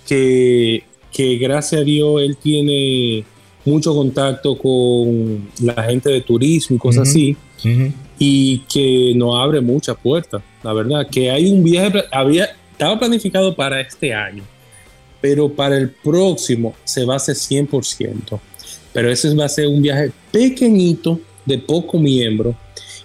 que, 0.07 0.83
que 1.11 1.35
gracias 1.37 1.81
a 1.81 1.83
Dios 1.83 2.21
él 2.21 2.37
tiene 2.37 3.25
mucho 3.65 3.93
contacto 3.93 4.57
con 4.57 5.49
la 5.61 5.83
gente 5.83 6.09
de 6.09 6.21
turismo 6.21 6.75
y 6.75 6.79
cosas 6.79 7.07
así 7.09 7.35
y 8.19 8.59
que 8.71 9.13
nos 9.15 9.35
abre 9.35 9.59
muchas 9.61 9.97
puertas. 9.97 10.41
La 10.63 10.71
verdad, 10.73 11.07
que 11.09 11.29
hay 11.31 11.49
un 11.51 11.63
viaje, 11.63 12.03
había, 12.11 12.49
estaba 12.71 12.97
planificado 12.99 13.53
para 13.55 13.81
este 13.81 14.13
año, 14.13 14.43
pero 15.23 15.47
para 15.47 15.77
el 15.77 15.89
próximo 15.89 16.75
se 16.83 17.05
va 17.05 17.13
a 17.13 17.15
hacer 17.15 17.35
100%. 17.35 18.41
Pero 18.91 19.09
ese 19.09 19.33
va 19.33 19.45
a 19.45 19.49
ser 19.49 19.67
un 19.67 19.81
viaje 19.81 20.11
pequeñito, 20.33 21.17
de 21.45 21.59
pocos 21.59 22.01
miembros, 22.01 22.57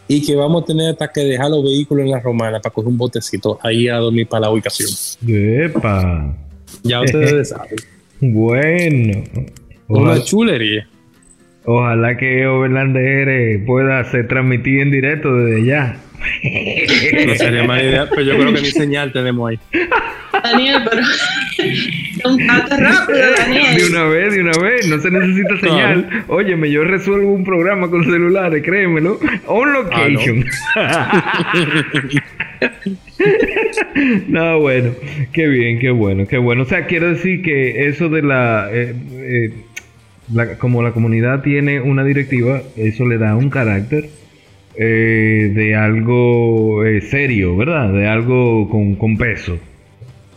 y 0.09 0.27
que 0.27 0.35
vamos 0.35 0.65
a 0.65 0.67
tener 0.67 0.91
hasta 0.91 1.13
que 1.13 1.21
dejar 1.21 1.49
los 1.51 1.63
vehículos 1.63 2.05
en 2.05 2.11
la 2.11 2.19
romana 2.19 2.59
para 2.59 2.75
coger 2.75 2.89
un 2.89 2.99
botecito 2.99 3.61
ahí 3.63 3.87
a 3.87 3.99
dormir 3.99 4.27
para 4.27 4.41
la 4.47 4.51
ubicación. 4.51 4.89
Epa. 5.29 6.37
Ya 6.83 7.03
ustedes 7.03 7.49
saben. 7.51 7.77
Bueno. 8.21 9.23
Una 9.87 10.01
Ojalá, 10.03 10.25
chulería. 10.25 10.89
ojalá 11.67 12.17
que 12.17 12.49
Overlander 12.49 13.65
pueda 13.65 14.03
ser 14.11 14.27
transmitido 14.27 14.83
en 14.83 14.91
directo 14.91 15.33
desde 15.37 15.65
ya. 15.67 16.01
No 17.29 17.35
sería 17.37 17.63
mala 17.63 17.83
idea, 17.85 18.09
pero 18.11 18.23
yo 18.23 18.37
creo 18.37 18.53
que 18.55 18.61
ni 18.61 18.71
señal 18.73 19.13
tenemos 19.13 19.51
ahí. 19.51 19.59
Daniel, 20.43 20.83
pero 20.89 21.03
un 22.31 22.47
pato 22.47 22.77
rápido, 22.77 23.19
De 23.19 23.33
Daniel. 23.39 23.83
una 23.91 24.05
vez, 24.05 24.35
de 24.35 24.41
una 24.43 24.59
vez, 24.63 24.89
no 24.89 24.99
se 25.01 25.11
necesita 25.11 25.59
señal. 25.61 26.25
Óyeme, 26.29 26.71
yo 26.71 26.85
resuelvo 26.85 27.33
un 27.33 27.45
programa 27.45 27.89
con 27.91 28.05
celulares, 28.05 28.63
créemelo. 28.63 29.19
On 29.47 29.73
location. 29.73 30.45
no, 34.29 34.61
bueno, 34.61 34.91
qué 35.33 35.47
bien, 35.49 35.79
qué 35.79 35.91
bueno, 35.91 36.27
qué 36.27 36.39
bueno. 36.39 36.63
O 36.63 36.67
sea, 36.67 36.87
quiero 36.87 37.09
decir 37.13 37.43
que 37.43 37.89
eso 37.89 38.09
de 38.09 38.23
la, 38.23 38.69
eh, 38.73 38.95
eh, 39.13 39.51
la- 40.33 40.59
como 40.59 40.83
la 40.83 40.93
comunidad 40.93 41.43
tiene 41.43 41.81
una 41.81 42.05
directiva, 42.05 42.63
eso 42.77 43.07
le 43.07 43.19
da 43.19 43.37
un 43.37 43.51
carácter 43.51 44.09
eh, 44.77 45.51
de 45.55 45.75
algo 45.75 46.85
eh, 46.85 47.01
serio, 47.01 47.57
¿verdad? 47.57 47.93
De 47.93 48.07
algo 48.07 48.69
con, 48.69 48.95
con 48.95 49.17
peso. 49.17 49.59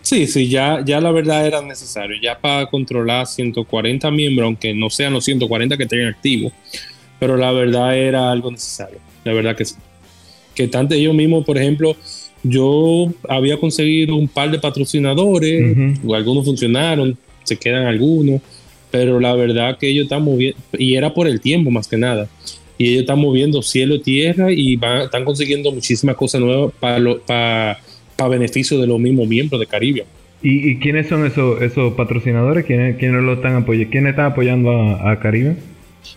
Sí, 0.02 0.28
sí, 0.28 0.48
ya, 0.50 0.84
ya 0.86 1.00
la 1.00 1.12
verdad 1.12 1.46
era 1.46 1.62
necesario. 1.62 2.18
Ya 2.22 2.38
para 2.40 2.66
controlar 2.66 3.28
140 3.28 4.10
miembros, 4.12 4.46
aunque 4.46 4.74
no 4.74 4.90
sean 4.90 5.14
los 5.14 5.24
140 5.26 5.78
que 5.78 5.84
estén 5.84 6.06
activos, 6.08 6.54
pero 7.20 7.38
la 7.38 7.52
verdad 7.52 7.96
era 7.98 8.32
algo 8.32 8.52
necesario. 8.52 9.00
La 9.24 9.34
verdad 9.34 9.56
que 9.56 9.66
sí. 9.66 9.76
Que 10.56 10.68
tanto 10.68 10.96
yo 10.96 11.14
mismo, 11.14 11.46
por 11.46 11.58
ejemplo, 11.58 11.96
yo 12.44 13.14
había 13.30 13.58
conseguido 13.58 14.16
un 14.16 14.28
par 14.28 14.52
de 14.52 14.60
patrocinadores, 14.60 15.78
algunos 16.14 16.46
funcionaron, 16.46 17.18
se 17.44 17.56
quedan 17.58 17.86
algunos, 17.86 18.42
pero 18.90 19.20
la 19.20 19.34
verdad 19.36 19.78
que 19.78 19.88
ellos 19.88 20.04
están 20.04 20.24
moviendo, 20.24 20.58
y 20.78 20.96
era 20.96 21.14
por 21.14 21.28
el 21.28 21.40
tiempo 21.40 21.70
más 21.70 21.88
que 21.88 21.98
nada, 21.98 22.28
y 22.78 22.90
ellos 22.90 23.02
están 23.02 23.20
moviendo 23.20 23.62
cielo 23.62 23.96
y 23.96 24.00
tierra 24.00 24.52
y 24.52 24.76
van, 24.76 25.04
están 25.04 25.24
consiguiendo 25.24 25.72
muchísimas 25.72 26.16
cosas 26.16 26.42
nuevas 26.42 26.74
para 26.80 27.00
para 27.26 27.80
beneficio 28.28 28.80
de 28.80 28.88
los 28.88 29.00
mismos 29.00 29.28
miembros 29.28 29.60
de 29.60 29.68
Caribe. 29.68 30.06
¿Y, 30.44 30.72
y 30.72 30.80
quiénes 30.80 31.08
son 31.08 31.26
esos, 31.26 31.62
esos 31.62 31.94
patrocinadores? 31.94 32.66
¿Quiénes, 32.66 32.98
quiénes 32.98 33.22
lo 33.22 33.34
están 33.34 33.56
apoyando? 33.56 33.92
¿Quiénes 33.92 34.10
están 34.12 34.26
apoyando 34.26 34.72
a, 34.72 35.12
a 35.12 35.20
Caribe? 35.20 35.58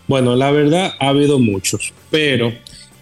Bueno, 0.07 0.35
la 0.35 0.51
verdad 0.51 0.93
ha 0.99 1.09
habido 1.09 1.39
muchos, 1.39 1.93
pero 2.11 2.53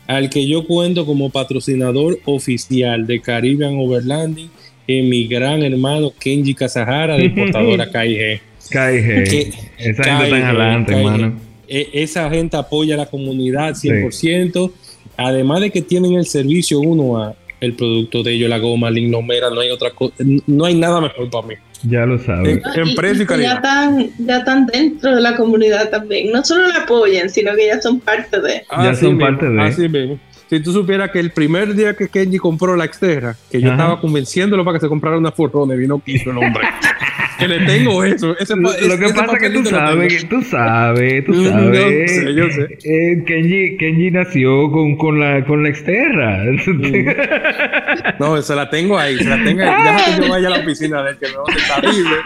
al 0.07 0.31
que 0.31 0.47
yo 0.47 0.67
cuento 0.67 1.07
como 1.07 1.31
patrocinador 1.31 2.19
oficial 2.25 3.07
de 3.07 3.21
Caribbean 3.21 3.75
Overlanding 3.79 4.51
es 4.87 5.05
mi 5.05 5.27
gran 5.27 5.63
hermano 5.63 6.13
Kenji 6.19 6.55
Kazahara 6.55 7.17
de 7.17 7.25
importadora 7.25 7.87
KIG. 7.87 8.41
Esa 8.73 8.91
gente 8.91 9.53
está 9.79 10.25
KIG, 10.25 10.35
adelante, 10.35 10.93
hermano. 10.95 11.35
E- 11.69 11.91
esa 11.95 12.29
gente 12.31 12.57
apoya 12.57 12.95
a 12.95 12.99
la 12.99 13.07
comunidad 13.07 13.75
100%, 13.75 14.71
además 15.17 15.61
de 15.61 15.71
que 15.71 15.83
tienen 15.83 16.15
el 16.15 16.27
servicio 16.27 16.81
uno 16.81 17.23
a 17.23 17.35
el 17.63 17.75
producto 17.75 18.23
de 18.23 18.33
ellos, 18.33 18.51
la 18.51 18.59
goma, 18.59 18.91
la 18.91 18.99
ignomera, 18.99 19.49
no 19.51 19.61
hay 19.61 19.71
otra 19.71 19.91
cosa, 19.93 20.15
no 20.47 20.65
hay 20.67 20.75
nada 20.75 21.01
mejor 21.01 21.31
para 21.31 21.47
mí. 21.47 21.55
Ya 21.85 22.05
lo 22.07 22.19
sabes. 22.19 22.59
Eh, 22.59 22.63
En 22.77 22.95
precio 22.95 23.23
y 23.23 23.27
que 23.27 23.27
calidad. 23.27 23.49
ya 23.51 23.55
están, 23.57 24.11
ya 24.19 24.37
están 24.39 24.67
dentro 24.67 25.15
de 25.17 25.21
la 25.21 25.35
comunidad 25.37 25.89
también. 25.91 26.31
No 26.31 26.45
solo 26.45 26.69
la 26.69 26.79
apoyan, 26.83 27.29
sino 27.31 27.55
que 27.57 27.67
ya 27.69 27.81
son 27.81 27.99
parte 28.01 28.41
de. 28.41 28.63
Ya 28.71 28.95
son 28.95 29.19
parte 29.19 29.49
de- 29.49 29.61
Así 29.63 29.89
mismo. 29.89 30.19
Si 30.49 30.61
tú 30.61 30.73
supieras 30.73 31.11
que 31.11 31.19
el 31.19 31.31
primer 31.33 31.75
día 31.75 31.95
que 31.97 32.09
Kenji 32.09 32.37
compró 32.39 32.77
la 32.77 32.87
Xterra, 32.87 33.35
que 33.51 33.61
yo 33.61 33.69
Ajá. 33.69 33.77
estaba 33.77 34.01
convenciéndolo 34.01 34.65
para 34.65 34.77
que 34.79 34.83
se 34.85 34.89
comprara 34.89 35.17
una 35.17 35.33
Forrone, 35.33 35.77
vino 35.77 35.99
quiso 36.05 36.31
el 36.31 36.39
hombre. 36.39 36.63
que 37.43 37.49
le 37.49 37.67
tengo 37.67 38.05
eso. 38.05 38.37
Ese, 38.39 38.55
Lo, 38.57 38.71
que 38.99 39.05
ese 39.07 39.15
pasa 39.15 39.33
es 39.37 39.43
que 39.43 39.51
tú 39.51 39.65
sabes, 39.65 40.29
tú 40.29 40.43
sabes, 40.43 41.25
tú 41.25 41.33
Mm, 41.43 41.45
sabes. 41.49 41.77
yo 41.77 42.23
sé, 42.23 42.35
yo 42.35 42.51
sé. 42.51 42.79
Eh, 42.85 43.23
Kenji, 43.27 43.77
Kenji 43.77 44.11
nació 44.11 44.71
con, 44.71 44.97
con 44.97 45.19
la 45.21 45.45
con 45.45 45.63
la 45.63 45.69
exterra. 45.69 46.43
No, 48.19 48.41
se 48.43 48.55
la 48.55 48.69
tengo 48.71 48.99
ahí, 48.99 49.17
se 49.19 49.25
la 49.29 49.43
tengo 49.43 49.63
ahí. 49.63 49.83
Deja 49.83 50.17
que 50.17 50.23
yo 50.27 50.31
vaya 50.31 50.47
a 50.49 50.51
la 50.51 50.59
oficina 50.61 51.03
de 51.03 51.11
él, 51.11 51.17
que 51.19 51.27
me 51.29 51.33
donde 51.35 51.53
está 51.53 51.77
horrible. 51.79 52.17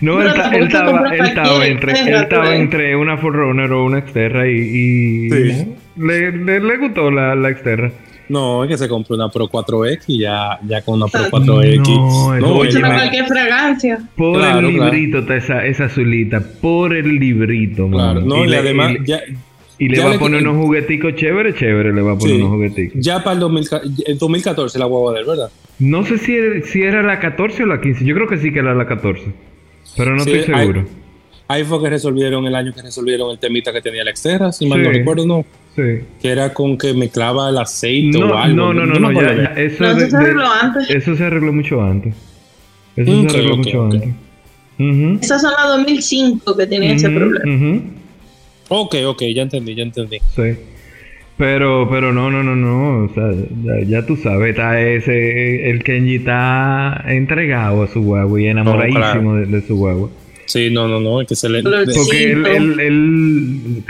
no, 0.00 0.22
él, 0.22 0.32
tampoco 0.34 0.56
él 0.56 0.64
estaba, 0.64 1.14
él 1.14 1.26
estaba 1.26 1.66
entre, 1.66 1.92
él 2.00 2.14
estaba 2.14 2.54
entre 2.56 2.96
una 2.96 3.16
Forerunner 3.18 3.70
o 3.72 3.84
una 3.84 3.98
exterra 3.98 4.48
y, 4.48 4.52
y 4.52 5.30
Sí. 5.30 5.66
le, 5.98 6.32
le, 6.32 6.60
le 6.60 6.76
gustó 6.78 7.10
la, 7.10 7.34
la 7.34 7.50
exterra. 7.50 7.90
No, 8.30 8.62
es 8.62 8.70
que 8.70 8.78
se 8.78 8.88
compró 8.88 9.16
una 9.16 9.28
Pro 9.28 9.48
4X 9.48 10.04
y 10.06 10.20
ya, 10.20 10.58
ya 10.66 10.82
con 10.82 10.94
una 11.02 11.06
Pro 11.08 11.22
Ah, 11.24 11.28
4X. 11.30 11.78
no, 11.88 12.36
eso- 12.36 12.54
oye, 12.54 12.68
Eso 12.68 12.78
no 12.78 12.88
me- 12.88 12.94
cualquier 12.94 13.26
fragancia. 13.26 13.98
Por 14.16 14.38
Claro, 14.38 14.68
el 14.68 14.74
claro. 14.76 14.92
librito 14.92 15.18
está 15.18 15.36
esa, 15.36 15.66
esa 15.66 15.84
azulita, 15.86 16.40
por 16.62 16.94
el 16.94 17.18
librito, 17.18 17.88
Claro, 17.90 18.20
no, 18.20 18.44
y, 18.44 18.48
le- 18.48 18.56
además, 18.58 18.92
y 18.92 18.98
le- 19.00 19.06
ya, 19.06 19.20
Y 19.82 19.88
le 19.88 19.96
Ya 19.96 20.04
va 20.08 20.14
a 20.14 20.18
poner 20.18 20.46
unos 20.46 20.62
jugueticos 20.62 21.14
chévere, 21.16 21.54
chévere, 21.54 21.94
le 21.94 22.02
va 22.02 22.12
a 22.12 22.18
poner 22.18 22.36
Sí. 22.36 22.42
unos 22.42 22.52
jugueticos. 22.54 23.00
Ya 23.02 23.24
para 23.24 23.32
el, 23.32 23.40
2000 23.40 23.64
el 24.06 24.18
2014 24.18 24.78
la 24.78 24.84
guagua 24.84 25.14
de 25.14 25.20
él, 25.20 25.26
¿verdad? 25.26 25.50
No 25.78 26.04
sé 26.04 26.18
si, 26.18 26.36
si 26.70 26.82
era 26.82 27.02
la 27.02 27.18
14 27.18 27.62
o 27.62 27.66
la 27.66 27.80
15. 27.80 28.04
Yo 28.04 28.14
creo 28.14 28.28
que 28.28 28.36
sí 28.36 28.52
que 28.52 28.58
era 28.58 28.74
la 28.74 28.86
14. 28.86 29.32
Pero 29.96 30.14
no 30.14 30.22
Sí, 30.22 30.32
estoy 30.32 30.54
seguro. 30.54 30.84
Ahí 31.48 31.64
fue 31.64 31.80
que 31.82 31.88
resolvieron 31.88 32.46
el 32.46 32.54
año 32.56 32.74
que 32.74 32.82
resolvieron 32.82 33.30
el 33.30 33.38
temita 33.38 33.72
que 33.72 33.80
tenía 33.80 34.04
la 34.04 34.10
externa, 34.10 34.52
si 34.52 34.66
mal 34.66 34.82
no 34.82 34.90
recuerdo, 34.90 35.26
no. 35.26 35.46
Sí. 35.82 36.04
Que 36.20 36.28
era 36.28 36.52
con 36.52 36.76
que 36.76 36.92
mezclaba 36.94 37.48
el 37.50 37.58
aceite 37.58 38.18
o 38.22 38.36
algo. 38.36 38.56
no, 38.56 38.74
no, 38.74 38.86
no, 38.86 39.08
me 39.08 39.14
ya, 39.14 39.34
ya, 39.34 39.44
eso, 39.56 39.84
No, 39.84 39.94
de- 39.94 40.02
eso 40.06 40.10
se 40.10 40.16
de- 40.16 40.22
arregló 40.24 40.44
antes. 40.62 40.90
eso 40.90 41.16
se 41.16 41.24
arregló 41.24 41.52
mucho 41.52 41.82
antes. 41.82 42.14
Eso 42.96 43.12
Ok, 43.20 43.30
se 43.30 43.36
arregló 43.36 43.56
mucho 43.56 43.84
antes. 43.84 44.08
Esas 45.22 45.42
son 45.42 45.52
las 45.52 45.68
2005 45.76 46.56
que 46.56 46.66
tenían 46.66 46.94
ese 46.96 47.08
ujú, 47.08 47.16
problema. 47.18 47.54
ujú. 47.56 47.82
Ok, 48.70 48.94
ok, 49.06 49.22
ya 49.34 49.42
entendí, 49.42 49.74
ya 49.74 49.82
entendí. 49.82 50.18
Sí. 50.34 50.42
Pero, 51.36 51.88
pero 51.90 52.12
no, 52.12 52.30
no, 52.30 52.42
no, 52.42 52.54
no. 52.54 53.04
O 53.06 53.14
sea, 53.14 53.30
ya, 53.64 53.86
ya 54.00 54.06
tú 54.06 54.16
sabes, 54.16 54.50
está 54.50 54.80
ese, 54.80 55.70
el 55.70 55.82
Kenji 55.82 56.16
está 56.16 57.02
entregado 57.08 57.82
a 57.82 57.88
su 57.88 58.02
guagua 58.02 58.40
y 58.40 58.46
enamoradísimo 58.48 59.36
de, 59.36 59.46
de 59.46 59.66
su 59.66 59.76
guagua. 59.76 60.10
Sí, 60.50 60.68
no, 60.70 60.88
no, 60.88 60.98
no, 61.00 61.20
es 61.20 61.28
que 61.28 61.36
se 61.36 61.48
le... 61.48 61.62
Porque 61.62 61.82
el, 61.84 62.44
Sí, 62.44 62.50
el, 62.56 62.80
el 62.80 63.84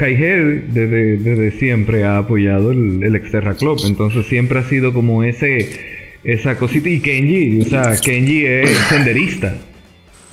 desde, 0.74 1.16
desde 1.16 1.50
siempre 1.52 2.04
ha 2.04 2.18
apoyado 2.18 2.70
el, 2.72 3.02
el 3.02 3.16
Exterra 3.16 3.54
Club. 3.54 3.80
Entonces 3.86 4.26
siempre 4.26 4.58
ha 4.58 4.64
sido 4.64 4.92
como 4.92 5.24
ese 5.24 5.68
esa 6.22 6.58
cosita. 6.58 6.88
Y 6.90 7.00
Kenji, 7.00 7.60
o 7.60 7.64
sea, 7.64 7.96
Kenji 7.98 8.44
es 8.44 8.68
senderista. 8.90 9.56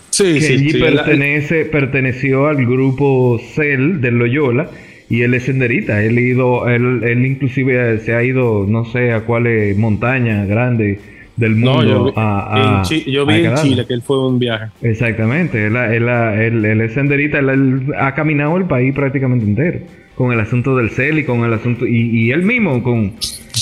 sí, 0.09 0.41
sí, 0.41 0.47
Kenji 0.49 0.69
sí, 0.71 0.77
la- 0.79 1.05
pertenece, 1.05 1.63
perteneció 1.65 2.47
al 2.47 2.57
grupo 2.65 3.39
Cell 3.55 4.01
del 4.01 4.15
Loyola 4.17 4.69
y 5.09 5.21
él 5.21 5.33
es 5.33 5.43
senderista. 5.43 6.03
Él, 6.03 6.19
ido, 6.19 6.67
él, 6.67 7.03
él 7.05 7.25
inclusive 7.25 7.99
se 7.99 8.13
ha 8.13 8.21
ido, 8.21 8.65
no 8.67 8.83
sé 8.91 9.13
a 9.13 9.21
cuáles 9.21 9.77
montañas 9.77 10.45
grandes 10.47 10.99
del 11.37 11.55
mundo 11.55 11.83
No, 11.83 11.83
yo 11.87 12.03
vi, 12.05 12.11
a, 12.15 12.53
a- 12.53 12.77
en 12.79 12.81
Chi- 12.83 13.09
yo 13.11 13.21
a 13.21 13.25
vi 13.25 13.45
en. 13.45 13.55
Chile 13.55 13.85
que 13.87 13.93
él 13.93 14.01
fue 14.01 14.27
un 14.27 14.37
viaje. 14.39 14.65
Exactamente, 14.81 15.67
él, 15.67 15.75
él, 15.75 16.07
él- 16.09 16.65
él 16.65 16.81
es 16.81 16.93
senderista, 16.93 17.39
él, 17.39 17.49
él 17.49 17.81
ha 17.97 18.13
caminado 18.15 18.57
el 18.57 18.65
país 18.65 18.93
prácticamente 18.93 19.45
entero, 19.45 19.79
con 20.15 20.33
el 20.33 20.39
asunto 20.39 20.75
del 20.75 20.89
cel 20.89 21.19
y 21.19 21.23
con 21.23 21.43
el 21.45 21.53
asunto, 21.53 21.85
y, 21.85 22.09
y 22.09 22.31
él 22.31 22.41
mismo 22.43 22.81
con... 22.83 23.13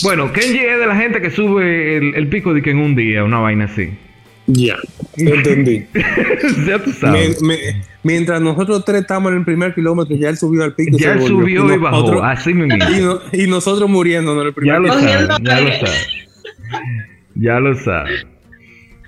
Bueno, 0.04 0.32
Kenji 0.34 0.58
es 0.60 0.80
de 0.80 0.88
la 0.88 0.96
gente 0.96 1.22
que 1.22 1.30
sube 1.32 1.98
el, 1.98 2.16
el 2.16 2.28
pico 2.28 2.54
de 2.54 2.62
que 2.62 2.72
en 2.72 2.78
un 2.80 2.96
día, 2.96 3.24
una 3.24 3.40
vaina 3.40 3.66
así. 3.66 3.90
Ya, 4.48 4.76
entendí. 5.18 5.86
ya 6.68 6.78
tú 6.84 6.92
sabes. 6.92 7.42
me- 7.42 7.58
mientras 8.04 8.40
nosotros 8.42 8.86
tres 8.86 9.02
estamos 9.02 9.32
en 9.32 9.40
el 9.40 9.44
primer 9.46 9.74
kilómetro, 9.74 10.16
ya 10.16 10.30
él 10.30 10.38
subió 10.38 10.64
al 10.64 10.76
pico. 10.76 10.98
ya 11.00 11.14
él 11.14 11.22
subió 11.24 11.74
y 11.74 11.78
bajó, 11.78 11.96
nosotros- 12.02 12.22
así 12.26 12.54
mismo. 12.54 12.76
y, 12.96 13.02
no- 13.02 13.20
y 13.34 13.48
nosotros 13.48 13.90
muriéndonos 13.90 14.42
en 14.44 14.48
el 14.50 14.54
primer 14.54 14.76
Ya 14.76 14.80
lo 14.80 14.88
sabes, 14.94 15.28
ya 15.42 15.60
lo 15.62 15.68
sabes. 15.72 16.08
Ya 17.36 17.60
lo 17.60 17.76
sabes. 17.76 18.26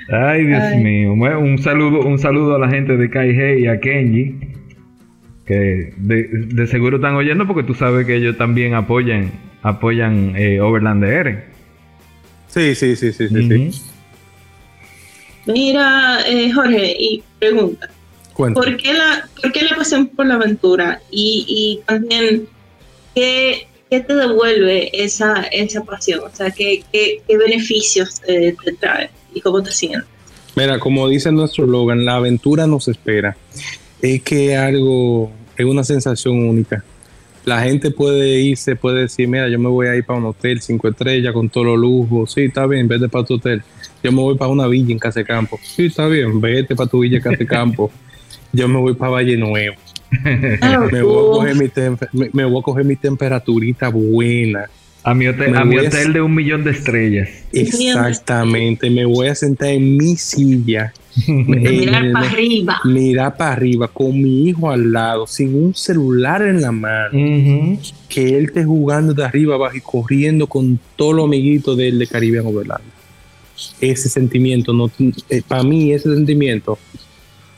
Ay, 0.10 0.46
Dios 0.46 0.62
Ay. 0.62 0.84
mío. 0.84 1.16
Bueno, 1.16 1.40
un 1.40 1.58
saludo, 1.58 2.02
un 2.02 2.20
saludo 2.20 2.56
a 2.56 2.60
la 2.60 2.70
gente 2.70 2.96
de 2.96 3.10
Kaige 3.10 3.60
y 3.60 3.68
a 3.68 3.80
Kenji. 3.80 4.36
Que 5.46 5.94
de, 5.98 6.28
de 6.30 6.68
seguro 6.68 6.98
están 6.98 7.16
oyendo 7.16 7.48
porque 7.48 7.64
tú 7.64 7.74
sabes 7.74 8.06
que 8.06 8.16
ellos 8.16 8.38
también 8.38 8.74
apoyan 8.74 9.32
apoyan 9.64 10.34
eh, 10.36 10.60
Overland 10.62 11.04
DR. 11.04 11.44
Sí, 12.48 12.76
sí, 12.76 12.96
sí, 12.96 13.12
sí, 13.14 13.28
sí. 13.30 13.70
sí. 13.70 13.82
Mira, 15.46 16.20
eh, 16.28 16.52
Jorge, 16.52 16.96
y 17.00 17.24
pregunta, 17.40 17.90
Cuenta. 18.34 18.60
¿por 18.60 18.76
qué 18.78 18.94
la, 18.94 19.28
por 19.42 19.52
qué 19.52 19.64
la 19.64 19.76
pasión 19.76 20.08
por 20.08 20.26
la 20.26 20.36
aventura? 20.36 21.00
Y, 21.10 21.46
y 21.48 21.86
también, 21.86 22.48
¿qué, 23.16 23.67
qué 23.90 24.02
te 24.02 24.14
devuelve 24.14 24.90
esa, 24.94 25.44
esa 25.52 25.84
pasión? 25.84 26.22
O 26.24 26.36
sea, 26.36 26.52
¿qué, 26.52 26.84
qué, 26.92 27.22
qué 27.28 27.38
beneficios 27.38 28.22
te, 28.22 28.56
te 28.64 28.74
trae 28.74 29.10
y 29.34 29.42
cómo 29.42 29.62
te 29.62 29.72
sientes? 29.72 30.04
Mira, 30.56 30.80
como 30.80 31.08
dice 31.08 31.32
nuestro 31.32 31.68
Logan, 31.68 32.04
la 32.04 32.16
aventura 32.16 32.66
nos 32.66 32.88
espera. 32.88 33.38
Es 34.02 34.24
que 34.24 34.56
algo, 34.58 35.32
es 35.56 35.66
una 35.66 35.84
sensación 35.84 36.48
única. 36.48 36.84
La 37.46 37.62
gente 37.62 37.92
puede 37.92 38.42
irse, 38.42 38.76
puede 38.76 39.02
decir, 39.02 39.28
mira, 39.28 39.48
yo 39.50 39.60
me 39.60 39.70
voy 39.70 39.88
a 39.88 39.96
ir 39.96 40.04
para 40.04 40.20
un 40.20 40.26
hotel 40.26 40.60
cinco 40.60 40.88
estrellas 40.88 41.32
con 41.32 41.50
todos 41.50 41.68
los 41.68 41.78
lujos. 41.78 42.34
Sí, 42.34 42.42
está 42.42 42.66
bien, 42.66 42.88
vete 42.88 43.08
para 43.08 43.24
tu 43.24 43.36
hotel. 43.36 43.62
Yo 44.04 44.12
me 44.12 44.22
voy 44.22 44.36
para 44.36 44.50
una 44.52 44.68
villa 44.68 44.92
en 44.92 45.00
Casa 45.00 45.20
de 45.20 45.26
Campo. 45.26 45.60
Sí, 45.62 45.86
está 45.86 46.08
bien, 46.08 46.42
vete 46.42 46.76
para 46.76 46.90
tu 46.90 47.02
villa 47.02 47.18
en 47.18 47.24
Casa 47.24 47.38
de 47.38 47.46
Campo. 47.46 47.92
Yo 48.52 48.68
me 48.68 48.80
voy 48.80 48.96
para 48.96 49.12
Valle 49.12 49.38
Nuevo. 49.38 49.76
Claro, 50.60 50.88
Me 50.92 51.02
voy 51.02 51.18
a 51.18 51.32
coger 51.32 51.56
mi, 51.56 51.70
me, 52.20 52.30
me 52.34 52.46
voy 52.46 52.60
a 52.60 52.64
coger 52.64 52.86
mi 52.86 52.96
temperaturita 52.96 53.90
buena. 53.90 54.66
A 55.04 55.14
mi 55.14 55.28
hotel, 55.28 55.56
a 55.56 55.64
mi 55.64 55.78
a- 55.78 55.84
de 55.90 56.22
un 56.22 56.36
millón 56.36 56.64
de 56.66 56.72
estrellas. 56.72 57.30
Exactamente. 57.54 58.90
Me 58.90 59.06
voy 59.06 59.28
a 59.28 59.36
sentar 59.36 59.70
en 59.70 59.96
mi 59.98 60.16
silla. 60.18 60.92
mirar 61.28 62.06
Eh, 62.06 62.12
para 62.12 62.30
arriba. 62.30 62.80
mirar 62.86 63.38
para 63.38 63.54
arriba 63.54 63.88
con 63.88 64.22
mi 64.22 64.48
hijo 64.50 64.70
al 64.70 64.92
lado, 64.92 65.26
sin 65.26 65.56
un 65.56 65.74
celular 65.74 66.42
en 66.44 66.62
la 66.62 66.72
mano, 66.72 67.10
que 68.10 68.38
él 68.38 68.46
esté 68.46 68.66
jugando 68.66 69.14
de 69.14 69.24
arriba 69.24 69.56
abajo 69.56 69.78
y 69.78 69.82
corriendo 69.82 70.46
con 70.48 70.78
todos 70.96 71.16
los 71.16 71.26
amiguitos 71.26 71.76
de 71.78 71.88
él 71.88 72.00
de 72.00 72.08
Caribbean 72.08 72.46
Overland. 72.46 72.84
Ese 73.82 74.10
sentimiento, 74.10 74.74
no, 74.74 74.92
para 75.48 75.64
mí 75.64 75.92
ese 75.92 76.14
sentimiento 76.14 76.78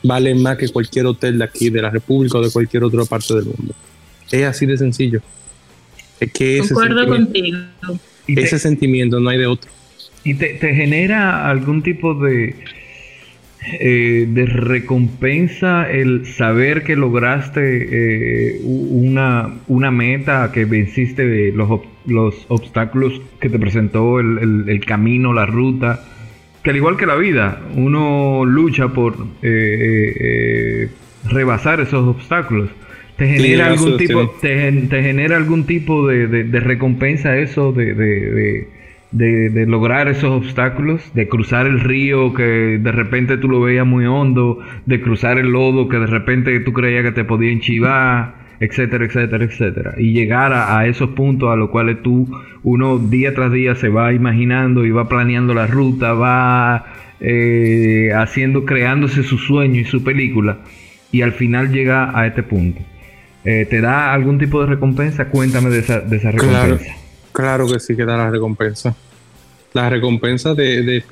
vale 0.02 0.34
más 0.34 0.56
que 0.56 0.68
cualquier 0.68 1.06
hotel 1.06 1.38
de 1.38 1.44
aquí, 1.44 1.70
de 1.70 1.82
la 1.82 1.90
República 1.90 2.38
o 2.38 2.42
de 2.42 2.50
cualquier 2.50 2.84
otra 2.84 3.04
parte 3.04 3.34
del 3.34 3.44
mundo. 3.46 3.74
Es 4.30 4.44
así 4.44 4.66
de 4.66 4.76
sencillo. 4.78 5.20
Es 6.20 6.32
que 6.32 6.58
ese, 6.58 6.74
Concuerdo 6.74 7.06
contigo. 7.08 7.58
Y 8.26 8.34
te- 8.34 8.42
ese 8.42 8.58
sentimiento 8.58 9.18
no 9.20 9.30
hay 9.30 9.38
de 9.38 9.46
otro. 9.46 9.70
¿Y 10.24 10.34
te, 10.34 10.50
te 10.54 10.74
genera 10.74 11.48
algún 11.48 11.82
tipo 11.82 12.14
de, 12.14 12.54
eh, 13.80 14.26
de 14.28 14.46
recompensa 14.46 15.90
el 15.90 16.26
saber 16.26 16.82
que 16.84 16.96
lograste 16.96 17.60
eh, 18.52 18.60
una, 18.64 19.54
una 19.68 19.90
meta, 19.90 20.50
que 20.52 20.64
venciste 20.64 21.26
de 21.26 21.52
los, 21.52 21.80
los 22.06 22.34
obstáculos 22.48 23.20
que 23.40 23.48
te 23.48 23.58
presentó 23.58 24.20
el, 24.20 24.38
el- 24.38 24.64
el 24.68 24.84
camino, 24.84 25.32
la 25.32 25.46
ruta? 25.46 26.04
Que 26.62 26.70
al 26.70 26.76
igual 26.76 26.96
que 26.96 27.06
la 27.06 27.16
vida, 27.16 27.60
uno 27.74 28.44
lucha 28.44 28.88
por 28.88 29.14
eh, 29.42 29.48
eh, 29.48 30.14
eh, 30.20 30.88
rebasar 31.24 31.80
esos 31.80 32.06
obstáculos. 32.06 32.70
¿Te 33.16 33.26
genera 33.28 33.66
algún 33.72 33.96
tipo, 33.98 34.20
te, 34.40 34.58
gen- 34.60 34.88
te 34.88 35.02
genera 35.02 35.36
algún 35.36 35.64
tipo 35.64 36.06
de, 36.06 36.26
de- 36.26 36.44
de 36.44 36.60
recompensa 36.60 37.36
eso 37.38 37.72
de- 37.72 37.94
de 39.50 39.66
lograr 39.66 40.08
esos 40.08 40.30
obstáculos, 40.30 41.02
de 41.14 41.28
cruzar 41.28 41.66
el 41.66 41.80
río 41.80 42.32
que 42.32 42.78
de 42.80 42.92
repente 42.92 43.36
tú 43.38 43.48
lo 43.48 43.60
veías 43.60 43.86
muy 43.86 44.06
hondo, 44.06 44.58
de 44.86 45.00
cruzar 45.00 45.38
el 45.38 45.50
lodo 45.50 45.88
que 45.88 45.98
de 45.98 46.06
repente 46.06 46.60
tú 46.60 46.72
creías 46.72 47.02
que 47.04 47.12
te 47.12 47.24
podía 47.24 47.50
enchivar, 47.50 48.34
etcétera, 48.60 49.06
etcétera, 49.06 49.44
etcétera, 49.44 49.94
y 49.98 50.12
llegar 50.12 50.52
a, 50.52 50.78
a 50.78 50.86
esos 50.86 51.10
puntos 51.10 51.50
a 51.50 51.56
los 51.56 51.70
cuales 51.70 52.02
tú 52.02 52.28
uno 52.62 52.98
día 52.98 53.34
tras 53.34 53.50
día 53.52 53.74
se 53.74 53.88
va 53.88 54.12
imaginando 54.12 54.84
y 54.84 54.90
va 54.90 55.08
planeando 55.08 55.54
la 55.54 55.66
ruta, 55.66 56.12
va 56.12 56.84
eh, 57.20 58.10
haciendo, 58.14 58.64
creándose 58.64 59.22
su 59.22 59.38
sueño 59.38 59.80
y 59.80 59.84
su 59.84 60.04
película, 60.04 60.58
y 61.10 61.22
al 61.22 61.32
final 61.32 61.72
llega 61.72 62.16
a 62.18 62.26
este 62.26 62.42
punto. 62.42 62.80
Eh, 63.44 63.66
¿Te 63.68 63.80
da 63.80 64.12
algún 64.12 64.38
tipo 64.38 64.60
de 64.60 64.66
recompensa? 64.66 65.28
Cuéntame 65.28 65.70
de 65.70 65.78
esa, 65.78 66.00
de 66.00 66.16
esa 66.18 66.30
Claro. 66.32 66.72
recompensa. 66.74 66.94
Claro 67.32 67.66
que 67.66 67.80
sí 67.80 67.96
que 67.96 68.04
da 68.04 68.16
la 68.18 68.30
recompensa. 68.30 68.94
La 69.72 69.88
recompensa 69.88 70.52
de, 70.54 70.82
de, 70.82 71.02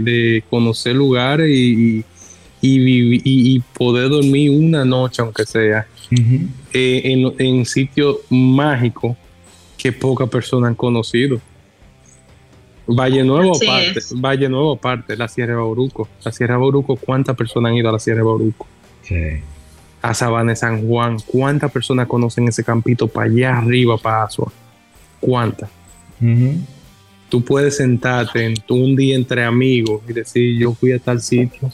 de- 0.00 0.44
conocer 0.50 0.94
lugares 0.96 1.48
y, 1.48 2.04
y, 2.60 2.78
y- 3.14 3.20
y 3.24 3.62
poder 3.78 4.10
dormir 4.10 4.50
una 4.50 4.84
noche, 4.84 5.22
aunque 5.22 5.44
sea. 5.46 5.86
Eh, 6.76 7.02
en, 7.12 7.34
en 7.38 7.64
sitios 7.64 8.16
mágicos 8.28 9.16
que 9.78 9.92
pocas 9.92 10.28
personas 10.28 10.68
han 10.68 10.74
conocido. 10.74 11.40
Valle 12.88 13.24
Nuevo 13.24 13.52
Así 13.56 13.66
aparte, 13.66 13.98
es. 13.98 14.12
Valle 14.20 14.48
Nuevo 14.48 14.72
aparte, 14.74 15.16
la 15.16 15.26
Sierra 15.28 15.52
de 15.54 15.58
Bauruco. 15.58 16.08
La 16.24 16.30
Sierra 16.32 16.54
de 16.54 16.60
Bauruco, 16.60 16.96
¿cuántas 16.96 17.36
personas 17.36 17.70
han 17.70 17.76
ido 17.76 17.88
a 17.88 17.92
la 17.92 17.98
Sierra 17.98 18.18
de 18.18 18.24
Bauruco? 18.24 18.66
Sí. 19.02 19.16
A 20.02 20.14
Sabana 20.14 20.52
de 20.52 20.56
San 20.56 20.86
Juan, 20.86 21.16
¿cuántas 21.26 21.72
personas 21.72 22.06
conocen 22.06 22.46
ese 22.48 22.62
campito 22.62 23.08
para 23.08 23.26
allá 23.30 23.58
arriba, 23.58 23.96
para 23.98 24.24
Asua? 24.24 24.52
¿Cuántas? 25.20 25.68
Ujú. 26.20 26.54
tú 27.28 27.44
puedes 27.44 27.76
sentarte 27.76 28.44
en 28.46 28.54
tu- 28.54 28.76
un 28.76 28.94
día 28.96 29.16
entre 29.16 29.44
amigos 29.44 30.00
y 30.08 30.12
decir 30.12 30.56
yo 30.58 30.72
fui 30.74 30.92
a 30.92 30.98
tal 31.00 31.20
sitio. 31.20 31.70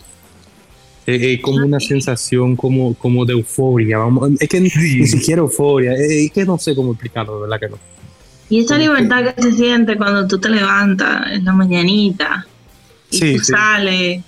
Es 1.07 1.21
es 1.23 1.41
como 1.41 1.65
una 1.67 1.81
sensación 1.81 2.55
como, 2.57 2.95
como 2.95 3.25
de 3.25 3.33
euforia. 3.33 3.99
Vamos, 3.99 4.31
es 4.41 4.49
que 4.49 4.61
ni- 4.61 4.71
Sí. 4.71 4.97
ni 5.01 5.07
siquiera 5.07 5.41
euforia. 5.43 5.95
Es, 5.95 6.01
es 6.11 6.31
que 6.33 6.45
no 6.45 6.59
sé 6.59 6.75
cómo 6.75 6.93
explicarlo, 6.93 7.37
de 7.37 7.41
verdad 7.43 7.61
que 7.61 7.69
no. 7.69 7.79
Y 8.49 8.61
esa 8.61 8.77
libertad 8.79 9.35
que 9.35 9.43
se 9.43 9.53
siente 9.53 9.97
cuando 9.97 10.27
tú 10.29 10.39
te 10.39 10.49
levantas 10.51 11.33
en 11.33 11.45
la 11.45 11.53
mañanita 11.53 12.47
y 13.11 13.17
Sí, 13.17 13.33
tú 13.35 13.39
sí. 13.45 13.53
sales 13.53 14.23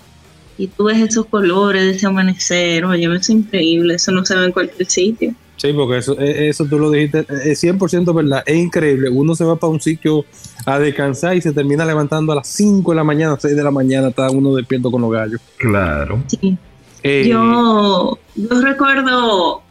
y 0.57 0.67
tú 0.67 0.85
ves 0.85 0.97
esos 0.97 1.27
colores 1.27 1.83
de 1.83 1.91
ese 1.91 2.07
amanecer. 2.07 2.85
Oye, 2.85 3.03
eso 3.03 3.13
es 3.13 3.29
increíble. 3.29 3.95
Eso 3.95 4.11
no 4.11 4.25
se 4.25 4.35
ve 4.35 4.45
en 4.45 4.51
cualquier 4.51 4.89
sitio. 4.89 5.35
Sí, 5.57 5.71
porque 5.73 5.97
eso, 5.97 6.19
eh, 6.19 6.49
eso 6.49 6.65
tú 6.65 6.77
lo 6.77 6.91
dijiste, 6.91 7.25
es 7.45 7.63
100% 7.63 8.13
verdad, 8.13 8.43
es 8.45 8.57
increíble. 8.57 9.09
Uno 9.09 9.35
se 9.35 9.45
va 9.45 9.55
para 9.55 9.71
un 9.71 9.79
sitio 9.79 10.25
a 10.65 10.79
descansar 10.79 11.35
y 11.35 11.41
se 11.41 11.53
termina 11.53 11.85
levantando 11.85 12.33
a 12.33 12.35
las 12.35 12.47
5 12.47 12.91
de 12.91 12.95
la 12.95 13.03
mañana, 13.03 13.37
6 13.39 13.55
de 13.55 13.63
la 13.63 13.71
mañana, 13.71 14.09
está 14.09 14.29
uno 14.29 14.53
despierto 14.53 14.91
con 14.91 15.01
los 15.01 15.11
gallos. 15.11 15.39
Claro. 15.57 16.23
Sí. 16.27 16.57
Eh, 17.03 17.27
Yo, 17.29 18.17
yo 18.35 18.61
recuerdo, 18.61 19.61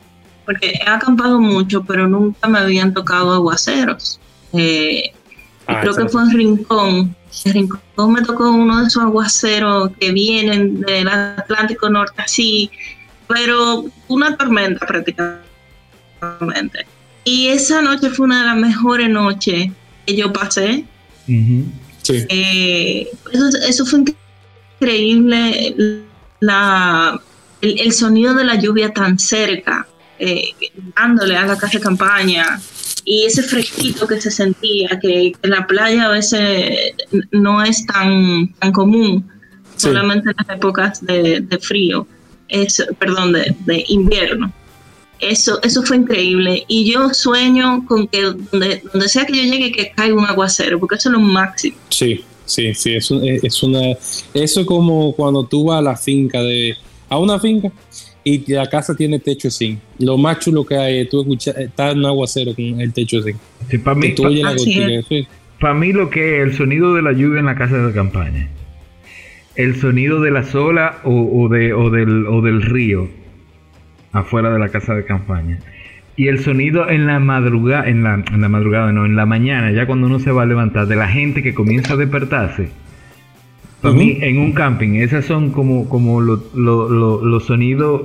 porque 0.44 0.72
he 0.84 0.88
acampado 0.88 1.40
mucho, 1.40 1.84
pero 1.84 2.08
nunca 2.08 2.48
me 2.48 2.58
habían 2.58 2.94
tocado 2.94 3.32
aguaceros. 3.32 4.20
Eh, 4.52 5.12
Ah, 5.66 5.80
creo 5.80 5.94
que 5.94 6.08
fue 6.08 6.22
en 6.22 6.30
Rincón. 6.30 7.16
En 7.44 7.52
Rincón 7.52 8.12
me 8.12 8.22
tocó 8.22 8.50
uno 8.50 8.80
de 8.80 8.86
esos 8.86 9.02
aguaceros 9.02 9.90
que 9.98 10.12
vienen 10.12 10.80
del 10.80 11.08
Atlántico 11.08 11.88
Norte 11.88 12.22
así, 12.22 12.70
pero 13.26 13.84
una 14.08 14.36
tormenta 14.36 14.86
prácticamente. 14.86 15.44
Y 17.24 17.48
esa 17.48 17.80
noche 17.82 18.10
fue 18.10 18.26
una 18.26 18.40
de 18.40 18.46
las 18.48 18.56
mejores 18.56 19.08
noches 19.08 19.70
que 20.06 20.16
yo 20.16 20.32
pasé. 20.32 20.84
Sí. 21.26 22.26
Eh, 22.28 23.08
eso, 23.32 23.48
eso 23.66 23.86
fue 23.86 24.04
increíble, 24.80 25.74
la, 26.40 27.18
el, 27.62 27.80
el 27.80 27.92
sonido 27.92 28.34
de 28.34 28.44
la 28.44 28.56
lluvia 28.56 28.92
tan 28.92 29.18
cerca, 29.18 29.86
eh, 30.18 30.50
dándole 30.96 31.36
a 31.36 31.46
la 31.46 31.56
casa 31.56 31.78
de 31.78 31.84
campaña, 31.84 32.60
y 33.06 33.24
ese 33.24 33.42
fresquito 33.42 34.06
que 34.06 34.20
se 34.20 34.30
sentía, 34.30 34.98
que 35.00 35.32
en 35.42 35.50
la 35.50 35.66
playa 35.66 36.06
a 36.06 36.10
veces 36.10 36.92
no 37.30 37.62
es 37.62 37.86
tan, 37.86 38.52
tan 38.54 38.72
común, 38.72 39.30
Sí. 39.76 39.88
solamente 39.88 40.30
en 40.30 40.36
las 40.38 40.56
épocas 40.56 41.04
de, 41.04 41.40
de 41.40 41.58
frío, 41.58 42.06
es, 42.48 42.86
perdón, 42.98 43.32
de, 43.32 43.56
de 43.66 43.84
invierno. 43.88 44.52
Eso, 45.30 45.60
eso 45.62 45.82
fue 45.82 45.96
increíble. 45.96 46.64
Y 46.68 46.90
yo 46.92 47.10
sueño 47.14 47.84
con 47.86 48.06
que 48.08 48.22
donde, 48.22 48.82
donde 48.92 49.08
sea 49.08 49.24
que 49.26 49.36
yo 49.36 49.42
llegue, 49.42 49.72
que 49.72 49.90
caiga 49.94 50.14
un 50.14 50.24
aguacero, 50.26 50.78
porque 50.78 50.96
eso 50.96 51.08
es 51.08 51.12
lo 51.14 51.20
máximo. 51.20 51.76
Sí, 51.88 52.22
sí, 52.44 52.74
sí, 52.74 52.94
es, 52.94 53.10
un- 53.10 53.24
es 53.24 53.62
una... 53.62 53.80
Eso 54.34 54.60
es 54.60 54.66
como 54.66 55.12
cuando 55.14 55.44
tú 55.46 55.64
vas 55.66 55.78
a 55.78 55.82
la 55.82 55.96
finca 55.96 56.40
de... 56.42 56.74
A 57.08 57.18
una 57.18 57.38
finca 57.38 57.70
y 58.24 58.50
la 58.52 58.68
casa 58.68 58.94
tiene 58.96 59.18
techo 59.18 59.50
zinc. 59.50 59.78
Lo 59.98 60.16
más 60.16 60.38
chulo 60.40 60.64
que 60.64 60.76
hay 60.76 61.06
tú 61.08 61.20
escuchar, 61.20 61.60
está 61.60 61.90
en 61.90 61.98
un 61.98 62.06
aguacero 62.06 62.54
con 62.54 62.80
el 62.80 62.92
techo 62.92 63.22
zinc. 63.22 63.36
Sí, 63.70 63.78
para 63.78 64.00
Que 64.00 64.08
mí, 64.08 64.14
tú 64.14 64.26
oyes 64.26 64.42
la 64.42 64.50
Así 64.50 64.74
gotina, 64.74 65.02
sí. 65.08 65.26
para 65.60 65.74
mí 65.74 65.92
lo 65.92 66.08
que 66.10 66.40
es 66.40 66.48
el 66.48 66.56
sonido 66.56 66.94
de 66.94 67.02
la 67.02 67.12
lluvia 67.12 67.40
en 67.40 67.46
la 67.46 67.54
casa 67.54 67.76
de 67.76 67.92
campaña, 67.92 68.48
el 69.56 69.78
sonido 69.80 70.20
de 70.20 70.30
la 70.30 70.42
sola 70.50 71.00
o, 71.04 71.10
o 71.44 71.48
de, 71.48 71.72
o, 71.74 71.90
del, 71.90 72.26
o 72.26 72.40
del 72.40 72.62
río 72.62 73.08
afuera 74.14 74.50
de 74.50 74.58
la 74.58 74.68
casa 74.70 74.94
de 74.94 75.04
campaña. 75.04 75.58
Y 76.16 76.28
el 76.28 76.38
sonido 76.38 76.88
en 76.88 77.06
la 77.06 77.18
madrugada, 77.18 77.88
en 77.88 78.02
la, 78.04 78.14
en 78.32 78.40
la 78.40 78.48
madrugada, 78.48 78.92
no, 78.92 79.04
en 79.04 79.16
la 79.16 79.26
mañana, 79.26 79.72
ya 79.72 79.84
cuando 79.86 80.06
uno 80.06 80.18
se 80.20 80.30
va 80.30 80.42
a 80.42 80.46
levantar, 80.46 80.86
de 80.86 80.96
la 80.96 81.08
gente 81.08 81.42
que 81.42 81.52
comienza 81.54 81.94
a 81.94 81.96
despertarse. 81.96 82.68
Para 83.82 83.94
mí, 83.96 84.16
en 84.22 84.38
un 84.38 84.52
camping, 84.52 84.94
esos 84.94 85.26
son 85.26 85.50
como, 85.50 85.88
como 85.90 86.20
lo- 86.22 86.42
lo- 86.54 86.88
lo- 86.88 87.22
los 87.24 87.44
sonidos 87.44 88.02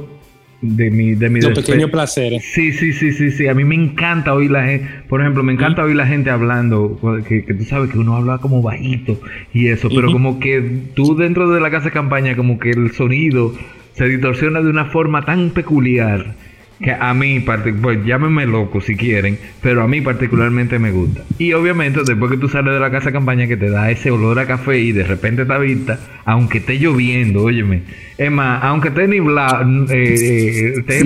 de 0.61 0.91
mi, 0.91 1.15
de 1.15 1.29
mi 1.29 1.39
Los 1.39 1.51
pequeños 1.57 1.89
placeres. 1.89 2.43
Sí, 2.43 2.73
sí, 2.73 2.91
sí, 2.91 3.13
sí, 3.13 3.31
sí. 3.31 3.47
A 3.47 3.53
mí 3.53 3.63
me 3.63 3.75
encanta 3.75 4.33
oír 4.33 4.51
la 4.51 4.65
gente. 4.65 4.85
Por 5.07 5.21
ejemplo, 5.21 5.41
me 5.41 5.53
encanta 5.53 5.83
oír 5.85 5.95
la 5.95 6.05
gente 6.05 6.31
hablando. 6.31 6.99
Que, 7.25 7.45
que 7.45 7.53
tú 7.53 7.63
sabes 7.63 7.91
que 7.91 7.97
uno 7.97 8.17
habla 8.17 8.39
como 8.39 8.61
bajito 8.61 9.17
y 9.53 9.67
eso. 9.67 9.87
Pero 9.87 10.11
como 10.11 10.39
que 10.41 10.61
tú 10.95 11.15
dentro 11.15 11.49
de 11.49 11.61
la 11.61 11.69
casa 11.71 11.85
de 11.85 11.91
campaña, 11.91 12.35
como 12.35 12.59
que 12.59 12.71
el 12.71 12.91
sonido 12.91 13.53
se 13.99 14.05
distorsiona 14.05 14.61
de 14.61 14.69
una 14.69 14.85
forma 14.85 15.25
tan 15.25 15.49
peculiar. 15.49 16.33
Que 16.81 16.93
a 16.93 17.13
mí, 17.13 17.41
pues 17.41 18.05
llámenme 18.05 18.45
loco 18.45 18.79
si 18.79 18.95
quieren, 18.95 19.37
pero 19.61 19.83
a 19.83 19.87
mí 19.89 19.99
particularmente 19.99 20.79
me 20.79 20.91
gusta. 20.91 21.23
Y 21.37 21.51
obviamente 21.51 21.99
después 22.05 22.31
que 22.31 22.37
tú 22.37 22.47
sales 22.47 22.73
de 22.73 22.79
la 22.79 22.89
casa 22.89 23.07
de 23.07 23.11
campaña 23.11 23.47
que 23.47 23.57
te 23.57 23.69
da 23.69 23.91
ese 23.91 24.11
olor 24.11 24.39
a 24.39 24.47
café 24.47 24.79
y 24.79 24.93
de 24.93 25.03
repente 25.03 25.41
está 25.41 25.57
vista, 25.57 25.99
aunque 26.23 26.59
esté 26.59 26.79
lloviendo, 26.79 27.43
óyeme. 27.43 27.81
Es 28.17 28.31
más, 28.31 28.63
aunque 28.63 28.87
esté 28.87 29.09
nublado, 29.09 29.69
eh, 29.93 30.15
eh, 30.15 30.73
esté 30.77 31.03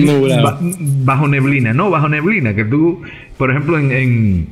bajo 0.78 1.26
neblina, 1.26 1.72
no, 1.72 1.90
bajo 1.90 2.08
neblina, 2.08 2.54
que 2.54 2.64
tú, 2.64 3.02
por 3.36 3.50
ejemplo, 3.50 3.76
en, 3.76 3.90
en, 3.90 4.46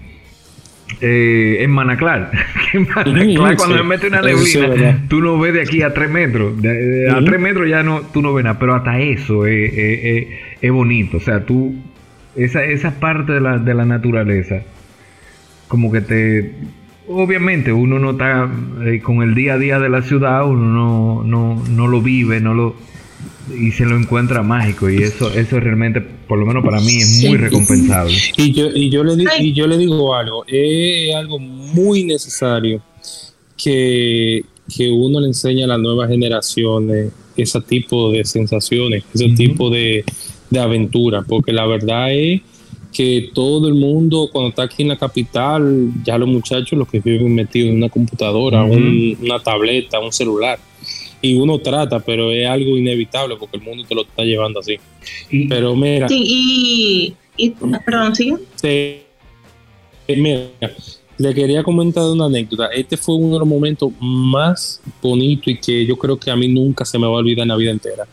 eh, 1.00 1.58
en 1.60 1.70
Manaclar, 1.70 2.30
en 2.72 2.84
cuando 2.86 3.20
sí. 3.20 3.72
se 3.74 3.82
mete 3.82 4.06
una 4.08 4.22
sí 4.22 4.58
neblina, 4.58 4.98
tú 5.08 5.20
no 5.20 5.38
ves 5.38 5.54
de 5.54 5.62
aquí 5.62 5.82
a 5.82 5.92
tres 5.94 6.10
metros, 6.10 6.60
de- 6.60 6.72
de- 6.74 7.10
a 7.10 7.24
tres 7.24 7.40
metros 7.40 7.68
ya 7.68 7.82
no, 7.82 8.00
tú 8.02 8.22
no 8.22 8.32
ves 8.34 8.44
nada, 8.44 8.58
pero 8.58 8.74
hasta 8.74 8.98
eso 9.00 9.46
es, 9.46 9.72
es- 9.72 10.00
es- 10.04 10.26
es 10.60 10.70
bonito, 10.72 11.16
o 11.16 11.20
sea, 11.20 11.44
tú, 11.44 11.74
esa, 12.36 12.64
esa 12.64 12.92
parte 13.00 13.32
de 13.32 13.40
la, 13.40 13.58
de 13.58 13.74
la 13.74 13.84
naturaleza, 13.84 14.62
como 15.68 15.90
que 15.90 16.00
te... 16.00 16.52
Obviamente 17.08 17.72
uno 17.72 17.98
no 17.98 18.12
está 18.12 18.48
eh, 18.84 19.00
con 19.00 19.22
el 19.22 19.34
día 19.34 19.54
a 19.54 19.58
día 19.58 19.80
de 19.80 19.88
la 19.88 20.02
ciudad, 20.02 20.46
uno 20.46 20.68
no, 20.72 21.24
no, 21.24 21.62
no 21.68 21.88
lo 21.88 22.00
vive, 22.00 22.40
no 22.40 22.54
lo 22.54 22.76
y 23.58 23.70
se 23.72 23.84
lo 23.84 23.96
encuentra 23.98 24.42
mágico 24.42 24.88
y 24.88 25.02
eso 25.02 25.32
eso 25.34 25.58
realmente 25.60 26.00
por 26.00 26.38
lo 26.38 26.46
menos 26.46 26.64
para 26.64 26.80
mí 26.80 26.96
es 26.96 27.20
muy 27.22 27.30
Sí. 27.32 27.36
recompensable. 27.36 28.14
Y 28.36 28.52
yo, 28.52 28.68
y 28.74 28.88
yo 28.90 29.04
le 29.04 29.16
di- 29.16 29.26
y 29.40 29.52
yo 29.52 29.66
le 29.66 29.76
digo 29.78 30.14
algo, 30.14 30.44
es 30.46 31.14
algo 31.14 31.38
muy 31.38 32.04
necesario 32.04 32.80
que, 33.56 34.42
que 34.74 34.90
uno 34.90 35.20
le 35.20 35.28
enseñe 35.28 35.64
a 35.64 35.66
las 35.66 35.78
nuevas 35.80 36.08
generaciones 36.08 37.12
ese 37.36 37.60
tipo 37.62 38.10
de 38.10 38.24
sensaciones, 38.24 39.04
ese 39.14 39.28
tipo 39.30 39.70
de, 39.70 40.04
de 40.50 40.60
aventura, 40.60 41.22
porque 41.26 41.52
la 41.52 41.66
verdad 41.66 42.12
es 42.14 42.40
que 42.92 43.30
todo 43.34 43.68
el 43.68 43.74
mundo 43.74 44.28
cuando 44.30 44.50
está 44.50 44.64
aquí 44.64 44.82
en 44.82 44.88
la 44.88 44.98
capital, 44.98 45.90
ya 46.04 46.18
los 46.18 46.28
muchachos 46.28 46.78
los 46.78 46.88
que 46.88 47.00
viven 47.00 47.34
metidos 47.34 47.70
en 47.70 47.76
una 47.76 47.88
computadora, 47.88 48.62
un- 48.64 49.16
una 49.22 49.38
tableta, 49.40 49.98
un 49.98 50.12
celular, 50.12 50.58
y 51.22 51.34
uno 51.34 51.58
trata, 51.60 52.00
pero 52.00 52.30
es 52.32 52.46
algo 52.48 52.76
inevitable 52.76 53.36
porque 53.38 53.56
el 53.56 53.62
mundo 53.62 53.84
te 53.88 53.94
lo 53.94 54.02
está 54.02 54.22
llevando 54.24 54.60
así. 54.60 54.76
Pero 55.48 55.74
mira, 55.76 56.08
Sí, 56.08 56.22
y, 56.26 57.14
y 57.36 57.50
perdón, 57.86 58.14
sigue. 58.14 58.34
este, 58.56 59.04
eh, 60.08 60.16
mira, 60.16 60.48
le 61.18 61.34
quería 61.34 61.62
comentar 61.62 62.02
una 62.04 62.24
anécdota. 62.24 62.66
Este 62.74 62.96
fue 62.96 63.14
uno 63.14 63.34
de 63.34 63.38
los 63.40 63.48
momentos 63.48 63.92
más 64.00 64.80
bonitos 65.00 65.46
y 65.48 65.56
que 65.58 65.86
yo 65.86 65.96
creo 65.96 66.16
que 66.18 66.30
a 66.30 66.36
mí 66.36 66.48
nunca 66.48 66.84
se 66.84 66.98
me 66.98 67.06
va 67.06 67.12
a 67.12 67.16
olvidar 67.18 67.42
en 67.44 67.48
la 67.48 67.56
vida 67.56 67.70
entera. 67.70 68.04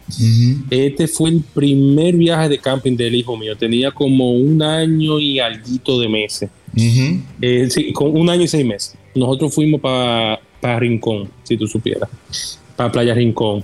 Este 0.69 1.07
fue 1.07 1.31
el 1.31 1.41
primer 1.41 2.15
viaje 2.15 2.49
de 2.49 2.59
camping 2.59 2.95
del 2.95 3.15
hijo 3.15 3.35
mío. 3.35 3.55
Tenía 3.57 3.89
como 3.91 4.33
un 4.33 4.61
año 4.61 5.19
y 5.19 5.39
alguito 5.39 5.99
de 5.99 6.07
meses. 6.07 6.49
Eh, 7.41 7.67
sí, 7.71 7.91
con 7.93 8.15
un 8.15 8.29
año 8.29 8.43
y 8.43 8.47
seis 8.47 8.65
meses. 8.65 8.95
Nosotros 9.15 9.55
fuimos 9.55 9.81
para 9.81 10.39
Rincón, 10.79 11.29
si 11.43 11.57
tú 11.57 11.65
supieras, 11.67 12.07
para 12.79 12.93
Playa 12.93 13.13
Rincón. 13.13 13.61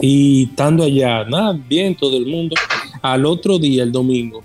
Y 0.00 0.44
estando 0.44 0.84
allá, 0.84 1.24
nada, 1.24 1.58
bien 1.68 1.96
todo 1.96 2.16
el 2.16 2.26
mundo. 2.26 2.54
Al 3.02 3.26
otro 3.26 3.58
día, 3.58 3.82
el 3.82 3.90
domingo, 3.90 4.44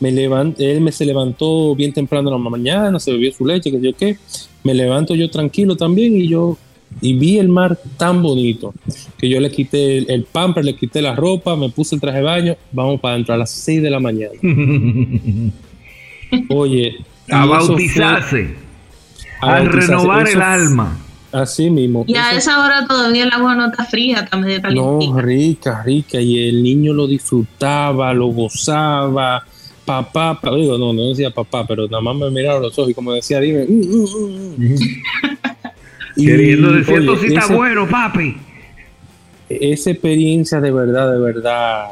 me 0.00 0.08
él 0.08 0.80
me 0.80 0.90
se 0.90 1.04
levantó 1.04 1.74
bien 1.74 1.92
temprano 1.92 2.34
en 2.34 2.42
la 2.42 2.50
mañana, 2.50 2.98
se 2.98 3.12
bebió 3.12 3.30
su 3.30 3.44
leche, 3.44 3.70
que 3.70 3.78
yo 3.78 3.94
qué. 3.94 4.16
Me 4.62 4.72
levanto 4.72 5.14
yo 5.14 5.28
tranquilo 5.28 5.76
también 5.76 6.16
y 6.16 6.28
yo 6.28 6.56
y 7.02 7.12
vi 7.12 7.38
el 7.38 7.48
mar 7.50 7.78
tan 7.98 8.22
bonito 8.22 8.72
que 9.18 9.28
yo 9.28 9.38
le 9.38 9.50
quité 9.50 9.98
el, 9.98 10.10
el 10.10 10.24
pamper, 10.24 10.64
le 10.64 10.74
quité 10.74 11.02
la 11.02 11.14
ropa, 11.14 11.56
me 11.56 11.68
puse 11.68 11.96
el 11.96 12.00
traje 12.00 12.18
de 12.18 12.24
baño, 12.24 12.56
vamos 12.72 13.00
para 13.00 13.14
adentro 13.14 13.34
a 13.34 13.36
las 13.38 13.50
6 13.50 13.82
de 13.82 13.90
la 13.90 14.00
mañana. 14.00 14.32
Oye, 16.48 16.96
a 17.30 17.44
bautizarse, 17.44 18.30
fue- 18.30 18.56
a, 19.42 19.60
bautizarse. 19.60 19.86
renovar 19.88 20.26
Eso 20.26 20.36
el 20.38 20.42
alma. 20.42 20.98
Así 21.34 21.68
mismo. 21.68 22.04
Y 22.06 22.14
a 22.14 22.28
Eso- 22.30 22.38
esa 22.38 22.64
hora 22.64 22.86
todavía 22.86 23.24
el 23.24 23.32
agua 23.32 23.56
no 23.56 23.66
está 23.66 23.84
fría, 23.84 24.20
está 24.20 24.36
medio 24.36 24.60
No, 24.70 25.18
rica, 25.20 25.82
rica. 25.84 26.20
Y 26.20 26.48
el 26.48 26.62
niño 26.62 26.92
lo 26.92 27.08
disfrutaba, 27.08 28.14
lo 28.14 28.28
gozaba. 28.28 29.44
Papá, 29.84 30.38
pa- 30.40 30.54
digo, 30.54 30.78
no, 30.78 30.92
no 30.92 31.08
decía 31.08 31.30
papá, 31.30 31.66
pero 31.66 31.86
nada 31.88 32.00
más 32.00 32.14
me 32.16 32.30
miraba 32.30 32.60
los 32.60 32.78
ojos 32.78 32.90
y 32.92 32.94
como 32.94 33.12
decía, 33.12 33.40
dime. 33.40 33.64
mm, 33.66 33.82
mm, 33.82 34.06
mm, 34.58 34.74
mm. 34.74 34.76
Y, 36.16 36.26
Queriendo 36.26 36.70
decir, 36.70 36.98
esto 37.00 37.16
sí 37.18 37.26
está 37.34 37.52
bueno, 37.52 37.88
papi. 37.88 38.36
esa 39.48 39.90
experiencia 39.90 40.60
de 40.60 40.70
verdad, 40.70 41.12
de 41.12 41.18
verdad, 41.18 41.86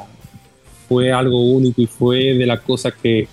fue 0.88 1.10
algo 1.12 1.42
único 1.50 1.82
y 1.82 1.86
fue 1.88 2.18
de 2.34 2.46
las 2.46 2.60
cosas 2.60 2.94
que, 3.02 3.26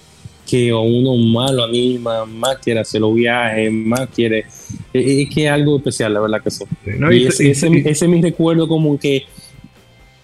que 0.50 0.74
uno 0.74 1.16
más 1.18 1.52
lo 1.52 1.64
anima, 1.66 2.26
más 2.26 2.58
quiere 2.58 2.80
hacer 2.80 3.02
los 3.02 3.14
viajes, 3.14 3.72
más 3.72 4.08
quiere. 4.10 4.40
Es, 4.40 5.06
es 5.06 5.30
que 5.34 5.46
es 5.46 5.52
algo 5.52 5.78
especial, 5.78 6.14
la 6.14 6.20
verdad 6.22 6.42
que 6.42 6.98
¿no? 6.98 7.12
y 7.12 7.24
Y- 7.24 7.28
ese, 7.28 7.48
y- 7.48 7.52
ese, 7.52 7.68
y- 7.70 7.78
ese 7.86 8.06
es 8.06 8.12
mi 8.12 8.22
recuerdo 8.22 8.68
como 8.68 8.98
que. 9.00 9.26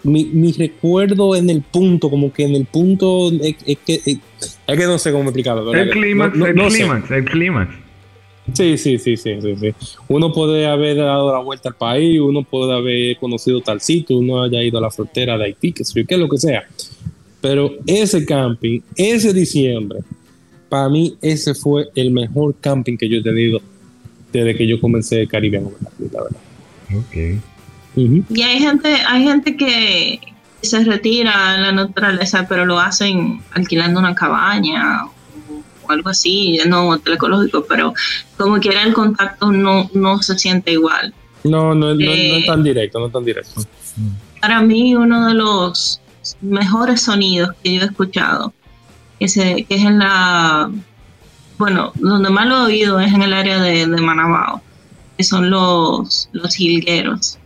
Mi, 0.03 0.25
mi 0.25 0.51
recuerdo 0.51 1.35
en 1.35 1.49
el 1.49 1.61
punto, 1.63 2.11
como 2.11 2.31
que 2.31 2.43
en 2.43 2.53
el 2.55 2.65
punto. 2.65 3.31
Es, 3.41 3.55
es 3.65 3.77
que, 3.85 3.95
es, 4.05 4.17
es 4.67 4.77
que 4.77 4.85
no 4.85 4.99
sé 4.99 5.11
cómo 5.11 5.23
explicarlo. 5.25 5.65
¿verdad? 5.65 5.83
el 5.87 5.89
clímax, 5.89 6.33
No- 6.35 6.39
no- 6.39 6.45
el 6.51 6.55
no 6.55 6.67
clímax, 6.67 7.11
el 7.11 7.25
clímax. 7.25 7.75
Sí, 8.53 8.77
sí, 8.77 8.99
sí, 8.99 9.17
sí, 9.17 9.41
sí, 9.41 9.55
sí. 9.59 9.73
Uno 10.07 10.31
puede 10.31 10.67
haber 10.67 10.97
dado 10.97 11.33
la 11.33 11.39
vuelta 11.39 11.69
al 11.69 11.75
país, 11.75 12.19
uno 12.19 12.43
puede 12.43 12.75
haber 12.75 13.17
conocido 13.17 13.59
tal 13.61 13.81
sitio, 13.81 14.17
uno 14.17 14.43
haya 14.43 14.61
ido 14.61 14.77
a 14.77 14.81
la 14.81 14.91
frontera 14.91 15.35
de 15.39 15.45
Haití, 15.45 15.71
que 15.73 15.83
sé 15.83 15.99
yo 15.99 16.05
qué, 16.07 16.15
lo 16.15 16.29
que 16.29 16.37
sea. 16.37 16.63
Pero 17.45 17.75
ese 17.85 18.25
camping, 18.25 18.79
ese 18.95 19.31
diciembre, 19.31 19.99
para 20.67 20.89
mí 20.89 21.15
ese 21.21 21.53
fue 21.53 21.89
el 21.93 22.09
mejor 22.09 22.55
camping 22.59 22.97
que 22.97 23.07
yo 23.07 23.19
he 23.19 23.21
tenido 23.21 23.61
desde 24.33 24.57
que 24.57 24.65
yo 24.65 24.81
comencé 24.81 25.27
Caribe, 25.27 25.61
la 26.11 26.23
verdad. 26.23 26.41
Ok. 26.97 27.41
Y 27.95 28.41
hay 28.41 28.57
gente, 28.57 28.95
hay 29.07 29.23
gente 29.25 29.55
que 29.55 30.19
se 30.63 30.83
retira 30.85 31.53
en 31.53 31.61
la 31.61 31.71
naturaleza, 31.71 32.47
pero 32.49 32.65
lo 32.65 32.79
hacen 32.79 33.43
alquilando 33.51 33.99
una 33.99 34.15
cabaña 34.15 35.05
o 35.05 35.91
algo 35.91 36.09
así, 36.09 36.57
no 36.67 36.89
hotel 36.89 37.13
ecológico, 37.13 37.63
pero 37.69 37.93
como 38.37 38.59
quiera 38.59 38.81
el 38.81 38.93
contacto 38.93 39.51
no, 39.51 39.87
no 39.93 40.19
se 40.23 40.35
siente 40.39 40.71
igual. 40.71 41.13
No, 41.43 41.75
no, 41.75 41.93
no, 41.93 41.93
no 41.93 42.11
es 42.11 42.45
tan 42.47 42.63
directo, 42.63 42.97
no 42.97 43.05
es 43.05 43.13
tan 43.13 43.23
directo. 43.23 43.61
Para 44.41 44.63
mí 44.63 44.95
uno 44.95 45.27
de 45.27 45.35
los 45.35 46.01
mejores 46.41 47.01
sonidos 47.01 47.51
que 47.63 47.75
yo 47.75 47.81
he 47.81 47.85
escuchado, 47.85 48.53
que, 49.19 49.27
se, 49.27 49.63
que 49.65 49.75
es 49.75 49.83
en 49.83 49.99
la, 49.99 50.69
bueno, 51.57 51.91
donde 51.95 52.29
más 52.29 52.47
lo 52.47 52.57
he 52.57 52.65
oído 52.65 52.99
es 52.99 53.13
en 53.13 53.21
el 53.21 53.33
área 53.33 53.59
de, 53.61 53.87
de 53.87 54.01
Manabao, 54.01 54.61
que 55.17 55.23
son 55.23 55.49
los, 55.49 56.29
los 56.33 56.55
jilgueros. 56.55 57.37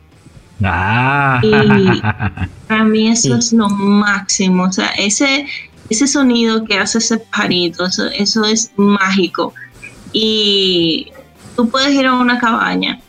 Ah. 0.63 1.39
Y 1.43 1.51
para 2.67 2.83
mí 2.83 3.07
eso 3.07 3.35
es 3.35 3.53
lo 3.53 3.69
máximo. 3.69 4.63
O 4.63 4.71
sea, 4.71 4.89
ese, 4.97 5.45
ese 5.89 6.07
sonido 6.07 6.65
que 6.65 6.77
hace 6.77 6.97
ese 6.97 7.17
pajarito, 7.17 7.85
eso, 7.85 8.07
eso 8.07 8.45
es 8.45 8.71
mágico. 8.75 9.53
Y 10.11 11.11
tú 11.55 11.69
puedes 11.69 11.93
ir 11.93 12.07
a 12.07 12.13
una 12.13 12.39
cabaña 12.39 12.99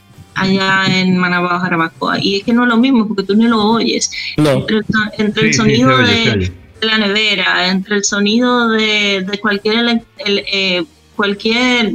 allá 0.42 0.84
en 1.00 1.16
Manabao, 1.16 1.60
Jarabacoa, 1.60 2.18
y 2.20 2.36
es 2.36 2.44
que 2.44 2.52
no 2.52 2.62
es 2.64 2.68
lo 2.68 2.76
mismo 2.76 3.06
porque 3.08 3.22
tú 3.24 3.34
ni 3.34 3.46
lo 3.46 3.62
oyes. 3.62 4.10
No. 4.36 4.50
Entre, 4.52 4.76
el 4.78 4.84
entre 5.18 5.46
Sí, 5.48 5.54
sonido 5.54 5.96
de, 5.98 6.52
la 6.82 6.98
nevera, 6.98 7.68
entre 7.68 7.96
el 7.96 8.04
sonido 8.04 8.68
de, 8.70 9.24
de 9.28 9.38
cualquier, 9.38 10.02
el- 10.18 10.44
eh, 10.52 10.84
cualquier 11.16 11.94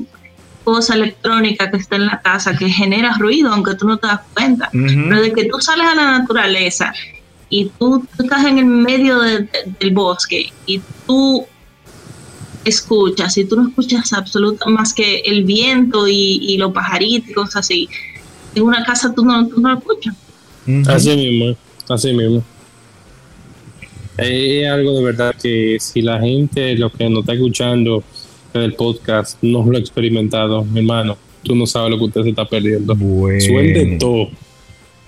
cosa 0.64 0.96
electrónica 0.96 1.70
que 1.72 1.78
esté 1.78 1.96
en 1.96 2.06
la 2.08 2.22
casa 2.22 2.56
que 2.56 2.70
genera 2.70 3.16
ruido, 3.18 3.52
aunque 3.54 3.76
tú 3.76 3.88
no 3.88 3.98
te 3.98 4.08
das 4.08 4.22
cuenta. 4.34 4.70
Pero 4.72 5.22
de 5.22 5.32
que 5.34 5.46
tú 5.46 5.60
sales 5.60 5.86
a 5.88 5.96
la 5.96 6.20
naturaleza 6.20 6.94
y 7.50 7.66
tú, 7.80 8.06
tú 8.18 8.24
estás 8.24 8.46
en 8.46 8.58
el 8.60 8.66
medio 8.66 9.20
de- 9.20 9.40
de- 9.42 9.50
del 9.80 9.92
bosque 9.92 10.52
y 10.66 10.82
tú 11.06 11.46
escuchas 12.64 13.38
y 13.38 13.46
tú 13.46 13.56
no 13.62 13.68
escuchas 13.70 14.12
absoluta 14.14 14.66
más 14.68 14.94
que 14.94 15.18
el 15.20 15.44
viento 15.44 16.08
y, 16.08 16.40
y 16.42 16.58
los 16.58 16.72
pajaritos 16.74 17.30
y 17.30 17.34
cosas 17.34 17.58
así. 17.58 17.88
En 18.56 18.64
una 18.64 18.84
casa 18.84 19.14
tú 19.14 19.24
no, 19.26 19.48
tú 19.48 19.60
no 19.62 19.72
lo 19.74 19.78
escuchas. 19.78 20.16
Así 20.88 21.16
mismo, 21.16 21.56
así 21.90 22.14
mismo. 22.14 22.44
Es 24.18 24.68
algo 24.68 24.98
de 24.98 25.04
verdad 25.04 25.36
que 25.42 25.78
si 25.80 26.02
la 26.02 26.20
gente, 26.20 26.76
lo 26.76 26.90
que 26.90 27.10
nos 27.10 27.20
está 27.22 27.34
escuchando 27.34 28.04
en 28.54 28.62
el 28.62 28.74
podcast, 28.74 29.38
no 29.42 29.66
lo 29.66 29.78
ha 29.78 29.80
experimentado, 29.80 30.64
mi 30.64 30.80
hermano, 30.80 31.18
tú 31.44 31.54
no 31.56 31.68
sabes 31.68 31.92
lo 31.92 31.98
que 31.98 32.06
usted 32.06 32.24
se 32.24 32.30
está 32.30 32.46
perdiendo. 32.46 32.96
Bueno. 32.96 33.42
Suelte 33.42 33.98
todo. 34.00 34.30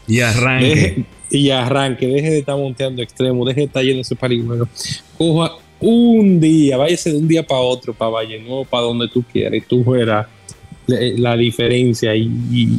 Y 0.07 0.19
arranque. 0.19 0.67
Deje- 0.75 1.05
y 1.29 1.49
arranque, 1.49 2.07
deje 2.07 2.29
de 2.31 2.39
estar 2.39 2.55
monteando 2.57 3.01
extremo, 3.01 3.45
deje 3.45 3.61
de 3.61 3.65
estar 3.67 3.83
yendo 3.83 4.01
ese 4.01 4.15
pariguero. 4.15 4.67
Coja 5.17 5.51
un 5.79 6.39
día, 6.39 6.77
váyase 6.77 7.11
de 7.11 7.17
un 7.17 7.27
día 7.27 7.45
para 7.45 7.61
otro, 7.61 7.93
para 7.93 8.11
Valle 8.11 8.39
Nuevo, 8.39 8.63
para 8.65 8.83
donde 8.83 9.07
tú 9.09 9.23
quieras, 9.31 9.55
y 9.57 9.61
tú 9.61 9.83
verás 9.83 10.25
la, 10.85 10.97
la 11.17 11.37
diferencia 11.37 12.15
y, 12.15 12.31
y, 12.51 12.69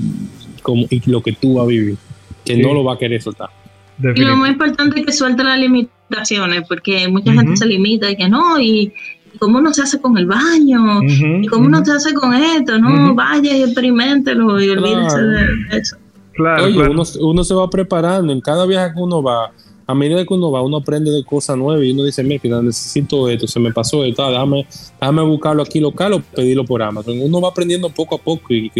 como, 0.68 0.86
y 0.90 1.00
lo 1.10 1.22
que 1.22 1.32
tú 1.32 1.54
vas 1.54 1.64
a 1.64 1.66
vivir, 1.68 1.96
que 2.44 2.54
Sí. 2.56 2.60
no 2.60 2.74
lo 2.74 2.84
va 2.84 2.92
a 2.94 2.98
querer 2.98 3.22
soltar. 3.22 3.48
Y 4.14 4.20
lo 4.20 4.36
más 4.36 4.50
importante 4.50 5.00
es 5.00 5.06
que 5.06 5.12
suelte 5.12 5.42
las 5.42 5.58
limitaciones, 5.58 6.62
porque 6.68 7.08
mucha 7.08 7.32
gente 7.32 7.56
se 7.56 7.64
limita 7.66 8.10
y 8.10 8.16
que 8.16 8.28
no, 8.28 8.60
y, 8.60 8.92
y 9.34 9.38
cómo 9.38 9.58
uno 9.58 9.72
se 9.72 9.82
hace 9.82 9.98
con 9.98 10.18
el 10.18 10.26
baño, 10.26 11.02
y 11.02 11.46
cómo 11.46 11.66
uno 11.66 11.78
ujú. 11.78 11.86
se 11.86 11.92
hace 11.92 12.12
con 12.14 12.34
esto, 12.34 12.78
no, 12.78 13.14
vaya 13.14 13.56
y 13.56 13.62
experimentelo 13.62 14.60
y 14.60 14.68
olvídese 14.68 15.16
Claro. 15.16 15.26
de 15.30 15.78
eso. 15.78 15.96
Claro, 16.34 16.64
Oye, 16.66 16.74
claro. 16.74 16.90
uno, 16.92 17.02
uno 17.20 17.44
se 17.44 17.54
va 17.54 17.68
preparando, 17.70 18.30
en 18.32 18.40
cada 18.42 18.66
viaje 18.66 18.92
que 18.94 19.00
uno 19.00 19.22
va, 19.22 19.50
a 19.88 19.94
medida 19.94 20.22
que 20.24 20.34
uno 20.34 20.50
va, 20.52 20.60
uno 20.62 20.76
aprende 20.76 21.10
de 21.10 21.24
cosas 21.24 21.56
nuevas 21.56 21.82
y 21.82 21.92
uno 21.92 22.04
dice, 22.04 22.22
mira, 22.22 22.60
necesito 22.60 23.26
esto, 23.28 23.46
se 23.46 23.58
me 23.58 23.72
pasó 23.72 24.04
esto, 24.04 24.22
ah, 24.22 24.30
déjame, 24.30 24.66
déjame 25.00 25.22
buscarlo 25.22 25.62
aquí 25.62 25.80
local 25.80 26.12
o 26.12 26.20
pedirlo 26.20 26.64
por 26.64 26.82
Amazon. 26.82 27.18
Uno 27.20 27.40
va 27.40 27.48
aprendiendo 27.48 27.88
poco 27.88 28.16
a 28.16 28.18
poco 28.18 28.52
y, 28.52 28.70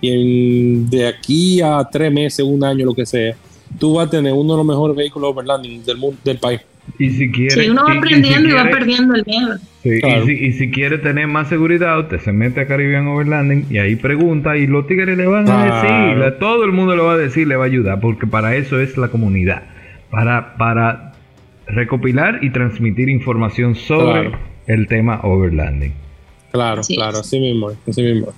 y 0.00 0.08
en- 0.08 0.88
de 0.88 1.06
aquí 1.06 1.60
a 1.60 1.86
tres 1.92 2.10
meses, 2.10 2.44
un 2.44 2.64
año, 2.64 2.86
lo 2.86 2.94
que 2.94 3.04
sea, 3.04 3.36
tú 3.78 3.94
vas 3.94 4.06
a 4.08 4.10
tener 4.10 4.32
uno 4.32 4.54
de 4.54 4.56
los 4.56 4.66
mejores 4.66 4.96
vehículos 4.96 5.30
overlanding 5.32 5.84
del 5.84 5.98
mundo, 5.98 6.16
del 6.24 6.38
país. 6.38 6.60
Y 6.98 7.10
si 7.10 7.30
quiere. 7.30 7.50
Sí, 7.64 7.68
uno 7.68 7.82
va 7.84 7.88
y- 7.88 7.92
y 7.92 7.94
si 7.94 7.98
aprendiendo 7.98 8.48
y 8.48 8.52
va 8.52 8.64
perdiendo 8.70 9.14
el 9.14 9.24
miedo. 9.26 9.56
Sí, 9.82 9.90
y 10.02 10.26
si, 10.26 10.32
y 10.46 10.52
si 10.52 10.70
quiere 10.70 10.96
tener 10.98 11.26
más 11.26 11.48
seguridad, 11.50 11.98
usted 12.00 12.20
se 12.20 12.32
mete 12.32 12.60
a 12.60 12.66
Caribbean 12.66 13.06
Overlanding 13.08 13.66
y 13.70 13.76
ahí 13.78 13.96
pregunta 13.96 14.56
y 14.56 14.66
los 14.66 14.86
tigres 14.86 15.16
le 15.18 15.26
van 15.26 15.46
a 15.50 15.64
decir, 16.16 16.38
todo 16.38 16.64
el 16.64 16.72
mundo 16.72 16.96
le 16.96 17.02
va 17.02 17.14
a 17.14 17.18
decir, 17.18 17.46
le 17.46 17.56
va 17.56 17.64
a 17.64 17.66
ayudar, 17.66 18.00
porque 18.00 18.26
para 18.26 18.56
eso 18.56 18.80
es 18.80 18.96
la 18.96 19.08
comunidad, 19.08 19.62
para, 20.14 20.54
para 20.56 21.12
recopilar 21.66 22.38
y 22.42 22.50
transmitir 22.50 23.08
información 23.08 23.74
sobre 23.74 24.28
Claro. 24.28 24.38
el 24.66 24.86
tema 24.86 25.20
Overlanding. 25.22 25.92
Claro, 26.52 26.82
claro, 26.86 27.18
así 27.18 27.40
mismo, 27.40 27.70
así 27.88 28.02
mismo. 28.02 28.28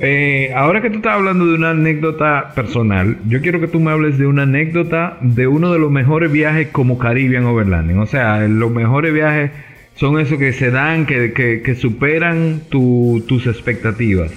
Eh, 0.00 0.52
ahora 0.54 0.80
que 0.80 0.90
tú 0.90 0.96
estás 0.98 1.14
hablando 1.14 1.44
de 1.46 1.54
una 1.54 1.70
anécdota 1.70 2.52
personal, 2.54 3.16
yo 3.26 3.40
quiero 3.40 3.58
que 3.60 3.66
tú 3.66 3.80
me 3.80 3.90
hables 3.90 4.16
de 4.16 4.26
una 4.28 4.42
anécdota 4.44 5.16
de 5.22 5.48
uno 5.48 5.72
de 5.72 5.80
los 5.80 5.90
mejores 5.90 6.30
viajes 6.30 6.68
como 6.68 6.98
Caribbean 6.98 7.44
Overlanding. 7.46 7.98
O 7.98 8.06
sea, 8.06 8.46
los 8.46 8.70
mejores 8.70 9.12
viajes 9.12 9.50
son 9.96 10.20
esos 10.20 10.38
que 10.38 10.52
se 10.52 10.70
dan, 10.70 11.04
que, 11.04 11.32
que- 11.32 11.62
que 11.62 11.74
superan 11.74 12.60
tu- 12.68 13.24
tus 13.26 13.48
expectativas. 13.48 14.30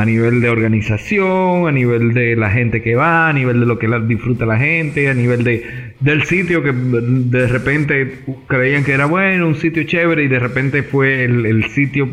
A 0.00 0.04
nivel 0.04 0.40
de 0.40 0.48
organización, 0.48 1.66
a 1.66 1.72
nivel 1.72 2.14
de 2.14 2.36
la 2.36 2.50
gente 2.50 2.82
que 2.82 2.94
va, 2.94 3.28
a 3.28 3.32
nivel 3.32 3.58
de 3.60 3.66
lo 3.66 3.78
que 3.78 3.88
la- 3.88 3.98
disfruta 3.98 4.46
la 4.46 4.56
gente, 4.58 5.08
a 5.08 5.14
nivel 5.14 5.42
de, 5.42 5.94
del 5.98 6.22
sitio 6.24 6.62
que 6.62 6.72
de 6.72 7.46
repente 7.48 8.20
creían 8.46 8.84
que 8.84 8.92
era 8.92 9.06
bueno, 9.06 9.48
un 9.48 9.56
sitio 9.56 9.82
chévere 9.84 10.22
y 10.24 10.28
de 10.28 10.38
repente 10.38 10.82
fue 10.82 11.24
el, 11.24 11.44
el 11.46 11.64
sitio 11.70 12.08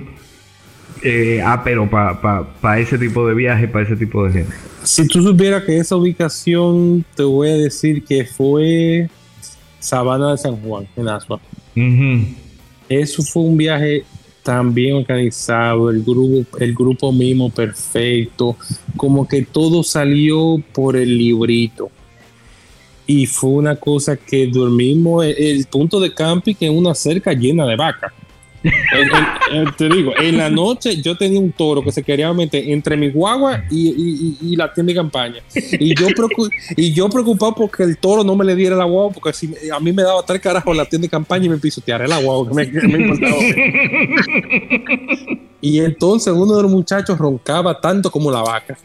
eh, 1.03 1.41
ah, 1.45 1.61
pero 1.63 1.87
para 1.87 2.79
ese 2.79 2.97
tipo 2.97 3.27
de 3.27 3.35
viaje, 3.35 3.67
para 3.67 3.85
ese 3.85 3.95
tipo 3.95 4.25
de 4.25 4.31
gente. 4.33 4.55
Si 4.83 5.07
tú 5.07 5.21
supieras 5.21 5.63
que 5.63 5.77
esa 5.77 5.95
ubicación, 5.95 7.05
te 7.15 7.23
voy 7.23 7.49
a 7.49 7.53
decir 7.55 8.03
que 8.03 8.25
fue 8.25 9.07
Sabana 9.79 10.31
de 10.31 10.37
San 10.39 10.55
Juan, 10.55 10.87
en 10.95 11.07
Asua. 11.07 11.39
Eso 12.89 13.23
fue 13.23 13.43
un 13.43 13.57
viaje 13.57 14.03
tan 14.45 14.75
bien 14.75 14.95
organizado, 14.95 15.89
el 15.89 16.03
grupo, 16.03 16.59
el 16.59 16.75
grupo 16.75 17.11
mismo 17.11 17.49
perfecto, 17.49 18.55
como 18.95 19.27
que 19.27 19.41
todo 19.41 19.81
salió 19.81 20.61
por 20.71 20.95
el 20.95 21.17
librito. 21.17 21.89
Y 23.07 23.25
fue 23.25 23.49
una 23.49 23.75
cosa 23.75 24.15
que 24.15 24.45
dormimos, 24.45 25.25
el, 25.25 25.35
el 25.35 25.65
punto 25.65 25.99
de 25.99 26.13
camping 26.13 26.53
en 26.59 26.77
una 26.77 26.93
cerca 26.93 27.33
llena 27.33 27.65
de 27.65 27.75
vacas. 27.75 28.13
En- 28.65 29.57
en- 29.57 29.75
te 29.75 29.87
digo, 29.89 30.11
en 30.17 30.37
la 30.37 30.49
noche 30.49 31.01
yo 31.01 31.15
tenía 31.15 31.39
un 31.39 31.51
toro 31.51 31.83
que 31.83 31.91
se 31.91 32.01
quería 32.03 32.33
meter 32.33 32.67
entre 32.69 32.97
mi 32.97 33.09
guagua 33.09 33.63
y, 33.69 34.37
y- 34.41 34.55
la 34.55 34.73
tienda 34.73 34.91
de 34.91 34.95
campaña. 34.95 35.35
Y 35.79 35.93
yo, 35.95 36.07
y 36.75 36.93
yo 36.93 37.09
preocupado 37.09 37.53
porque 37.53 37.83
el 37.83 37.97
toro 37.97 38.23
no 38.23 38.35
me 38.35 38.45
le 38.45 38.55
diera 38.55 38.75
la 38.75 38.85
guagua, 38.85 39.11
porque 39.13 39.31
a 39.73 39.79
mí 39.79 39.91
me 39.93 40.01
daba 40.03 40.23
tres 40.25 40.39
carajos 40.41 40.75
la 40.75 40.85
tienda 40.85 41.05
de 41.05 41.09
campaña 41.09 41.45
y 41.45 41.49
me 41.49 41.57
pisoteara 41.57 42.07
la 42.07 42.19
guagua, 42.19 42.47
que 42.49 42.55
me, 42.55 42.71
que 42.71 42.87
me. 42.87 43.19
Y 45.61 45.79
entonces 45.79 46.33
uno 46.35 46.55
de 46.57 46.63
los 46.63 46.71
muchachos 46.71 47.17
roncaba 47.17 47.79
tanto 47.81 48.11
como 48.11 48.31
la 48.31 48.41
vaca. 48.41 48.77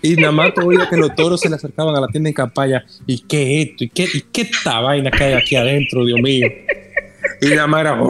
Y 0.00 0.14
nada 0.14 0.30
más 0.32 0.52
oía 0.64 0.86
que 0.88 0.96
los 0.96 1.14
toros 1.16 1.40
se 1.40 1.48
le 1.48 1.56
acercaban 1.56 1.96
a 1.96 2.00
la 2.00 2.06
tienda 2.08 2.28
de 2.28 2.34
campaña. 2.34 2.84
¿Y 3.06 3.18
qué 3.20 3.60
es 3.62 3.68
esto? 3.70 3.84
¿Y 3.84 3.88
qué, 3.88 4.04
y 4.14 4.20
qué 4.32 4.42
esta 4.42 4.80
vaina 4.80 5.10
que 5.10 5.24
hay 5.24 5.32
aquí 5.34 5.56
adentro, 5.56 6.04
Dios 6.04 6.20
mío? 6.22 6.46
Y 7.40 7.48
nada 7.48 7.66
más 7.66 7.80
era. 7.80 8.00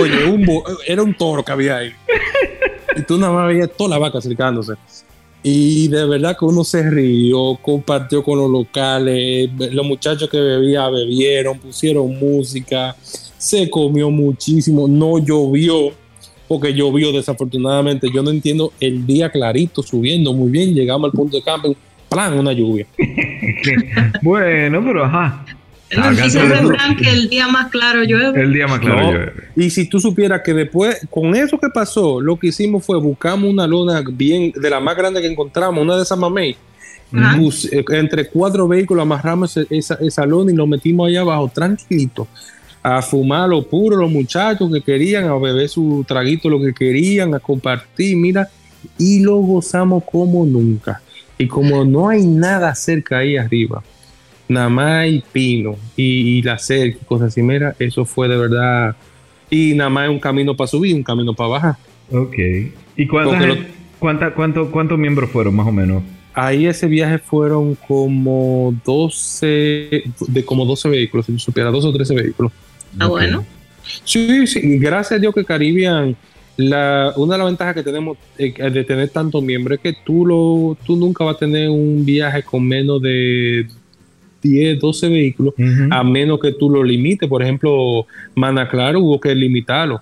Oye, 0.00 0.24
un 0.26 0.46
era 0.86 1.02
un 1.02 1.14
toro 1.14 1.44
que 1.44 1.52
había 1.52 1.78
ahí. 1.78 1.92
Y 2.96 3.02
tú 3.02 3.18
nada 3.18 3.32
más 3.32 3.48
veías 3.48 3.70
toda 3.76 3.90
la 3.90 3.98
vaca 3.98 4.18
acercándose. 4.18 4.74
Y 5.42 5.88
de 5.88 6.04
verdad 6.04 6.36
que 6.36 6.44
uno 6.44 6.64
se 6.64 6.88
rió, 6.90 7.56
compartió 7.62 8.22
con 8.24 8.38
los 8.38 8.50
locales, 8.50 9.48
los 9.72 9.86
muchachos 9.86 10.28
que 10.28 10.38
bebían, 10.38 10.92
bebieron, 10.92 11.58
pusieron 11.58 12.18
música, 12.18 12.96
se 13.00 13.70
comió 13.70 14.10
muchísimo, 14.10 14.88
no 14.88 15.18
llovió, 15.18 15.92
porque 16.48 16.74
llovió 16.74 17.12
desafortunadamente. 17.12 18.08
Yo 18.12 18.22
no 18.22 18.30
entiendo 18.30 18.72
el 18.80 19.06
día 19.06 19.30
clarito, 19.30 19.82
subiendo 19.82 20.32
muy 20.32 20.50
bien, 20.50 20.74
llegamos 20.74 21.10
al 21.10 21.16
punto 21.16 21.36
de 21.36 21.42
camping, 21.42 21.74
plan, 22.08 22.36
una 22.36 22.52
lluvia. 22.52 22.86
bueno, 24.22 24.82
pero 24.84 25.04
ajá. 25.04 25.44
El 25.90 26.16
que 26.96 27.28
día 27.28 27.48
más 27.48 27.70
claro 27.70 28.04
llueve. 28.04 28.42
El 28.42 28.52
día 28.52 28.66
más 28.66 28.80
claro. 28.80 29.00
No. 29.00 29.12
llueve. 29.12 29.32
Y 29.56 29.70
si 29.70 29.88
tú 29.88 30.00
supieras 30.00 30.42
que 30.44 30.52
después, 30.52 31.06
con 31.10 31.34
eso 31.34 31.58
que 31.58 31.68
pasó, 31.68 32.20
lo 32.20 32.38
que 32.38 32.48
hicimos 32.48 32.84
fue 32.84 32.98
buscamos 33.00 33.50
una 33.50 33.66
lona 33.66 34.02
bien, 34.06 34.52
de 34.54 34.70
la 34.70 34.80
más 34.80 34.96
grande 34.96 35.20
que 35.20 35.26
encontramos, 35.26 35.82
una 35.82 35.96
de 35.96 36.02
esas 36.02 36.18
mamey, 36.18 36.56
eh, 37.12 37.84
entre 37.90 38.28
cuatro 38.28 38.68
vehículos 38.68 39.02
amarramos 39.02 39.56
esa 39.56 40.26
lona 40.26 40.52
y 40.52 40.54
lo 40.54 40.66
metimos 40.66 41.08
allá 41.08 41.22
abajo 41.22 41.50
tranquilito 41.54 42.28
a 42.82 43.02
fumar 43.02 43.48
lo 43.48 43.62
puro 43.62 43.96
los 43.96 44.10
muchachos 44.10 44.70
que 44.72 44.80
querían, 44.80 45.24
a 45.24 45.36
beber 45.36 45.68
su 45.68 46.04
traguito 46.06 46.48
lo 46.48 46.60
que 46.60 46.72
querían, 46.72 47.34
a 47.34 47.40
compartir, 47.40 48.16
mira, 48.16 48.48
y 48.96 49.20
lo 49.20 49.36
gozamos 49.36 50.04
como 50.04 50.46
nunca. 50.46 51.02
Y 51.36 51.46
como 51.46 51.84
no 51.84 52.08
hay 52.08 52.24
nada 52.24 52.74
cerca 52.74 53.18
ahí 53.18 53.36
arriba, 53.36 53.82
nada 54.48 54.68
más 54.68 54.92
hay 55.02 55.22
pino 55.32 55.76
y, 55.96 56.38
y 56.38 56.42
la 56.42 56.58
cerca 56.58 56.98
y 57.00 57.04
cosas 57.04 57.28
así, 57.28 57.42
mira, 57.42 57.74
eso 57.78 58.04
fue 58.04 58.28
de 58.28 58.36
verdad. 58.36 58.96
Y 59.50 59.74
nada 59.74 59.90
más 59.90 60.04
es 60.04 60.10
un 60.10 60.20
camino 60.20 60.54
para 60.56 60.68
subir, 60.68 60.94
un 60.94 61.02
camino 61.02 61.34
para 61.34 61.48
bajar. 61.50 61.74
Ok. 62.10 62.34
¿Y 62.96 63.06
cuánta 63.06 63.30
Porque 63.30 63.46
lo- 63.46 63.56
cuánta- 63.98 64.34
cuánto- 64.34 64.70
cuántos 64.70 64.98
miembros 64.98 65.30
fueron 65.30 65.54
más 65.56 65.66
o 65.66 65.72
menos? 65.72 66.02
Ahí 66.34 66.66
ese 66.66 66.86
viaje 66.86 67.18
fueron 67.18 67.74
como 67.88 68.74
12, 68.84 70.04
de 70.28 70.44
como 70.44 70.64
12 70.64 70.88
vehículos, 70.88 71.26
si 71.26 71.32
yo 71.32 71.38
supiera, 71.38 71.70
12 71.70 71.88
o 71.88 71.92
13 71.92 72.14
vehículos. 72.14 72.52
Ah, 72.98 73.06
bueno. 73.08 73.44
Sí, 74.04 74.46
sí, 74.46 74.60
y 74.62 74.78
gracias 74.78 75.18
a 75.18 75.20
Dios 75.20 75.34
que 75.34 75.44
Caribbean, 75.44 76.14
la, 76.56 77.12
una 77.16 77.34
de 77.34 77.38
las 77.38 77.46
ventajas 77.48 77.74
que 77.74 77.82
tenemos 77.82 78.18
eh, 78.36 78.52
de 78.70 78.84
tener 78.84 79.08
tantos 79.08 79.42
miembros 79.42 79.78
es 79.78 79.82
que 79.82 79.98
tú, 80.04 80.26
lo, 80.26 80.76
tú 80.86 80.96
nunca 80.96 81.24
vas 81.24 81.36
a 81.36 81.38
tener 81.38 81.70
un 81.70 82.04
viaje 82.04 82.42
con 82.42 82.66
menos 82.66 83.00
de 83.02 83.66
10, 84.42 84.78
12 84.78 85.08
vehículos, 85.08 85.54
a 85.90 86.04
menos 86.04 86.38
que 86.40 86.52
tú 86.52 86.70
lo 86.70 86.82
limites. 86.84 87.28
Por 87.28 87.42
ejemplo, 87.42 88.06
Manaclaro 88.34 89.00
hubo 89.00 89.20
que 89.20 89.34
limitarlo. 89.34 90.00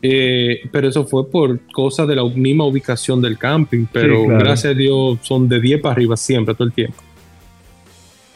Eh, 0.00 0.60
pero 0.70 0.88
eso 0.88 1.04
fue 1.06 1.28
por 1.28 1.58
cosas 1.72 2.06
de 2.06 2.14
la 2.16 2.24
misma 2.24 2.64
ubicación 2.64 3.20
del 3.20 3.36
camping. 3.38 3.86
Pero 3.92 4.24
claro. 4.26 4.38
gracias 4.44 4.72
a 4.74 4.76
Dios 4.78 5.18
son 5.22 5.48
de 5.48 5.60
10 5.60 5.80
para 5.80 5.92
arriba 5.94 6.16
siempre, 6.16 6.54
todo 6.54 6.68
el 6.68 6.72
tiempo. 6.72 6.96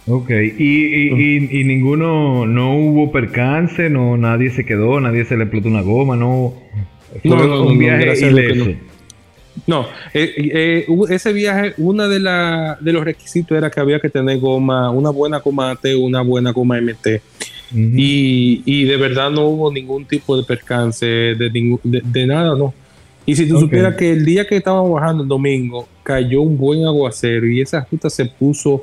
Ok. 0.09 0.31
¿Y, 0.31 0.63
y, 0.65 1.13
y- 1.15 1.61
y 1.61 1.65
ninguno, 1.65 2.45
no 2.47 2.77
hubo 2.77 3.13
percance, 3.13 3.89
no, 3.89 4.17
nadie 4.17 4.51
se 4.51 4.65
quedó, 4.67 5.01
nadie 5.01 5.25
se 5.25 5.37
le 5.37 5.45
explotó 5.45 5.69
una 5.69 5.83
goma, 5.83 6.17
no... 6.17 6.55
Fue 7.23 7.31
No, 7.31 7.37
no, 7.37 7.47
no, 7.47 7.63
un 7.67 7.75
no, 7.75 7.79
viaje 7.79 8.13
que 8.15 8.27
ileso. 8.29 8.71
No. 9.67 9.87
Eh, 10.15 10.35
eh, 10.37 10.87
ese 11.11 11.33
viaje, 11.33 11.75
uno 11.79 12.09
de, 12.09 12.21
la, 12.21 12.79
de 12.81 12.93
los 12.93 13.05
requisitos 13.05 13.57
era 13.57 13.71
que 13.71 13.81
había 13.81 14.01
que 14.01 14.09
tener 14.09 14.39
goma, 14.39 14.91
una 14.91 15.11
buena 15.11 15.39
goma 15.39 15.71
AT, 15.73 15.85
una 15.99 16.23
buena 16.23 16.53
goma 16.53 16.79
MT. 16.81 17.21
Y, 17.75 18.63
y 18.67 18.85
de 18.85 18.97
verdad 18.99 19.31
no 19.31 19.47
hubo 19.47 19.73
ningún 19.73 20.05
tipo 20.05 20.37
de 20.37 20.45
percance, 20.45 21.07
de, 21.07 21.51
ningún- 21.51 21.81
de, 21.83 22.03
de 22.05 22.27
nada, 22.27 22.55
no. 22.57 22.75
Y 23.25 23.35
si 23.37 23.49
tú 23.49 23.55
supieras 23.61 23.95
que 23.97 24.11
el 24.13 24.25
día 24.25 24.47
que 24.47 24.57
estábamos 24.57 24.93
bajando 24.93 25.23
el 25.23 25.29
domingo, 25.29 25.89
cayó 26.03 26.43
un 26.43 26.59
buen 26.59 26.85
aguacero 26.85 27.47
y 27.47 27.61
esa 27.61 27.87
ruta 27.91 28.11
se 28.11 28.27
puso, 28.27 28.83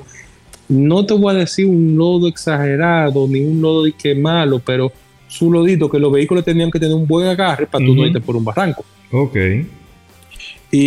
no 0.68 1.04
te 1.04 1.14
voy 1.14 1.34
a 1.34 1.38
decir 1.38 1.66
un 1.66 1.94
lodo 1.96 2.26
exagerado, 2.26 3.28
ni 3.28 3.40
un 3.40 3.60
lodo 3.60 3.84
de 3.84 3.92
que 3.92 4.14
malo, 4.14 4.60
pero 4.64 4.90
su 5.28 5.52
lodito, 5.52 5.88
que 5.90 5.98
los 5.98 6.10
vehículos 6.10 6.44
tenían 6.44 6.70
que 6.70 6.80
tener 6.80 6.94
un 6.94 7.06
buen 7.06 7.28
agarre 7.28 7.66
para 7.66 7.84
tú 7.84 7.94
no 7.94 8.06
irte 8.06 8.20
por 8.20 8.34
un 8.34 8.44
barranco. 8.44 8.84
Ok. 9.12 9.36
Y, 10.72 10.78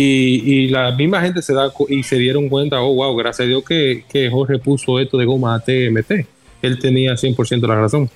y 0.50 0.68
la 0.68 0.92
misma 0.92 1.20
gente 1.20 1.42
se 1.42 1.52
da 1.52 1.70
y 1.88 2.02
se 2.02 2.16
dieron 2.16 2.48
cuenta, 2.48 2.80
oh 2.80 2.94
wow, 2.94 3.14
gracias 3.16 3.46
a 3.46 3.48
Dios 3.48 3.64
que, 3.64 4.04
que 4.10 4.30
Jorge 4.30 4.58
puso 4.58 4.98
esto 4.98 5.18
de 5.18 5.26
goma 5.26 5.54
ATMT. 5.54 6.26
Él 6.62 6.78
tenía 6.78 7.14
100% 7.14 7.66
la 7.66 7.74
razón. 7.74 8.08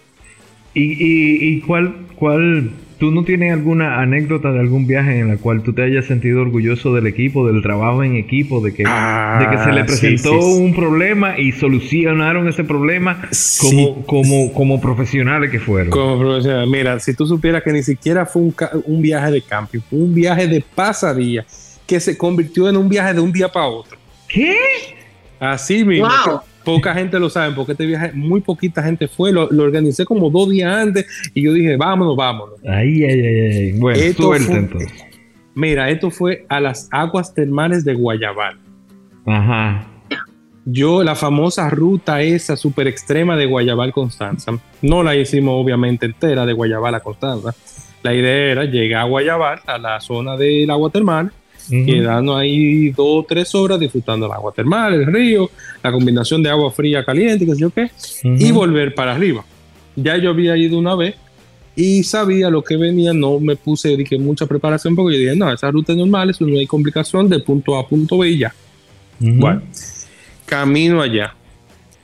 ¿Y, 0.73 0.83
y, 0.83 1.49
y 1.57 1.61
cuál, 1.61 2.07
cuál, 2.14 2.71
tú 2.99 3.11
no 3.13 3.25
tienes 3.25 3.53
alguna 3.53 4.01
anécdota 4.01 4.53
de 4.53 4.61
algún 4.61 4.87
viaje 4.87 5.19
en 5.21 5.29
la 5.29 5.37
cual 5.37 5.63
tú 5.63 5.73
te 5.73 5.83
hayas 5.83 6.07
sentido 6.07 6.41
orgulloso 6.43 6.93
del 6.95 7.07
equipo, 7.07 7.47
del 7.47 7.63
trabajo 7.63 8.03
en 8.03 8.17
equipo, 8.17 8.61
de 8.61 8.75
que, 8.75 8.85
Ah, 8.87 9.39
de 9.41 9.57
que 9.57 9.63
se 9.63 9.73
le 9.73 9.81
sí, 9.83 9.87
presentó 9.87 10.43
sí, 10.43 10.53
sí. 10.53 10.63
un 10.63 10.75
problema 10.75 11.39
y 11.39 11.53
solucionaron 11.53 12.49
ese 12.49 12.65
problema 12.65 13.23
como, 13.61 14.05
como, 14.05 14.53
como 14.53 14.81
profesionales 14.81 15.51
que 15.51 15.61
fueron? 15.61 15.91
Como 15.91 16.19
profesional, 16.19 16.67
mira, 16.69 16.99
si 16.99 17.15
tú 17.15 17.27
supieras 17.27 17.63
que 17.63 17.73
ni 17.73 17.83
siquiera 17.83 18.27
fue 18.27 18.43
un, 18.43 18.55
un 18.87 19.01
viaje 19.01 19.31
de 19.31 19.43
camping, 19.43 19.81
fue 19.81 19.99
un 20.01 20.15
viaje 20.15 20.49
de 20.49 20.65
pasadía 20.75 21.47
que 21.87 22.01
se 22.01 22.19
convirtió 22.19 22.69
en 22.69 22.77
un 22.77 22.89
viaje 22.89 23.15
de 23.15 23.21
un 23.21 23.33
día 23.33 23.49
para 23.49 23.67
otro. 23.67 23.97
¿Qué? 24.29 24.57
Así 25.41 25.85
mismo. 25.85 26.09
Wow. 26.27 26.41
Poca 26.75 26.95
gente 26.95 27.19
lo 27.19 27.31
sabe 27.31 27.55
porque 27.55 27.73
este 27.73 27.87
viaje, 27.87 28.12
muy 28.12 28.41
poquita 28.41 28.83
gente 28.83 29.09
fue. 29.09 29.33
Lo, 29.33 29.49
lo 29.51 29.62
organicé 29.64 30.05
como 30.05 30.31
dos 30.31 30.51
días 30.51 30.73
antes 30.75 31.07
y 31.35 31.43
yo 31.43 31.53
dije, 31.53 31.77
vámonos, 31.77 32.16
vámonos. 32.16 32.57
Ay, 32.69 33.05
ay, 33.05 33.21
ay, 33.21 33.37
ay. 33.57 33.73
Bueno, 33.73 33.99
Esto 34.01 34.23
suerte 34.25 34.45
fue- 34.47 34.57
entonces. 34.59 34.93
Mira, 35.55 35.91
esto 35.91 36.11
fue 36.11 36.45
a 36.49 36.61
las 36.61 36.89
aguas 36.93 37.35
termales 37.35 37.85
de 37.85 37.95
Guayabal. 37.95 38.59
Ajá. 39.27 39.87
Yo, 40.64 41.03
la 41.03 41.14
famosa 41.14 41.71
ruta 41.71 42.21
esa 42.23 42.55
súper 42.57 42.87
extrema 42.87 43.37
de 43.37 43.47
Guayabal 43.47 43.93
Constanza, 43.93 44.53
no 44.83 45.03
la 45.03 45.16
hicimos 45.16 45.55
obviamente 45.57 46.05
entera 46.07 46.45
de 46.45 46.53
Guayabal 46.53 46.95
a 46.95 47.01
Constanza. 47.01 47.55
La 48.03 48.14
idea 48.14 48.53
era 48.53 48.64
llegar 48.66 49.01
a 49.03 49.05
Guayabal, 49.05 49.61
a 49.66 49.79
la 49.79 50.01
zona 50.01 50.37
del 50.37 50.71
agua 50.71 50.91
termal, 50.91 51.33
Ujú. 51.71 51.85
quedarnos 51.85 52.37
ahí 52.37 52.91
dos 52.91 53.07
o 53.07 53.27
tres 53.29 53.55
horas 53.55 53.79
disfrutando 53.79 54.27
del 54.27 54.35
agua 54.35 54.53
termal, 54.53 54.95
el 54.95 55.07
río, 55.07 55.51
la 55.83 55.93
combinación 55.93 56.43
de 56.43 56.51
agua 56.51 56.71
fría 56.71 57.05
caliente, 57.05 57.45
qué 57.45 57.55
sé 57.55 57.61
yo 57.61 57.71
qué, 57.71 57.91
y 58.25 58.51
Ujú. 58.51 58.61
volver 58.61 58.95
para 58.95 59.14
arriba. 59.14 59.45
Ya 59.97 60.16
yo 60.16 60.31
había 60.31 60.57
ido 60.57 60.79
una 60.79 60.95
vez 60.95 61.14
y 61.77 62.03
sabía 62.03 62.51
lo 62.51 62.62
que 62.62 62.77
venía, 62.77 63.12
no 63.12 63.39
me 63.39 63.55
puse 63.57 63.97
dije, 63.97 64.19
mucha 64.19 64.47
preparación 64.47 64.97
porque 64.97 65.16
yo 65.16 65.21
dije, 65.21 65.37
no, 65.37 65.53
esa 65.53 65.71
ruta 65.71 65.93
es 65.93 65.99
normal, 65.99 66.31
eso 66.31 66.47
no 66.47 66.59
hay 66.59 66.66
complicación 66.66 67.29
de 67.29 67.39
punto 67.41 67.77
A 67.77 67.81
a 67.81 67.87
punto 67.87 68.19
B 68.19 68.31
y 68.31 68.39
ya. 68.39 68.55
Ujú. 69.21 69.33
Bueno, 69.35 69.62
camino 70.47 71.03
allá. 71.03 71.35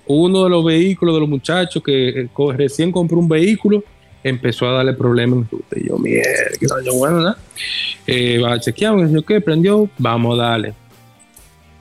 Uno 0.06 0.44
de 0.44 0.50
los 0.50 0.64
vehículos 0.64 1.14
de 1.14 1.20
los 1.20 1.28
muchachos 1.28 1.82
que 1.82 2.08
eh, 2.08 2.28
recién 2.56 2.92
compró 2.92 3.18
un 3.18 3.28
vehículo 3.28 3.82
empezó 4.24 4.66
a 4.66 4.72
darle 4.72 4.94
problemas. 4.94 5.46
Y 5.76 5.88
yo, 5.88 5.98
mierda, 5.98 6.82
yo, 6.84 6.94
bueno, 6.94 7.20
nada. 7.20 7.38
Eh, 8.06 8.38
va, 8.38 8.58
chequeamos, 8.58 9.12
yo 9.12 9.22
qué, 9.22 9.40
prendió, 9.40 9.88
vamos 9.98 10.38
a 10.38 10.42
darle. 10.42 10.74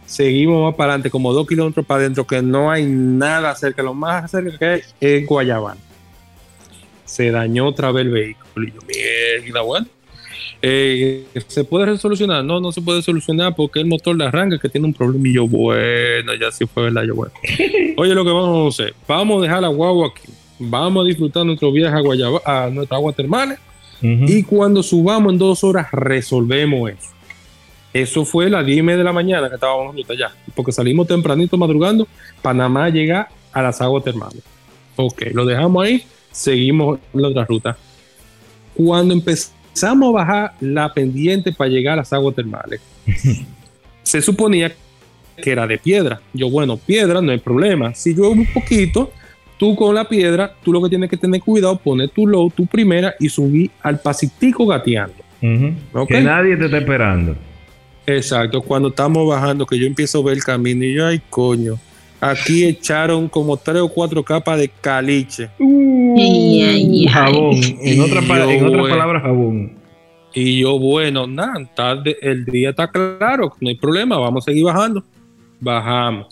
Seguimos 0.06 0.64
más 0.64 0.76
para 0.76 0.92
adelante, 0.92 1.10
como 1.10 1.34
dos 1.34 1.48
kilómetros 1.48 1.86
para 1.86 2.02
adentro, 2.02 2.28
que 2.28 2.42
no 2.42 2.70
hay 2.70 2.86
nada 2.86 3.56
cerca. 3.56 3.82
Lo 3.82 3.94
más 3.94 4.30
cerca 4.30 4.58
que 4.58 4.66
hay 4.66 4.82
es 5.00 5.26
Guayabal. 5.26 5.78
Se 7.06 7.32
dañó 7.32 7.68
otra 7.68 7.92
vez 7.92 8.06
el 8.06 8.12
vehículo. 8.12 8.68
Y 8.68 8.72
yo, 8.72 8.80
mierda, 9.42 9.62
bueno. 9.62 9.88
Eh, 10.62 11.26
¿Se 11.48 11.64
puede 11.64 11.88
resolucionar? 11.88 12.44
No, 12.44 12.60
no 12.60 12.72
se 12.72 12.82
puede 12.82 13.02
solucionar 13.02 13.54
porque 13.56 13.80
el 13.80 13.86
motor 13.86 14.16
de 14.16 14.26
arranque 14.26 14.60
que 14.60 14.70
tiene 14.70 14.88
un 14.88 14.94
problema. 14.94 15.28
Y 15.28 15.34
yo, 15.34 15.48
bueno, 15.48 16.34
ya 16.36 16.52
sí 16.52 16.66
fue 16.66 16.84
verdad. 16.84 17.04
Yo, 17.04 17.16
bueno. 17.16 17.34
Oye, 17.98 18.14
lo 18.14 18.24
que 18.24 18.32
vamos 18.32 18.80
a 18.80 18.84
hacer, 18.84 18.96
vamos 19.08 19.40
a 19.40 19.42
dejar 19.44 19.62
la 19.62 19.70
guagua 19.70 20.10
aquí. 20.10 20.32
Vamos 20.60 21.04
a 21.04 21.08
disfrutar 21.08 21.46
nuestro 21.46 21.72
viaje 21.72 21.96
a, 21.96 22.02
Guayaba, 22.02 22.42
a 22.46 22.70
nuestras 22.70 22.98
aguas 22.98 23.16
termales. 23.16 23.60
Y 24.02 24.44
cuando 24.44 24.84
subamos 24.84 25.32
en 25.32 25.40
dos 25.40 25.64
horas, 25.64 25.90
resolvemos 25.94 26.92
eso. 26.92 27.10
Eso 27.94 28.26
fue 28.26 28.50
las 28.50 28.66
10 28.66 28.80
y 28.80 28.82
media 28.82 28.98
de 28.98 29.04
la 29.06 29.14
mañana 29.14 29.48
que 29.48 29.56
estábamos 29.56 29.92
en 29.92 30.02
ruta 30.02 30.14
ya. 30.14 30.32
Porque 30.56 30.74
salimos 30.74 31.08
tempranito 31.08 31.58
madrugando 31.58 32.06
para 32.42 32.56
nada 32.56 32.70
más 32.70 32.92
llegar 32.92 33.30
a 33.54 33.62
las 33.62 33.80
aguas 33.82 34.04
termales. 34.04 34.44
Ok, 34.96 35.24
lo 35.32 35.46
dejamos 35.46 35.86
ahí, 35.86 36.04
seguimos 36.32 37.00
la 37.14 37.30
otra 37.30 37.46
ruta. 37.46 37.78
Cuando 38.74 39.14
empezamos 39.14 40.10
a 40.10 40.12
bajar 40.12 40.54
la 40.60 40.94
pendiente 40.94 41.54
para 41.54 41.70
llegar 41.70 41.94
a 41.94 41.98
las 41.98 42.12
aguas 42.12 42.36
termales, 42.36 42.82
se 44.04 44.22
suponía 44.22 44.74
que 45.42 45.52
era 45.52 45.66
de 45.68 45.78
piedra. 45.78 46.20
Yo, 46.34 46.50
bueno, 46.50 46.78
piedra 46.78 47.22
no 47.22 47.32
hay 47.32 47.40
problema. 47.40 47.94
Si 47.94 48.14
llueve 48.14 48.42
un 48.42 48.54
poquito, 48.54 49.12
tú 49.58 49.76
con 49.76 49.96
la 49.96 50.08
piedra, 50.08 50.54
tú 50.64 50.72
lo 50.74 50.82
que 50.84 50.90
tienes 50.90 51.10
que 51.10 51.18
tener 51.18 51.42
cuidado, 51.42 51.78
poner 51.78 52.10
tu 52.10 52.28
low, 52.28 52.50
tu 52.50 52.66
primera 52.66 53.14
y 53.20 53.30
subir 53.30 53.72
al 53.82 54.00
pasitico 54.00 54.66
gateando. 54.66 55.16
Ok. 55.94 56.08
Que 56.10 56.22
nadie 56.22 56.56
te 56.58 56.66
está 56.66 56.78
esperando. 56.78 57.36
Exacto, 58.06 58.62
cuando 58.62 58.90
estamos 58.90 59.28
bajando, 59.28 59.66
que 59.66 59.78
yo 59.80 59.86
empiezo 59.88 60.20
a 60.20 60.24
ver 60.24 60.34
el 60.36 60.44
camino 60.44 60.84
y 60.84 60.94
yo, 60.94 61.08
ay, 61.08 61.22
coño, 61.30 61.76
aquí 62.20 62.66
echaron 62.66 63.30
como 63.30 63.56
tres 63.58 63.82
o 63.82 63.88
cuatro 63.88 64.24
capas 64.24 64.60
de 64.60 64.68
caliche. 64.70 65.50
Ay, 65.60 66.62
ay, 66.62 66.64
ay. 66.64 67.06
Jabón. 67.08 67.56
En, 67.82 68.02
otra 68.02 68.22
pa- 68.22 68.40
Yo, 68.40 68.50
en 68.52 68.66
otras 68.66 68.90
palabras, 68.90 69.24
jabón. 69.24 69.74
Y 70.34 70.60
yo, 70.62 70.80
bueno, 70.80 71.28
nada, 71.28 71.54
tarde, 71.76 72.18
el 72.22 72.44
día 72.46 72.72
está 72.72 72.88
claro, 72.90 73.54
no 73.62 73.70
hay 73.70 73.76
problema, 73.76 74.18
vamos 74.18 74.44
a 74.44 74.52
seguir 74.52 74.64
bajando. 74.66 75.04
Bajamos. 75.60 76.28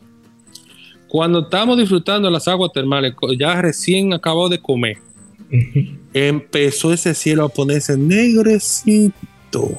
Cuando 1.12 1.40
estamos 1.42 1.78
disfrutando 1.78 2.30
las 2.30 2.48
aguas 2.48 2.72
termales, 2.72 3.14
ya 3.38 3.62
recién 3.62 4.14
acabado 4.14 4.48
de 4.48 4.60
comer, 4.62 4.98
empezó 6.14 6.94
ese 6.94 7.14
cielo 7.14 7.44
a 7.44 7.50
ponerse 7.50 7.98
negrecito. 7.98 9.14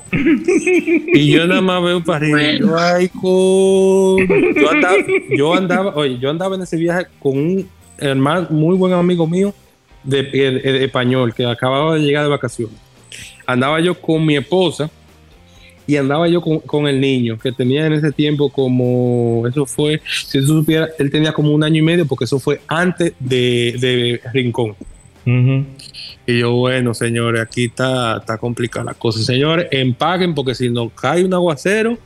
y 0.13 1.31
yo 1.31 1.47
nada 1.47 1.63
más 1.63 1.83
veo 1.83 2.05
para 2.05 2.19
arriba. 2.27 2.43
y 2.43 2.59
Yo, 2.59 2.77
ay. 2.79 3.11
Yo 4.61 4.71
andaba, 4.71 4.97
yo 5.35 5.55
andaba, 5.55 5.95
oye, 5.95 6.19
yo 6.19 6.29
andaba 6.29 6.57
en 6.57 6.63
ese 6.63 6.77
viaje 6.77 7.07
con 7.19 7.39
un 7.39 7.69
hermano, 7.97 8.49
muy 8.51 8.77
buen 8.77 8.93
amigo 8.93 9.27
mío 9.27 9.55
de, 10.05 10.23
de- 10.25 10.51
de 10.61 10.85
español 10.85 11.33
que 11.35 11.47
acababa 11.47 11.95
de 11.95 12.03
llegar 12.03 12.25
de 12.25 12.29
vacaciones. 12.31 12.77
Andaba 13.47 13.81
yo 13.81 13.95
con 13.99 14.27
mi 14.27 14.37
esposa 14.37 14.91
y 15.93 15.97
andaba 15.99 16.27
yo 16.27 16.41
con, 16.41 16.61
con 16.61 16.89
el 16.89 16.99
niño 16.99 17.39
que 17.39 17.53
tenía 17.53 17.85
en 17.85 17.93
ese 17.93 18.13
tiempo 18.13 18.49
como, 18.49 19.47
eso 19.47 19.67
fue, 19.67 20.01
si 20.27 20.41
tú 20.41 20.47
supieras, 20.47 20.89
él 20.99 21.11
tenía 21.11 21.35
como 21.35 21.53
un 21.53 21.63
año 21.63 21.81
y 21.81 21.83
medio 21.83 22.07
porque 22.07 22.25
eso 22.25 22.41
fue 22.41 22.63
antes 22.67 23.13
de, 23.21 23.77
de 23.79 24.21
Rincón. 24.33 24.75
Y 26.27 26.39
yo, 26.39 26.53
bueno, 26.55 26.95
señores, 26.95 27.43
aquí 27.43 27.67
está, 27.67 28.17
está 28.17 28.39
complicada 28.39 28.87
la 28.87 28.95
cosa. 28.95 29.23
Señores, 29.23 29.69
empaquen 29.71 30.35
porque 30.35 30.55
si 30.55 30.71
nos 30.71 30.91
cae 30.93 31.27
un 31.27 31.35
aguacero, 31.35 31.99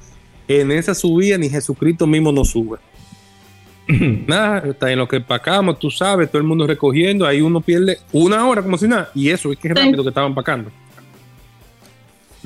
en 0.49 0.73
esa 0.73 0.93
subida 0.93 1.39
ni 1.39 1.49
Jesucristo 1.49 2.09
mismo 2.09 2.33
nos 2.33 2.51
sube. 2.51 2.79
nada, 4.27 4.65
está 4.69 4.91
en 4.91 4.99
lo 4.99 5.07
que 5.07 5.17
empacamos, 5.17 5.79
tú 5.79 5.93
sabes, 5.93 6.29
todo 6.29 6.39
el 6.39 6.49
mundo 6.49 6.67
recogiendo, 6.67 7.25
ahí 7.25 7.41
uno 7.41 7.61
pierde 7.61 7.99
una 8.11 8.45
hora 8.49 8.63
como 8.63 8.77
si 8.79 8.89
nada. 8.89 9.11
Y 9.15 9.29
eso 9.29 9.53
es 9.53 9.59
que 9.61 9.69
es 9.69 9.75
rápido 9.77 10.03
que 10.03 10.09
estaban 10.09 10.31
empacando. 10.31 10.73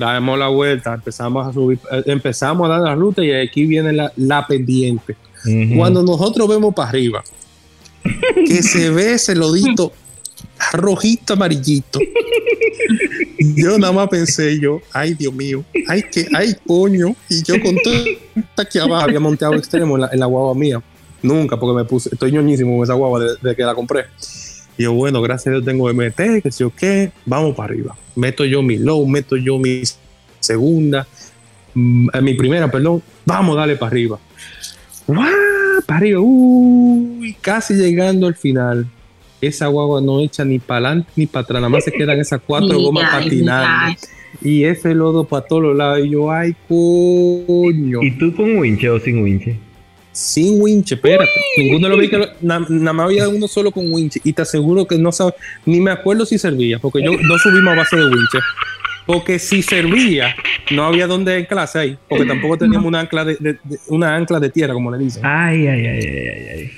Damos 0.00 0.38
la 0.38 0.48
vuelta, 0.48 0.94
empezamos 0.94 1.46
a 1.46 1.52
subir, 1.52 1.78
eh, 1.92 2.02
empezamos 2.06 2.66
a 2.66 2.72
dar 2.72 2.80
la 2.80 2.94
ruta 2.94 3.22
y 3.22 3.32
aquí 3.32 3.66
viene 3.66 3.92
la, 3.92 4.10
la 4.16 4.46
pendiente. 4.46 5.14
Cuando 5.76 6.02
nosotros 6.02 6.48
vemos 6.48 6.74
para 6.74 6.88
arriba, 6.88 7.22
que 8.46 8.62
se 8.62 8.90
ve 8.90 9.12
ese 9.14 9.34
lodito 9.34 9.92
rojito, 10.72 11.34
amarillito. 11.34 11.98
Yo 13.38 13.78
nada 13.78 13.92
más 13.92 14.08
pensé 14.08 14.58
yo, 14.58 14.80
ay 14.92 15.14
Dios 15.14 15.32
mío, 15.32 15.64
ay 15.86 16.02
que, 16.10 16.26
ay 16.34 16.54
coño. 16.66 17.14
Y 17.28 17.42
yo 17.42 17.60
con 17.60 17.76
todo 17.82 17.94
aquí 18.56 18.78
abajo 18.78 19.04
había 19.04 19.20
montado 19.20 19.54
extremo 19.54 19.96
en 19.96 20.02
la, 20.02 20.10
en 20.12 20.20
la 20.20 20.26
guagua 20.26 20.54
mía. 20.54 20.82
Nunca, 21.22 21.58
porque 21.58 21.76
me 21.76 21.84
puse, 21.84 22.08
estoy 22.12 22.32
ñoñísimo 22.32 22.76
con 22.76 22.84
esa 22.84 22.94
guagua 22.94 23.20
desde 23.20 23.48
de 23.48 23.56
que 23.56 23.62
la 23.62 23.74
compré. 23.74 24.06
Y 24.80 24.84
yo, 24.84 24.94
bueno, 24.94 25.20
gracias 25.20 25.48
a 25.48 25.50
Dios 25.50 25.64
tengo 25.66 25.92
MT, 25.92 26.42
que 26.42 26.50
sé 26.50 26.64
yo 26.64 26.72
qué, 26.74 27.12
vamos 27.26 27.54
para 27.54 27.70
arriba. 27.70 27.94
Meto 28.16 28.46
yo 28.46 28.62
mi 28.62 28.78
low, 28.78 29.06
meto 29.06 29.36
yo 29.36 29.58
mi 29.58 29.82
segunda, 30.38 31.06
mm, 31.74 32.08
mi 32.22 32.32
primera, 32.32 32.70
perdón, 32.70 33.02
vamos, 33.26 33.56
dale 33.56 33.76
para 33.76 33.90
arriba. 33.90 34.18
Para 35.86 35.98
arriba, 35.98 36.20
uy, 36.22 37.36
casi 37.42 37.74
llegando 37.74 38.26
al 38.26 38.36
final. 38.36 38.86
Esa 39.42 39.66
guagua 39.66 40.00
no 40.00 40.18
echa 40.22 40.46
ni 40.46 40.58
para 40.58 40.86
adelante 40.86 41.10
ni 41.14 41.26
para 41.26 41.42
atrás, 41.42 41.60
nada 41.60 41.68
más 41.68 41.84
se 41.84 41.92
quedan 41.92 42.18
esas 42.18 42.40
cuatro 42.40 42.78
gomas 42.80 43.10
patinando. 43.10 43.98
Y 44.40 44.64
ese 44.64 44.94
lodo 44.94 45.24
para 45.24 45.46
todos 45.46 45.62
los 45.62 45.76
lados. 45.76 46.06
Y 46.06 46.08
yo, 46.08 46.30
ay, 46.30 46.56
coño. 46.66 48.02
¿Y 48.02 48.12
tú 48.12 48.34
con 48.34 48.56
winche 48.56 48.88
o 48.88 48.98
sin 48.98 49.22
winche? 49.22 49.58
Sin 50.12 50.60
winche, 50.60 50.96
espérate. 50.96 51.30
Ninguno 51.56 51.86
de 51.86 51.88
los 51.90 51.98
vehículos, 51.98 52.30
na- 52.40 52.66
nada 52.68 52.92
más 52.92 53.06
había 53.06 53.28
uno 53.28 53.46
solo 53.46 53.70
con 53.70 53.92
winche. 53.92 54.20
Y 54.24 54.32
te 54.32 54.42
aseguro 54.42 54.86
que 54.86 54.98
no 54.98 55.12
sabe, 55.12 55.34
ni 55.66 55.80
me 55.80 55.90
acuerdo 55.92 56.26
si 56.26 56.36
servía, 56.38 56.78
porque 56.78 57.02
yo 57.02 57.12
no 57.12 57.38
subimos 57.38 57.72
a 57.72 57.76
base 57.76 57.96
de 57.96 58.04
winche. 58.04 58.38
Porque 59.06 59.38
si 59.38 59.62
servía, 59.62 60.34
no 60.70 60.84
había 60.84 61.06
donde 61.06 61.34
anclarse 61.36 61.78
ahí, 61.78 61.98
porque 62.08 62.24
tampoco 62.26 62.58
teníamos 62.58 62.86
una 62.86 63.00
ancla 63.00 63.24
de, 63.24 63.36
de- 63.40 63.58
de- 63.64 63.78
una 63.88 64.14
ancla 64.16 64.38
de 64.40 64.50
tierra, 64.50 64.74
como 64.74 64.90
le 64.90 64.98
dicen. 64.98 65.22
Ay, 65.24 65.66
ay, 65.66 65.86
ay, 65.86 65.98
ay, 66.06 66.06
ay, 66.06 66.46
ay. 66.58 66.70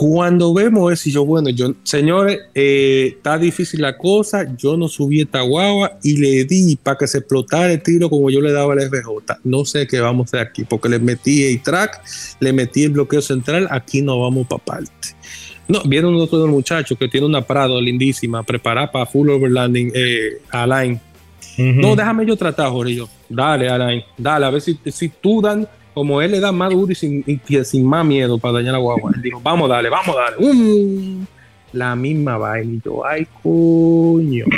Cuando 0.00 0.54
vemos 0.54 0.90
eso, 0.90 1.10
y 1.10 1.12
yo, 1.12 1.26
bueno, 1.26 1.50
yo, 1.50 1.74
señores, 1.82 2.38
eh, 2.54 3.16
está 3.16 3.36
difícil 3.36 3.82
la 3.82 3.98
cosa, 3.98 4.46
yo 4.56 4.74
no 4.78 4.88
subí 4.88 5.20
esta 5.20 5.42
guagua 5.42 5.98
y 6.02 6.16
le 6.16 6.44
di 6.46 6.74
para 6.82 6.96
que 6.96 7.06
se 7.06 7.18
explotara 7.18 7.70
el 7.70 7.82
tiro 7.82 8.08
como 8.08 8.30
yo 8.30 8.40
le 8.40 8.50
daba 8.50 8.72
al 8.72 8.80
FJ. 8.80 9.40
No 9.44 9.66
sé 9.66 9.86
qué 9.86 10.00
vamos 10.00 10.24
a 10.24 10.38
hacer 10.38 10.48
aquí, 10.48 10.64
porque 10.64 10.88
le 10.88 11.00
metí 11.00 11.44
el 11.44 11.62
track, 11.62 12.02
le 12.40 12.50
metí 12.54 12.84
el 12.84 12.92
bloqueo 12.92 13.20
central, 13.20 13.68
aquí 13.70 14.00
no 14.00 14.18
vamos 14.18 14.46
para 14.46 14.64
parte. 14.64 15.08
No, 15.68 15.82
vieron 15.82 16.14
otro 16.16 16.46
muchacho 16.46 16.96
que 16.96 17.06
tiene 17.06 17.26
una 17.26 17.42
Prado 17.42 17.78
lindísima, 17.78 18.42
preparada 18.42 18.90
para 18.90 19.04
full 19.04 19.28
overlanding, 19.28 19.92
eh, 19.94 20.40
Alain. 20.48 20.98
No, 21.58 21.94
déjame 21.94 22.24
yo 22.24 22.36
tratar, 22.36 22.70
Jorge. 22.70 22.94
Yo, 22.94 23.08
dale, 23.28 23.68
Alain, 23.68 24.02
dale, 24.16 24.46
a 24.46 24.50
ver 24.50 24.62
si, 24.62 24.78
si 24.86 25.10
tú 25.10 25.42
dan, 25.42 25.68
como 25.94 26.22
él 26.22 26.30
le 26.32 26.40
da 26.40 26.52
más 26.52 26.70
duro 26.70 26.92
y 26.92 26.94
sin, 26.94 27.24
y 27.26 27.38
que 27.38 27.64
sin 27.64 27.86
más 27.86 28.04
miedo 28.04 28.38
para 28.38 28.54
dañar 28.54 28.72
la 28.72 28.78
guagua. 28.78 29.12
Él 29.14 29.22
dijo, 29.22 29.40
vamos, 29.42 29.68
dale, 29.68 29.88
vamos, 29.88 30.14
dale. 30.16 30.36
Um, 30.38 31.26
la 31.72 31.96
misma 31.96 32.36
vaina. 32.38 32.74
Y 32.74 32.80
yo, 32.84 33.04
ay, 33.04 33.26
coño. 33.42 34.44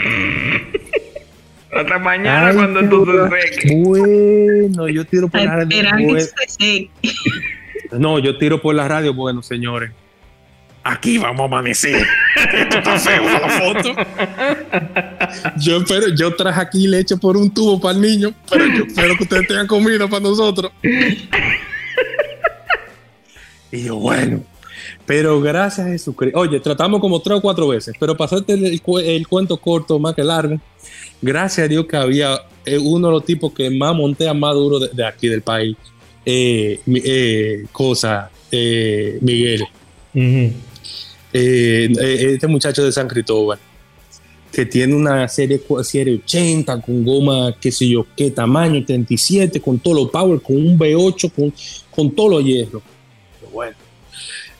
Hasta 1.72 1.98
mañana 1.98 2.48
Ay, 2.48 2.54
cuando 2.54 2.86
tú 2.88 3.06
te 3.06 3.42
seques. 3.42 3.82
Bueno, 3.82 4.88
yo 4.88 5.06
tiro 5.06 5.28
por 5.28 5.40
la 5.40 5.64
radio. 5.64 6.20
Seque. 6.20 6.90
no, 7.98 8.18
yo 8.18 8.36
tiro 8.36 8.60
por 8.60 8.74
la 8.74 8.86
radio. 8.88 9.14
Bueno, 9.14 9.42
señores. 9.42 9.90
Aquí 10.84 11.16
vamos 11.16 11.40
a 11.40 11.44
amanecer. 11.44 12.06
Esto 12.52 12.78
está 12.78 12.98
feo 12.98 13.22
para 13.22 13.40
la 13.40 13.48
foto. 13.48 13.94
Yo 15.58 15.78
espero, 15.78 16.08
yo 16.14 16.34
traje 16.34 16.60
aquí 16.60 16.86
leche 16.86 17.16
por 17.16 17.36
un 17.36 17.52
tubo 17.52 17.80
para 17.80 17.94
el 17.94 18.00
niño, 18.00 18.34
pero 18.50 18.66
yo 18.66 18.84
espero 18.84 19.16
que 19.16 19.22
ustedes 19.24 19.46
tengan 19.48 19.66
comida 19.66 20.08
para 20.08 20.20
nosotros. 20.22 20.72
Y 23.70 23.84
yo, 23.84 23.96
bueno, 23.96 24.42
pero 25.06 25.40
gracias 25.40 25.86
a 25.86 25.90
Jesucristo. 25.90 26.38
Oye, 26.38 26.60
tratamos 26.60 27.00
como 27.00 27.20
tres 27.20 27.38
o 27.38 27.40
cuatro 27.40 27.68
veces, 27.68 27.94
pero 27.98 28.16
pasarte 28.16 28.52
el, 28.52 28.66
el 28.66 28.82
cu- 28.82 28.98
el 28.98 29.26
cuento 29.26 29.56
corto 29.56 29.98
más 29.98 30.14
que 30.14 30.22
largo. 30.24 30.60
Gracias 31.20 31.64
a 31.64 31.68
Dios 31.68 31.86
que 31.86 31.96
había 31.96 32.40
eh, 32.66 32.78
uno 32.78 33.08
de 33.08 33.12
los 33.14 33.24
tipos 33.24 33.52
que 33.52 33.70
más 33.70 33.94
montea 33.94 34.34
más 34.34 34.54
duro 34.54 34.78
de, 34.78 34.88
de 34.92 35.06
aquí 35.06 35.28
del 35.28 35.42
país. 35.42 35.76
Eh, 36.26 36.80
eh, 36.86 37.64
cosa, 37.72 38.30
eh, 38.50 39.18
Miguel. 39.20 39.64
Eh, 40.14 40.52
eh, 41.32 42.32
este 42.34 42.46
muchacho 42.46 42.84
de 42.84 42.92
San 42.92 43.08
Cristóbal, 43.08 43.58
que 44.52 44.66
tiene 44.66 44.94
una 44.94 45.26
serie, 45.28 45.60
serie 45.82 46.16
80 46.24 46.80
con 46.82 47.02
goma, 47.04 47.56
qué 47.60 47.72
sé 47.72 47.88
yo, 47.88 48.06
qué 48.16 48.30
tamaño, 48.30 48.84
37, 48.84 49.60
con 49.60 49.78
todo 49.78 49.94
lo 49.94 50.10
power, 50.10 50.40
con 50.42 50.56
un 50.56 50.78
V8, 50.78 51.32
con, 51.32 51.52
con 51.90 52.10
todo 52.10 52.28
lo 52.28 52.40
hierro. 52.40 52.82
Bueno, 53.52 53.74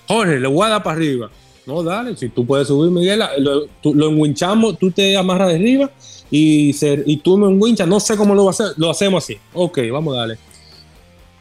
Jorge, 0.09 0.41
le 0.41 0.49
voy 0.49 0.67
a 0.67 0.71
dar 0.71 0.83
para 0.83 0.97
arriba. 0.97 1.31
No, 1.67 1.83
dale, 1.83 2.17
si 2.17 2.29
tú 2.29 2.45
puedes 2.45 2.67
subir, 2.69 2.91
Miguel, 2.91 3.23
lo, 3.39 3.67
tú- 3.81 3.95
lo 3.95 4.09
enwinchamos, 4.09 4.79
tú 4.79 4.91
te 4.91 5.17
amarras 5.17 5.49
de 5.51 5.55
arriba 5.57 5.91
y, 6.31 6.73
se- 6.73 7.03
y 7.07 7.19
tú 7.19 7.37
me 7.39 7.47
enwinchas, 7.47 7.87
no 7.87 8.01
sé 8.01 8.17
cómo 8.17 8.35
lo 8.35 8.45
va 8.47 8.51
a 8.51 8.53
hacer, 8.53 8.67
lo 8.79 8.91
hacemos 8.91 9.23
así. 9.23 9.37
Ok, 9.53 9.79
vamos 9.93 10.15
a 10.17 10.21
darle. 10.21 10.39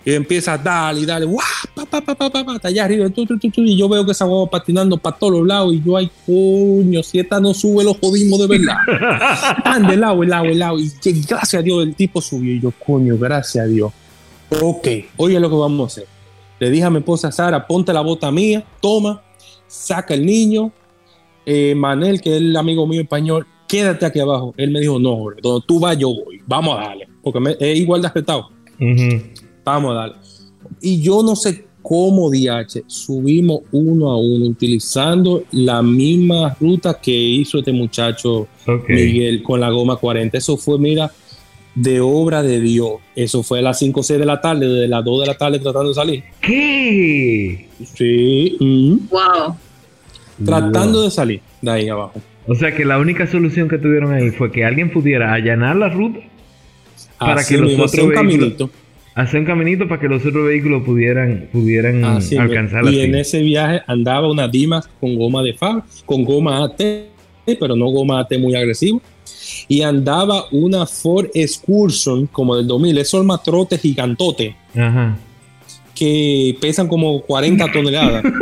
Y 0.04 0.14
empieza 0.14 0.54
a 0.54 0.58
darle 0.58 1.02
y 1.02 1.06
darle, 1.06 1.26
¡guau! 1.28 1.46
Pa, 1.76 1.86
pa, 1.86 2.02
pa, 2.02 2.16
pa, 2.16 2.30
pa, 2.44 2.54
hasta 2.56 2.70
allá 2.70 2.86
arriba, 2.86 3.08
tu, 3.10 3.26
tu, 3.26 3.38
tu, 3.38 3.62
y 3.62 3.78
yo 3.78 3.88
veo 3.88 4.04
que 4.06 4.12
esa 4.14 4.26
guagua 4.26 4.50
patinando 4.50 4.98
para 4.98 5.16
todos 5.16 5.34
los 5.40 5.48
lados, 5.48 5.74
y 5.76 5.82
yo, 5.86 5.96
ay, 5.98 6.10
coño, 6.26 7.04
si 7.04 7.20
esta 7.20 7.40
no 7.40 7.54
sube, 7.54 7.84
lo 7.84 7.94
jodimos 7.94 8.40
de 8.40 8.48
verdad. 8.48 8.78
Tan 9.64 9.86
de 9.88 9.98
lado, 9.98 10.24
el 10.24 10.30
lado, 10.30 10.46
el 10.46 10.58
lado, 10.60 10.80
y 10.80 10.90
que 11.02 11.12
gracias 11.14 11.56
a 11.60 11.62
Dios 11.64 11.84
el 11.84 11.96
tipo 11.96 12.20
subió, 12.22 12.54
y 12.54 12.60
yo, 12.62 12.72
coño, 12.86 13.16
gracias 13.18 13.66
a 13.66 13.68
Dios. 13.68 13.92
Ok, 14.62 14.88
oye 15.18 15.40
lo 15.40 15.50
que 15.50 15.56
vamos 15.56 15.84
a 15.84 15.88
hacer. 16.02 16.08
Le 16.60 16.70
dije 16.70 16.84
a 16.84 16.90
mi 16.90 16.98
esposa 16.98 17.32
Sara, 17.32 17.66
ponte 17.68 17.94
la 17.94 18.02
bota 18.02 18.32
mía, 18.32 18.64
toma, 18.82 19.22
saca 19.68 20.14
el 20.14 20.26
niño. 20.26 20.72
Eh, 21.46 21.74
Manel, 21.76 22.22
que 22.22 22.36
es 22.36 22.42
el 22.42 22.56
amigo 22.56 22.86
mío 22.86 23.02
español, 23.02 23.48
quédate 23.68 24.06
aquí 24.06 24.20
abajo. 24.20 24.54
Él 24.58 24.70
me 24.72 24.80
dijo, 24.80 25.00
no, 25.00 25.16
Jorge, 25.16 25.40
donde 25.42 25.66
tú 25.68 25.80
vas, 25.80 25.98
yo 25.98 26.10
voy. 26.10 26.40
Vamos 26.46 26.78
a 26.78 26.82
darle. 26.82 27.08
Porque 27.24 27.40
me- 27.40 27.56
es 27.60 27.80
igual 27.80 28.02
de 28.02 28.08
respetado. 28.10 28.50
Ujú. 28.80 29.22
Vamos 29.64 29.92
a 29.92 29.96
darle. 29.96 30.16
Y 30.82 31.02
yo 31.02 31.22
no 31.24 31.36
sé 31.36 31.66
cómo 31.82 32.30
DH 32.30 32.84
subimos 32.88 33.62
uno 33.72 34.12
a 34.12 34.18
uno 34.18 34.46
utilizando 34.46 35.44
la 35.52 35.82
misma 35.82 36.56
ruta 36.60 37.00
que 37.02 37.12
hizo 37.12 37.60
este 37.60 37.72
muchacho. 37.74 38.48
Miguel 38.88 39.42
con 39.44 39.60
la 39.60 39.70
goma 39.70 39.96
40. 39.98 40.38
Eso 40.38 40.58
fue, 40.58 40.78
mira, 40.80 41.12
de 41.76 42.00
obra 42.02 42.44
de 42.44 42.60
Dios. 42.60 42.94
Eso 43.16 43.44
fue 43.44 43.60
a 43.60 43.62
las 43.64 43.80
5 43.80 44.00
o 44.00 44.04
6 44.04 44.20
de 44.20 44.26
la 44.26 44.40
tarde, 44.42 44.68
desde 44.68 44.88
las 44.88 45.04
2 45.04 45.22
de 45.22 45.28
la 45.28 45.38
tarde 45.38 45.60
tratando 45.60 45.90
de 45.90 45.96
salir. 45.96 46.24
¿Qué? 46.42 47.68
Sí, 47.96 48.58
mm, 48.60 48.98
Wow. 49.10 49.56
tratando 50.46 51.02
de 51.04 51.12
salir 51.12 51.42
de 51.62 51.72
ahí 51.72 51.90
abajo. 51.90 52.14
O 52.48 52.56
sea 52.56 52.76
que 52.76 52.86
la 52.86 52.98
única 53.00 53.28
solución 53.28 53.70
que 53.70 53.78
tuvieron 53.78 54.12
ahí 54.14 54.30
fue 54.32 54.52
que 54.52 54.66
alguien 54.66 54.92
pudiera 54.92 55.34
allanar 55.34 55.76
la 55.76 55.90
ruta, 55.90 56.20
Para 57.20 57.42
Así 57.42 57.54
que 57.54 57.62
los 57.62 57.70
mismo, 57.70 57.84
otros 57.84 57.94
hacer 57.94 58.04
un 58.04 58.10
vehículos- 58.10 58.40
caminito. 58.40 58.70
Hacer 59.16 59.40
un 59.42 59.46
caminito 59.46 59.88
para 59.88 60.00
que 60.02 60.08
los 60.08 60.26
otros 60.26 60.48
vehículos 60.48 60.84
pudieran, 60.84 61.48
pudieran 61.52 62.04
Así 62.04 62.36
mismo. 62.36 62.44
alcanzar 62.50 62.84
Ah, 62.86 62.92
y 62.92 63.00
en 63.00 63.06
cima. 63.08 63.20
ese 63.20 63.42
viaje 63.42 63.82
andaba 63.88 64.30
una 64.32 64.48
Dimas 64.48 64.88
con 65.00 65.16
goma 65.16 65.42
de 65.44 65.54
Fab, 65.54 65.84
con 66.06 66.24
goma 66.24 66.64
AT, 66.64 66.82
pero 67.60 67.76
no 67.76 67.88
goma 67.88 68.20
AT 68.22 68.38
muy 68.40 68.56
agresivo. 68.56 69.02
Y 69.68 69.82
andaba 69.82 70.46
una 70.52 70.86
Ford 70.86 71.28
Excursion 71.34 72.28
como 72.28 72.56
del 72.56 72.68
2000, 72.68 72.98
esos 72.98 73.26
matrotes 73.26 73.82
gigantotes 73.82 74.54
Ajá. 74.76 75.18
que 75.96 76.56
pesan 76.62 76.88
como 76.88 77.22
40 77.22 77.72
toneladas. 77.72 78.24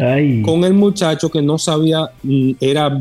Ay. 0.00 0.42
con 0.42 0.64
el 0.64 0.74
muchacho 0.74 1.28
que 1.30 1.42
no 1.42 1.58
sabía, 1.58 2.10
mm, 2.22 2.52
era 2.60 2.98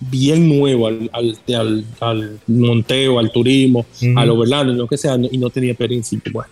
bien 0.00 0.48
nuevo 0.48 0.86
al, 0.86 1.10
al, 1.12 1.36
al- 1.54 1.84
al 2.00 2.38
monteo, 2.46 3.18
al 3.18 3.32
turismo, 3.32 3.84
Ujú. 4.00 4.12
al 4.18 4.30
overland, 4.30 4.70
lo 4.76 4.86
que 4.86 4.96
sea, 4.96 5.16
y 5.30 5.38
no 5.38 5.50
tenía 5.50 5.70
experiencia. 5.72 6.18
Bueno, 6.32 6.48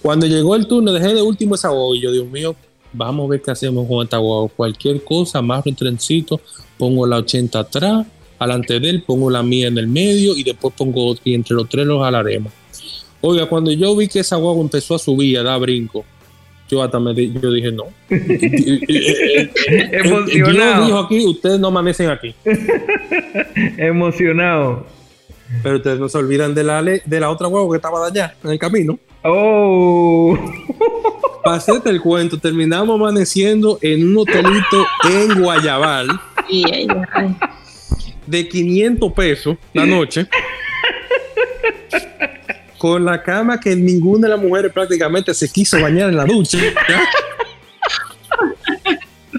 cuando 0.00 0.26
llegó 0.26 0.54
el 0.54 0.66
turno, 0.66 0.92
dejé 0.92 1.14
de 1.14 1.22
último 1.22 1.54
esa 1.56 1.68
guagua 1.70 1.96
y 1.96 2.00
yo, 2.00 2.12
Dios 2.12 2.26
mío, 2.28 2.54
vamos 2.92 3.26
a 3.26 3.30
ver 3.30 3.42
qué 3.42 3.50
hacemos 3.50 3.86
con 3.88 4.04
esta 4.04 4.18
guagua. 4.18 4.48
Cualquier 4.56 5.02
cosa, 5.02 5.42
más 5.42 5.66
un 5.66 5.74
trencito, 5.74 6.40
pongo 6.78 7.06
la 7.06 7.16
80 7.16 7.58
atrás, 7.58 8.06
alante 8.38 8.78
de 8.78 8.88
él, 8.88 9.02
pongo 9.02 9.30
la 9.30 9.42
mía 9.42 9.66
en 9.66 9.78
el 9.78 9.88
medio 9.88 10.36
y 10.36 10.44
después 10.44 10.72
pongo 10.76 11.06
otra 11.06 11.22
y 11.24 11.34
entre 11.34 11.56
los 11.56 11.68
tres 11.68 11.84
los 11.86 12.00
jalaremos. 12.00 12.52
Oiga, 13.20 13.46
cuando 13.46 13.72
yo 13.72 13.96
vi 13.96 14.06
que 14.06 14.20
esa 14.20 14.36
guagua 14.36 14.62
empezó 14.62 14.94
a 14.94 14.98
subir, 15.00 15.38
a 15.38 15.42
dar 15.42 15.58
brinco, 15.60 16.04
yo 16.70 16.82
hasta 16.82 16.98
me 17.00 17.14
di- 17.14 17.32
yo 17.40 17.50
dije, 17.52 17.72
no. 17.72 17.84
Emocionado. 19.92 20.76
Dios 20.76 20.86
dijo 20.86 20.98
aquí, 20.98 21.24
ustedes 21.26 21.58
no 21.58 21.68
amanecen 21.68 22.10
aquí. 22.10 22.34
Emocionado. 23.76 24.86
Pero 25.62 25.76
ustedes 25.76 25.98
no 25.98 26.08
se 26.08 26.18
olvidan 26.18 26.54
de 26.54 26.62
la, 26.64 26.82
de 26.82 27.20
la 27.20 27.30
otra 27.30 27.48
guagua 27.48 27.72
que 27.74 27.76
estaba 27.76 28.06
allá, 28.06 28.34
en 28.44 28.50
el 28.50 28.58
camino. 28.58 28.98
Oh. 29.22 30.38
Hacerte 31.44 31.88
el 31.88 32.00
cuento, 32.02 32.38
terminamos 32.38 32.94
amaneciendo 33.00 33.78
en 33.80 34.06
un 34.08 34.18
hotelito 34.18 34.86
en 35.10 35.40
Guayabal 35.40 36.08
de 38.26 38.48
500 38.48 39.12
pesos 39.14 39.56
la 39.72 39.86
noche. 39.86 40.26
Con 42.78 43.04
la 43.04 43.22
cama 43.22 43.58
que 43.60 43.74
ninguna 43.76 44.28
de 44.28 44.34
las 44.36 44.42
mujeres 44.42 44.72
prácticamente 44.72 45.34
se 45.34 45.48
quiso 45.50 45.80
bañar 45.80 46.08
en 46.10 46.16
la 46.16 46.24
ducha. 46.24 46.58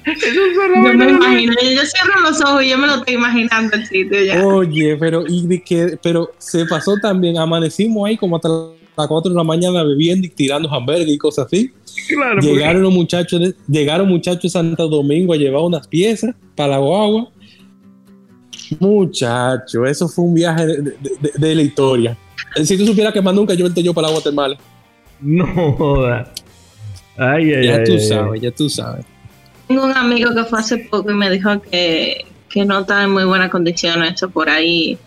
Yo 0.06 0.94
me 0.94 1.10
imagino, 1.12 1.54
yo 1.62 1.82
cierro 1.86 2.20
los 2.22 2.42
ojos 2.42 2.64
y 2.64 2.70
yo 2.70 2.78
me 2.78 2.88
lo 2.88 2.96
estoy 2.96 3.16
imaginando 3.16 3.76
el 3.76 3.86
sitio 3.86 4.24
ya. 4.24 4.46
Oye, 4.46 4.96
pero, 4.98 5.24
y 5.28 5.46
de 5.48 5.62
que, 5.62 5.98
pero 6.02 6.32
se 6.38 6.66
pasó 6.66 6.96
también. 7.02 7.38
Amanecimos 7.38 8.08
ahí 8.08 8.16
como 8.18 8.36
hasta 8.36 8.50
las 8.50 9.08
4 9.08 9.30
de 9.32 9.36
la 9.36 9.44
mañana 9.44 9.84
bebiendo 9.84 10.26
y 10.28 10.30
tirando 10.30 10.70
hamburguesas 10.72 11.10
y 11.14 11.18
cosas 11.18 11.46
así. 11.48 11.72
Claro, 12.08 12.36
porque- 12.36 12.48
Llegaron 12.54 12.82
los 12.84 12.94
muchachos 12.94 13.40
de, 13.40 13.56
llegaron 13.68 14.08
muchachos 14.08 14.44
de 14.44 14.50
Santo 14.50 14.88
Domingo 14.88 15.34
a 15.34 15.38
llevar 15.38 15.62
unas 15.64 15.88
piezas 15.88 16.36
para 16.56 16.70
la 16.74 16.78
guagua. 16.80 17.30
Muchacho, 18.80 19.86
eso 19.86 20.08
fue 20.08 20.26
un 20.26 20.34
viaje 20.36 20.66
de, 20.68 20.82
de- 20.82 20.98
de- 21.22 21.32
de 21.36 21.56
la 21.56 21.62
historia. 21.62 22.18
Si 22.64 22.78
tú 22.78 22.86
supieras 22.86 23.14
que 23.14 23.22
más 23.22 23.34
nunca 23.34 23.54
yo 23.54 23.66
vente 23.66 23.82
yo 23.84 23.94
para 23.94 24.08
la 24.08 24.14
Guatemala. 24.14 24.58
No 25.22 25.46
joda. 25.76 26.32
Ay, 27.18 27.54
ay, 27.54 27.66
Ya 27.68 27.76
ay, 27.78 27.84
tú 27.86 27.92
ay, 27.94 28.00
sabes, 28.00 28.42
ya 28.42 28.52
tú 28.52 28.70
sabes. 28.70 29.06
Tengo 29.68 29.86
un 29.86 29.92
amigo 29.92 30.34
que 30.34 30.44
fue 30.46 30.60
hace 30.60 30.78
poco 30.78 31.12
y 31.12 31.14
me 31.16 31.30
dijo 31.30 31.62
que, 31.62 32.26
que 32.50 32.66
no 32.66 32.80
está 32.80 33.04
en 33.04 33.12
muy 33.12 33.26
buenas 33.26 33.50
condiciones 33.50 34.14
eso 34.16 34.30
por 34.30 34.50
ahí. 34.50 34.98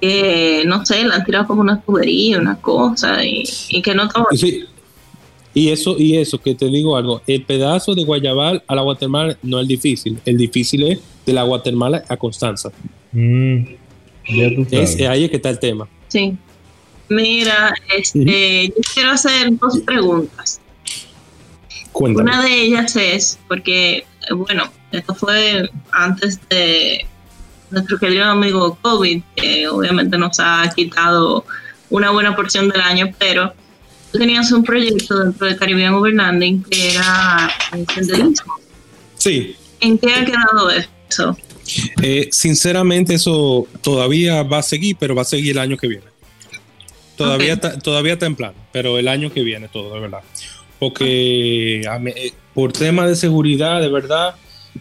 Que 0.00 0.64
no 0.66 0.84
sé, 0.84 1.04
le 1.04 1.14
han 1.14 1.24
tirado 1.24 1.46
como 1.46 1.60
una 1.60 1.80
tubería, 1.80 2.38
una 2.38 2.56
cosa 2.60 3.24
y, 3.24 3.44
y 3.70 3.80
que 3.80 3.94
no 3.94 4.04
está 4.04 4.24
Y 4.32 4.36
sí, 4.36 4.64
Y 5.54 5.68
eso, 5.68 5.96
y 5.98 6.16
eso, 6.16 6.38
que 6.38 6.54
te 6.54 6.66
digo 6.66 6.96
algo, 6.96 7.22
el 7.26 7.44
pedazo 7.44 7.94
de 7.94 8.04
Guayabal 8.04 8.62
a 8.66 8.74
la 8.74 8.82
Guatemala 8.82 9.36
no 9.42 9.60
es 9.60 9.68
difícil. 9.68 10.18
El 10.24 10.36
difícil 10.36 10.82
es 10.84 11.00
de 11.24 11.32
la 11.32 11.44
Guatemala 11.44 12.02
a 12.08 12.16
Constanza. 12.16 12.70
Mm, 13.12 13.62
ya 14.36 14.48
tú 14.54 14.66
Es, 14.72 14.92
sabes. 14.92 15.08
ahí 15.08 15.24
es 15.24 15.30
que 15.30 15.36
está 15.36 15.50
el 15.50 15.58
tema. 15.60 15.88
Sí. 16.12 16.36
Mira, 17.08 17.74
este, 17.96 18.68
yo 18.68 18.74
quiero 18.94 19.12
hacer 19.12 19.56
dos 19.58 19.78
preguntas. 19.80 20.60
Cuéntame. 21.92 22.30
Una 22.30 22.42
de 22.42 22.62
ellas 22.62 22.96
es, 22.96 23.38
porque, 23.48 24.04
bueno, 24.30 24.70
esto 24.92 25.14
fue 25.14 25.70
antes 25.90 26.38
de 26.48 27.06
nuestro 27.70 27.98
querido 27.98 28.24
amigo 28.26 28.78
COVID, 28.82 29.22
que 29.36 29.68
obviamente 29.68 30.18
nos 30.18 30.38
ha 30.38 30.70
quitado 30.74 31.46
una 31.88 32.10
buena 32.10 32.36
porción 32.36 32.68
del 32.68 32.80
año, 32.82 33.10
pero 33.18 33.54
tú 34.10 34.18
tenías 34.18 34.52
un 34.52 34.62
proyecto 34.62 35.18
dentro 35.18 35.46
de 35.46 35.56
Caribbean 35.56 35.94
Overlanding 35.94 36.62
que 36.64 36.94
era 36.94 37.50
el 37.72 37.86
senderismo. 37.88 38.54
Sí, 39.16 39.56
¿En 39.80 39.98
qué 39.98 40.14
ha 40.14 40.24
quedado 40.24 40.70
eso? 40.70 41.36
Eh, 42.02 42.28
sinceramente, 42.32 43.14
eso 43.14 43.66
todavía 43.82 44.42
va 44.42 44.58
a 44.58 44.62
seguir, 44.62 44.96
pero 44.98 45.14
va 45.14 45.22
a 45.22 45.26
seguir 45.26 45.52
el 45.52 45.58
año 45.58 45.76
que 45.76 45.86
viene. 45.88 46.04
Todavía, 47.16 47.54
Ok. 47.54 47.64
está, 47.64 47.78
todavía 47.78 48.14
está 48.14 48.26
en 48.26 48.36
plan, 48.36 48.52
pero 48.72 48.98
el 48.98 49.06
año 49.08 49.32
que 49.32 49.42
viene 49.42 49.68
todo, 49.68 49.94
de 49.94 50.00
verdad. 50.00 50.20
Porque 50.78 51.82
a 51.88 51.98
mí, 51.98 52.10
eh, 52.16 52.32
por 52.54 52.72
tema 52.72 53.06
de 53.06 53.14
seguridad, 53.16 53.80
de 53.80 53.88
verdad, 53.88 54.34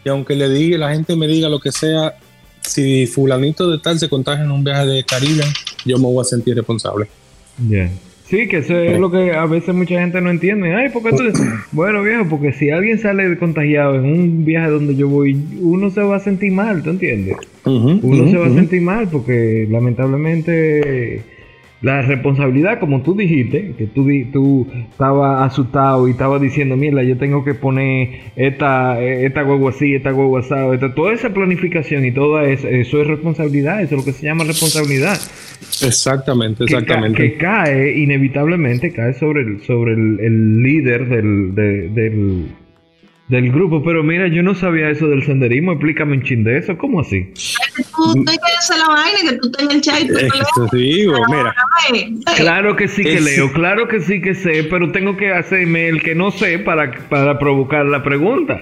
y 0.03 0.09
aunque 0.09 0.35
le 0.35 0.49
diga, 0.49 0.77
la 0.77 0.93
gente 0.93 1.15
me 1.15 1.27
diga 1.27 1.49
lo 1.49 1.59
que 1.59 1.71
sea, 1.71 2.15
si 2.61 3.05
fulanito 3.07 3.69
de 3.69 3.77
tal 3.79 3.99
se 3.99 4.09
contagia 4.09 4.43
en 4.43 4.51
un 4.51 4.63
viaje 4.63 4.85
de 4.85 5.03
Caribe, 5.03 5.43
yo 5.85 5.97
me 5.97 6.05
voy 6.05 6.21
a 6.21 6.23
sentir 6.25 6.55
responsable. 6.55 7.07
Ya. 7.69 7.91
Sí, 8.31 8.47
que 8.47 8.59
eso 8.59 8.77
es 8.77 8.97
lo 8.97 9.11
que 9.11 9.33
a 9.33 9.45
veces 9.45 9.75
mucha 9.75 9.99
gente 9.99 10.21
no 10.21 10.29
entiende. 10.29 10.73
Ay, 10.73 10.87
¿por 10.87 11.03
qué 11.03 11.09
tú? 11.09 11.23
Bueno, 11.73 12.01
viejo, 12.01 12.25
porque 12.29 12.53
si 12.53 12.69
alguien 12.69 12.97
sale 12.97 13.37
contagiado 13.37 13.95
en 13.95 14.05
un 14.05 14.45
viaje 14.45 14.69
donde 14.69 14.95
yo 14.95 15.09
voy, 15.09 15.37
uno 15.59 15.89
se 15.89 16.01
va 16.01 16.15
a 16.15 16.19
sentir 16.21 16.53
mal, 16.53 16.81
¿tú 16.81 16.91
entiendes? 16.91 17.35
Uno 17.65 18.31
se 18.31 18.37
va 18.37 18.47
a 18.47 18.53
sentir 18.53 18.81
mal 18.81 19.09
porque 19.11 19.67
lamentablemente 19.69 21.21
la 21.81 22.03
responsabilidad, 22.03 22.79
como 22.79 23.01
tú 23.01 23.15
dijiste, 23.15 23.73
que 23.77 23.87
tú, 23.87 24.07
tú 24.31 24.67
estabas 24.91 25.41
asustado 25.51 26.07
y 26.07 26.11
estabas 26.11 26.39
diciendo, 26.39 26.77
mierda, 26.77 27.01
yo 27.01 27.17
tengo 27.17 27.43
que 27.43 27.55
poner 27.55 28.09
esta, 28.35 29.01
esta 29.01 29.41
guagua 29.41 29.71
así, 29.71 29.95
esta 29.95 30.11
guagua 30.11 30.41
así, 30.41 30.53
esta- 30.73 30.93
toda 30.93 31.13
esa 31.13 31.33
planificación 31.33 32.05
y 32.05 32.11
todo 32.11 32.39
eso, 32.41 32.67
eso 32.67 33.01
es 33.01 33.07
responsabilidad, 33.07 33.81
eso 33.81 33.95
es 33.95 34.01
lo 34.01 34.05
que 34.05 34.11
se 34.13 34.27
llama 34.27 34.43
responsabilidad. 34.43 35.17
Exactamente, 35.83 36.65
Que, 36.65 36.73
exactamente. 36.73 37.17
que 37.31 37.37
cae, 37.37 37.97
inevitablemente 37.97 38.91
cae 38.91 39.13
sobre 39.13 39.41
el, 39.41 39.61
sobre 39.61 39.93
el, 39.93 40.19
el 40.19 40.61
líder 40.61 41.07
del, 41.07 41.55
de- 41.55 41.89
del, 41.89 42.45
del 43.27 43.51
grupo. 43.51 43.81
Pero 43.83 44.03
mira, 44.03 44.27
yo 44.27 44.43
no 44.43 44.53
sabía 44.53 44.89
eso 44.91 45.07
del 45.07 45.23
senderismo, 45.23 45.71
explícame 45.71 46.13
un 46.17 46.21
chin 46.23 46.43
de 46.43 46.57
eso, 46.59 46.77
¿cómo 46.77 46.99
así? 47.01 47.29
Que 47.75 47.83
tú 47.83 48.13
te 48.25 48.31
quedes 48.33 48.69
en 48.71 48.79
la 48.79 48.87
vaina, 48.87 49.17
que 49.29 49.37
tú 49.37 49.51
tengas 49.51 49.75
el 49.75 49.81
chat 49.81 49.99
y 50.01 50.07
tú 50.07 50.13
te 50.15 50.25
Es 50.25 50.31
que 50.33 50.39
te 50.71 50.77
digo, 50.77 51.13
mira, 51.29 51.55
lees. 51.91 52.09
Claro 52.35 52.75
que 52.75 52.87
sí 52.87 53.03
que 53.03 53.15
Es- 53.15 53.23
leo, 53.23 53.51
claro 53.53 53.87
que 53.87 54.01
sí 54.01 54.21
que 54.21 54.35
sé, 54.35 54.63
pero 54.69 54.91
tengo 54.91 55.15
que 55.15 55.31
hacerme 55.31 55.87
el 55.87 56.01
que 56.01 56.13
no 56.15 56.31
sé 56.31 56.59
para, 56.59 56.91
para 57.09 57.39
provocar 57.39 57.85
la 57.85 58.03
pregunta. 58.03 58.61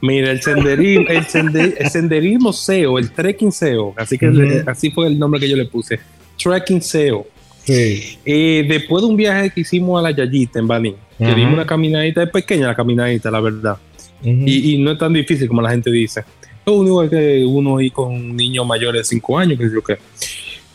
Mira, 0.00 0.30
el 0.30 0.42
senderismo, 0.42 1.06
el, 1.08 1.24
sende- 1.26 1.74
el 1.78 1.90
senderismo 1.90 2.52
SEO, 2.52 2.98
el 2.98 3.10
trekking 3.10 3.50
SEO, 3.50 3.94
así 3.96 4.16
que 4.18 4.26
le- 4.28 4.62
así 4.66 4.90
fue 4.90 5.06
el 5.08 5.18
nombre 5.18 5.40
que 5.40 5.48
yo 5.48 5.56
le 5.56 5.64
puse. 5.64 5.98
Trekking 6.42 6.82
SEO. 6.82 7.26
Sí. 7.64 8.18
Eh, 8.24 8.64
después 8.68 9.02
de 9.02 9.08
un 9.08 9.16
viaje 9.16 9.50
que 9.50 9.60
hicimos 9.62 9.98
a 9.98 10.02
la 10.02 10.10
Yayita 10.10 10.58
en 10.58 10.68
Baní, 10.68 10.94
que 11.18 11.24
Ajá. 11.24 11.34
dimos 11.34 11.52
una 11.54 11.66
caminadita, 11.66 12.22
es 12.22 12.30
pequeña 12.30 12.68
la 12.68 12.74
caminadita, 12.76 13.30
la 13.30 13.40
verdad. 13.40 13.76
Y, 14.22 14.74
y 14.74 14.78
no 14.78 14.92
es 14.92 14.98
tan 14.98 15.12
difícil 15.12 15.48
como 15.48 15.62
la 15.62 15.70
gente 15.70 15.90
dice. 15.90 16.24
Lo 16.66 16.74
único 16.74 17.02
es 17.02 17.10
que 17.10 17.44
uno 17.46 17.80
ir 17.80 17.92
con 17.92 18.36
niños 18.36 18.66
mayores 18.66 19.00
de 19.02 19.04
5 19.04 19.38
años, 19.38 19.58
que 19.58 19.70
yo 19.72 19.82
qué. 19.82 19.96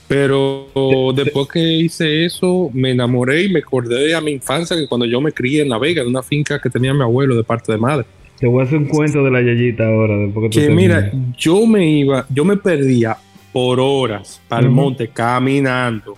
Pero 0.08 0.68
después 1.16 1.48
que 1.48 1.60
hice 1.74 2.26
eso, 2.26 2.70
me 2.74 2.92
enamoré 2.92 3.44
y 3.44 3.50
me 3.50 3.60
acordé 3.60 4.08
de 4.08 4.16
a 4.16 4.22
mi 4.22 4.32
infancia, 4.32 4.76
que 4.76 4.88
cuando 4.88 5.06
yo 5.06 5.22
me 5.22 5.32
crié 5.32 5.62
en 5.62 5.70
La 5.70 5.78
Vega, 5.80 6.02
en 6.02 6.10
una 6.10 6.22
finca 6.22 6.60
que 6.62 6.70
tenía 6.70 6.94
mi 6.94 7.02
abuelo 7.02 7.36
de 7.36 7.44
parte 7.44 7.72
de 7.72 7.78
madre. 7.78 8.06
Te 8.40 8.48
voy 8.48 8.62
a 8.62 8.66
hacer 8.66 8.78
un 8.80 8.86
cuento 8.86 9.24
de 9.24 9.32
la 9.32 9.42
yayita 9.42 9.86
ahora. 9.88 10.18
después 10.18 10.52
que 10.52 10.60
Que 10.68 10.70
mira, 10.70 11.12
yo 11.38 11.66
me 11.66 11.90
iba, 11.90 12.26
yo 12.30 12.44
me 12.44 12.58
perdía 12.58 13.18
por 13.54 13.80
horas 13.80 14.42
para 14.48 14.64
el 14.64 14.70
monte 14.70 15.08
caminando 15.08 16.18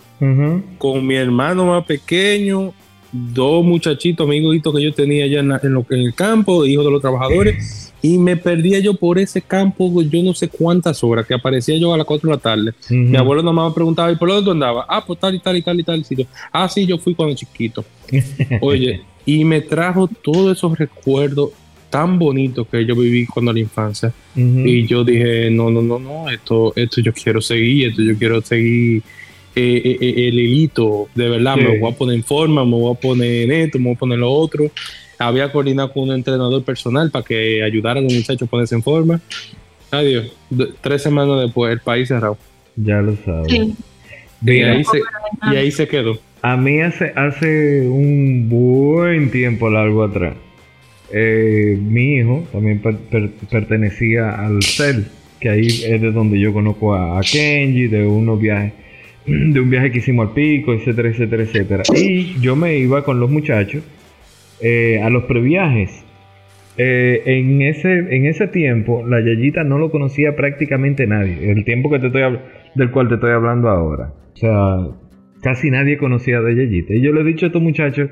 con 0.78 1.06
mi 1.06 1.14
hermano 1.14 1.66
más 1.66 1.84
pequeño, 1.84 2.72
dos 3.12 3.64
muchachitos, 3.64 4.26
amiguitos 4.26 4.74
que 4.74 4.82
yo 4.82 4.92
tenía 4.92 5.24
allá 5.24 5.40
en, 5.40 5.48
la- 5.48 5.60
en 5.62 5.72
lo- 5.72 5.86
en 5.90 6.00
el 6.00 6.14
campo, 6.14 6.66
hijos 6.66 6.84
de 6.84 6.90
los 6.90 7.00
trabajadores, 7.00 7.85
y 8.02 8.18
me 8.18 8.36
perdía 8.36 8.78
yo 8.78 8.94
por 8.94 9.18
ese 9.18 9.40
campo, 9.42 9.90
yo 10.02 10.22
no 10.22 10.34
sé 10.34 10.48
cuántas 10.48 11.02
horas, 11.02 11.26
que 11.26 11.34
aparecía 11.34 11.76
yo 11.78 11.92
a 11.92 11.96
las 11.96 12.06
4 12.06 12.28
de 12.28 12.36
la 12.36 12.40
tarde. 12.40 12.72
Mi 12.90 13.16
abuelo 13.16 13.42
nomás 13.42 13.70
me 13.70 13.74
preguntaba, 13.74 14.12
¿y 14.12 14.16
por 14.16 14.28
dónde 14.28 14.44
tú 14.44 14.50
andabas? 14.52 14.86
Ah, 14.88 15.04
pues 15.04 15.18
tal 15.18 15.34
y 15.34 15.40
tal 15.40 15.56
y 15.56 15.62
tal 15.62 15.80
y 15.80 15.82
tal 15.82 16.04
sitio. 16.04 16.26
Ah, 16.52 16.68
sí, 16.68 16.86
yo 16.86 16.98
fui 16.98 17.14
cuando 17.14 17.34
chiquito. 17.34 17.84
Oye, 18.60 19.00
y 19.24 19.44
me 19.44 19.60
trajo 19.60 20.08
todos 20.22 20.56
esos 20.56 20.78
recuerdos 20.78 21.50
tan 21.90 22.18
bonitos 22.18 22.66
que 22.68 22.84
yo 22.84 22.94
viví 22.94 23.26
cuando 23.26 23.52
la 23.52 23.60
infancia. 23.60 24.12
Y 24.34 24.86
yo 24.86 25.02
dije, 25.02 25.50
no, 25.50 25.70
no, 25.70 25.80
no, 25.82 25.98
no, 25.98 26.28
esto, 26.30 26.72
esto 26.76 27.00
yo 27.00 27.12
quiero 27.12 27.40
seguir, 27.40 27.88
esto 27.88 28.02
yo 28.02 28.16
quiero 28.18 28.42
seguir 28.42 29.02
eh, 29.54 29.82
eh, 29.84 29.98
eh, 30.00 30.28
el 30.28 30.38
hilito, 30.38 31.08
de 31.14 31.28
verdad, 31.30 31.54
Sí. 31.56 31.62
me 31.62 31.78
voy 31.78 31.90
a 31.90 31.94
poner 31.96 32.16
en 32.16 32.24
forma, 32.24 32.64
me 32.64 32.72
voy 32.72 32.92
a 32.94 33.00
poner 33.00 33.44
en 33.44 33.52
esto, 33.52 33.78
me 33.78 33.86
voy 33.86 33.94
a 33.94 33.98
poner 33.98 34.14
en 34.16 34.20
lo 34.20 34.30
otro. 34.30 34.70
Había 35.18 35.50
coordinado 35.50 35.92
con 35.92 36.04
un 36.04 36.14
entrenador 36.14 36.62
personal 36.64 37.10
para 37.10 37.24
que 37.24 37.62
ayudara 37.62 38.00
a 38.00 38.02
los 38.02 38.12
muchachos 38.12 38.42
a 38.42 38.50
ponerse 38.50 38.74
en 38.74 38.82
forma. 38.82 39.20
Adiós, 39.90 40.32
D- 40.50 40.68
tres 40.80 41.02
semanas 41.02 41.40
después, 41.42 41.72
el 41.72 41.80
país 41.80 42.08
cerrado. 42.08 42.36
Ya 42.76 43.00
lo 43.00 43.16
sabes. 43.24 43.50
Sí. 43.50 43.74
Y 44.44 44.62
ahí, 44.62 44.84
se, 44.84 45.00
y 45.52 45.56
ahí 45.56 45.70
se 45.70 45.88
quedó. 45.88 46.18
A 46.42 46.56
mí 46.56 46.80
hace, 46.80 47.12
hace 47.16 47.88
un 47.88 48.48
buen 48.48 49.30
tiempo 49.30 49.70
largo 49.70 50.04
atrás, 50.04 50.34
eh, 51.12 51.78
mi 51.80 52.16
hijo 52.16 52.44
también 52.52 52.80
per- 52.80 52.96
per- 52.98 53.30
pertenecía 53.50 54.30
al 54.44 54.62
CEL, 54.62 55.06
que 55.40 55.48
ahí 55.48 55.66
es 55.66 56.00
de 56.00 56.12
donde 56.12 56.38
yo 56.38 56.52
conozco 56.52 56.94
a, 56.94 57.18
a 57.18 57.22
Kenji, 57.22 57.86
de 57.86 58.06
unos 58.06 58.38
viajes, 58.40 58.72
de 59.26 59.58
un 59.60 59.70
viaje 59.70 59.90
que 59.90 59.98
hicimos 59.98 60.28
al 60.28 60.34
pico, 60.34 60.74
etcétera, 60.74 61.08
etcétera, 61.08 61.42
etcétera. 61.44 61.82
Y 61.96 62.38
yo 62.40 62.54
me 62.56 62.76
iba 62.76 63.02
con 63.04 63.18
los 63.18 63.30
muchachos 63.30 63.82
eh, 64.60 65.00
a 65.02 65.10
los 65.10 65.24
previajes. 65.24 66.04
Eh, 66.78 67.22
en 67.24 67.62
ese 67.62 67.90
en 67.90 68.26
ese 68.26 68.48
tiempo 68.48 69.02
la 69.06 69.20
Yayita 69.20 69.64
no 69.64 69.78
lo 69.78 69.90
conocía 69.90 70.36
prácticamente 70.36 71.06
nadie 71.06 71.50
el 71.50 71.64
tiempo 71.64 71.90
que 71.90 71.98
te 71.98 72.08
estoy 72.08 72.38
del 72.74 72.90
cual 72.90 73.08
te 73.08 73.14
estoy 73.14 73.30
hablando 73.30 73.70
ahora 73.70 74.12
o 74.34 74.36
sea 74.36 74.76
casi 75.46 75.70
nadie 75.70 75.96
conocía 75.96 76.40
de 76.40 76.56
Yayita. 76.56 76.94
Y 76.94 77.00
yo 77.00 77.12
le 77.12 77.20
he 77.20 77.24
dicho 77.24 77.46
a 77.46 77.48
estos 77.48 77.62
muchachos, 77.62 78.10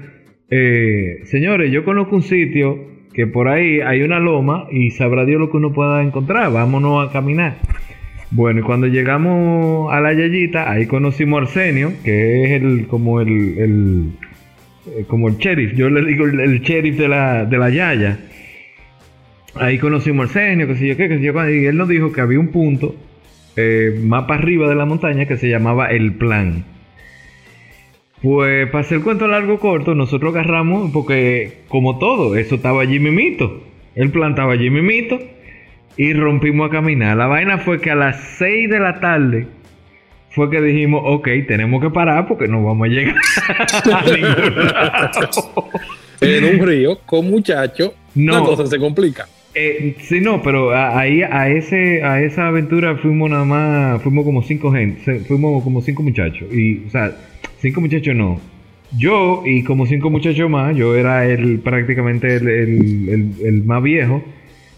eh, 0.51 1.19
señores, 1.25 1.73
yo 1.73 1.85
conozco 1.85 2.17
un 2.17 2.23
sitio 2.23 2.79
que 3.13 3.27
por 3.27 3.49
ahí 3.49 3.81
hay 3.81 4.03
una 4.03 4.21
loma 4.21 4.67
y 4.71 4.91
sabrá 4.91 5.25
Dios 5.25 5.41
lo 5.41 5.51
que 5.51 5.57
uno 5.57 5.73
pueda 5.73 6.03
encontrar, 6.03 6.53
vámonos 6.53 7.09
a 7.09 7.13
caminar. 7.13 7.57
Bueno, 8.31 8.61
y 8.61 8.63
cuando 8.63 8.87
llegamos 8.87 9.93
a 9.93 10.01
la 10.01 10.13
Yayita, 10.13 10.71
ahí 10.71 10.87
conocimos 10.87 11.39
a 11.39 11.43
Arsenio, 11.43 11.93
que 12.05 12.45
es 12.45 12.63
el 12.63 12.87
como 12.87 13.21
el 13.21 14.13
eh, 14.87 15.05
como 15.07 15.29
el 15.29 15.37
sheriff, 15.37 15.75
yo 15.75 15.89
le 15.89 16.05
digo 16.05 16.27
el, 16.27 16.61
sheriff 16.61 16.97
de 16.97 17.09
la, 17.09 17.45
de 17.45 17.59
la 17.59 17.71
Yaya. 17.71 18.19
Ahí 19.55 19.79
conocimos 19.79 20.27
a 20.27 20.41
Arsenio, 20.41 20.67
que 20.67 20.75
yo 20.75 20.97
qué, 20.97 21.09
que 21.09 21.19
sé 21.19 21.25
yo 21.25 21.33
cuál, 21.33 21.55
y 21.55 21.67
él 21.67 21.77
nos 21.77 21.89
dijo 21.89 22.13
que 22.13 22.21
había 22.21 22.41
un 22.41 22.49
punto 22.49 22.95
eh, 23.57 23.99
más 24.03 24.25
para 24.25 24.41
arriba 24.41 24.69
de 24.69 24.75
la 24.75 24.85
montaña 24.85 25.27
que 25.27 25.37
se 25.37 25.49
llamaba 25.49 25.87
El 25.89 26.15
Plan. 26.15 26.65
Pues 28.21 28.69
para 28.71 28.81
hacer 28.81 28.99
el 28.99 29.05
cuento 29.05 29.29
largo 29.29 29.59
corto, 29.59 29.95
nosotros 29.95 30.35
agarramos, 30.35 30.91
porque 30.93 31.59
como 31.69 31.99
todo, 31.99 32.37
eso 32.37 32.55
estaba 32.55 32.81
allí 32.81 32.99
mimito. 32.99 33.63
El 33.95 34.11
plan 34.11 34.31
estaba 34.31 34.55
allí 34.55 34.71
mimito 34.71 35.21
y 35.97 36.15
rompimos 36.15 36.69
a 36.69 36.73
caminar. 36.73 37.17
La 37.17 37.27
vaina 37.27 37.59
fue 37.59 37.81
que 37.81 37.91
a 37.91 37.95
las 37.95 38.19
6 38.39 38.71
de 38.71 38.81
la 38.81 38.99
tarde 38.99 39.47
fue 40.35 40.51
que 40.51 40.61
dijimos, 40.61 41.03
ok, 41.05 41.29
tenemos 41.47 41.81
que 41.83 41.91
parar 41.91 42.27
porque 42.27 42.49
no 42.49 42.63
vamos 42.65 42.87
a 42.87 42.91
llegar 42.91 43.15
a 43.93 44.03
ningún 44.11 44.67
lado. 44.67 45.71
En 46.21 46.45
un 46.61 46.67
río 46.67 46.99
con 47.07 47.31
muchachos, 47.31 47.93
No. 48.15 48.33
la 48.35 48.41
cosa 48.41 48.67
se 48.67 48.79
complica. 48.79 49.27
Eh, 49.55 49.95
sí, 50.01 50.21
no, 50.21 50.43
pero 50.43 50.75
ahí 50.75 51.23
a 51.23 51.49
ese 51.49 52.03
a 52.03 52.21
esa 52.21 52.49
aventura 52.49 52.97
fuimos 52.97 53.31
nada 53.31 53.45
más, 53.45 54.03
fuimos 54.03 54.25
como 54.25 54.43
cinco 54.43 54.73
gente, 54.73 55.21
fuimos 55.21 55.63
como 55.63 55.81
cinco 55.81 56.03
muchachos 56.03 56.53
y, 56.53 56.85
o 56.87 56.91
sea, 56.91 57.13
cinco 57.61 57.81
muchachos 57.81 58.17
no. 58.17 58.41
Yo 58.99 59.43
y 59.47 59.63
como 59.63 59.87
cinco 59.87 60.11
muchachos 60.11 60.51
más, 60.51 60.75
yo 60.77 60.97
era 60.97 61.25
el 61.27 61.61
prácticamente 61.61 62.35
el, 62.37 62.49
el- 62.49 63.09
el- 63.09 63.47
el 63.47 63.65
más 63.65 63.81
viejo, 63.83 64.25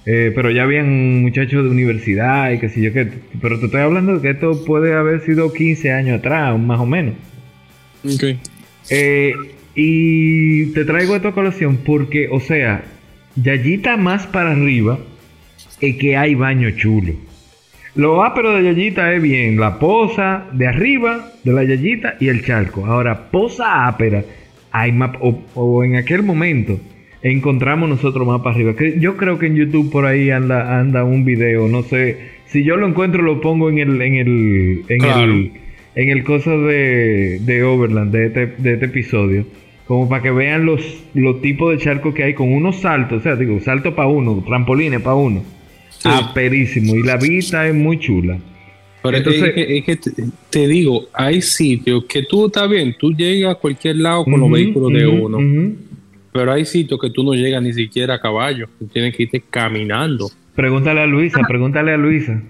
eh, 0.08 0.30
pero 0.32 0.52
ya 0.52 0.62
habían 0.62 1.20
muchachos 1.20 1.64
de 1.64 1.70
universidad 1.70 2.52
y 2.52 2.60
qué 2.60 2.68
sé 2.68 2.80
yo 2.80 2.92
qué, 2.92 3.08
pero 3.42 3.58
te 3.58 3.66
estoy 3.66 3.80
hablando 3.80 4.14
de 4.14 4.22
que 4.22 4.30
esto 4.30 4.64
puede 4.64 4.94
haber 4.94 5.20
sido 5.22 5.52
15 5.52 5.90
años 5.92 6.20
atrás, 6.20 6.56
más 6.58 6.78
o 6.78 6.86
menos. 6.86 7.14
Ok. 8.04 8.38
Eh, 8.88 9.34
y 9.74 10.66
te 10.66 10.84
traigo 10.84 11.16
esta 11.16 11.32
colación 11.32 11.78
porque, 11.84 12.28
o 12.30 12.38
sea, 12.38 12.84
Yayita 13.34 13.96
más 13.96 14.28
para 14.28 14.52
arriba 14.52 15.00
es 15.80 15.96
que 15.96 16.16
hay 16.16 16.36
baño 16.36 16.70
chulo. 16.70 17.14
Lo 17.96 18.22
ápero 18.22 18.52
de 18.52 18.62
Yayita 18.62 19.12
es 19.12 19.20
bien, 19.20 19.58
la 19.58 19.80
poza 19.80 20.44
de 20.52 20.68
arriba 20.68 21.32
de 21.42 21.52
la 21.52 21.64
Yayita 21.64 22.14
y 22.20 22.28
el 22.28 22.44
charco. 22.44 22.86
Ahora, 22.86 23.32
poza 23.32 23.88
ápera, 23.88 24.22
hay 24.70 24.92
más, 24.92 25.16
o, 25.20 25.42
o 25.54 25.82
en 25.82 25.96
aquel 25.96 26.22
momento 26.22 26.78
encontramos 27.22 27.88
nosotros 27.88 28.26
más 28.26 28.40
para 28.42 28.54
arriba. 28.56 28.74
Yo 28.98 29.16
creo 29.16 29.38
que 29.38 29.46
en 29.46 29.56
YouTube 29.56 29.90
por 29.90 30.06
ahí 30.06 30.30
anda, 30.30 30.78
anda 30.78 31.04
un 31.04 31.24
video, 31.24 31.68
no 31.68 31.82
sé. 31.82 32.36
Si 32.46 32.62
yo 32.62 32.76
lo 32.76 32.86
encuentro 32.86 33.22
lo 33.22 33.40
pongo 33.40 33.68
en 33.70 33.78
el, 33.78 34.00
en 34.02 34.14
el, 34.14 34.82
en 34.88 34.98
Claro. 35.00 35.32
el, 35.32 35.52
en 35.94 36.08
el 36.10 36.22
cosa 36.24 36.50
de, 36.56 37.40
de 37.40 37.62
Overland, 37.64 38.12
de 38.12 38.26
este, 38.26 38.46
de 38.58 38.74
este 38.74 38.86
episodio, 38.86 39.44
como 39.86 40.08
para 40.08 40.22
que 40.22 40.30
vean 40.30 40.64
los, 40.66 40.80
los 41.14 41.40
tipos 41.40 41.72
de 41.76 41.82
charcos 41.82 42.14
que 42.14 42.22
hay 42.24 42.34
con 42.34 42.52
unos 42.52 42.76
saltos, 42.80 43.20
o 43.20 43.22
sea, 43.22 43.36
digo, 43.36 43.58
salto 43.60 43.94
para 43.94 44.08
uno, 44.08 44.42
trampolines 44.46 45.00
para 45.00 45.16
uno. 45.16 45.42
Sí. 45.90 46.08
Aperísimo. 46.12 46.94
Y 46.94 47.02
la 47.02 47.16
vista 47.16 47.66
es 47.66 47.74
muy 47.74 47.98
chula. 47.98 48.38
Pero 49.02 49.16
Entonces- 49.18 49.42
es, 49.48 49.54
que, 49.54 49.78
es 49.78 49.84
que 49.84 49.96
te, 49.96 50.10
te 50.50 50.66
digo, 50.68 51.04
hay 51.14 51.40
sitios 51.40 52.04
que 52.04 52.22
tú 52.24 52.46
está 52.46 52.66
bien, 52.66 52.94
tú 52.98 53.12
llegas 53.12 53.52
a 53.56 53.58
cualquier 53.58 53.96
lado 53.96 54.24
con 54.24 54.38
los 54.40 54.50
vehículos 54.50 54.92
de 54.92 55.06
uno. 55.06 55.38
Pero 56.36 56.52
hay 56.52 56.64
sitios 56.64 57.00
que 57.00 57.10
tú 57.10 57.24
no 57.24 57.32
llegas 57.32 57.62
ni 57.62 57.72
siquiera 57.72 58.14
a 58.14 58.20
caballo, 58.20 58.68
tú 58.78 58.86
tienes 58.86 59.16
que 59.16 59.24
irte 59.24 59.42
caminando. 59.48 60.30
Pregúntale 60.54 61.00
a 61.00 61.06
Luisa, 61.06 61.40
pregúntale 61.48 61.92
a 61.92 61.96
Luisa. 61.96 62.42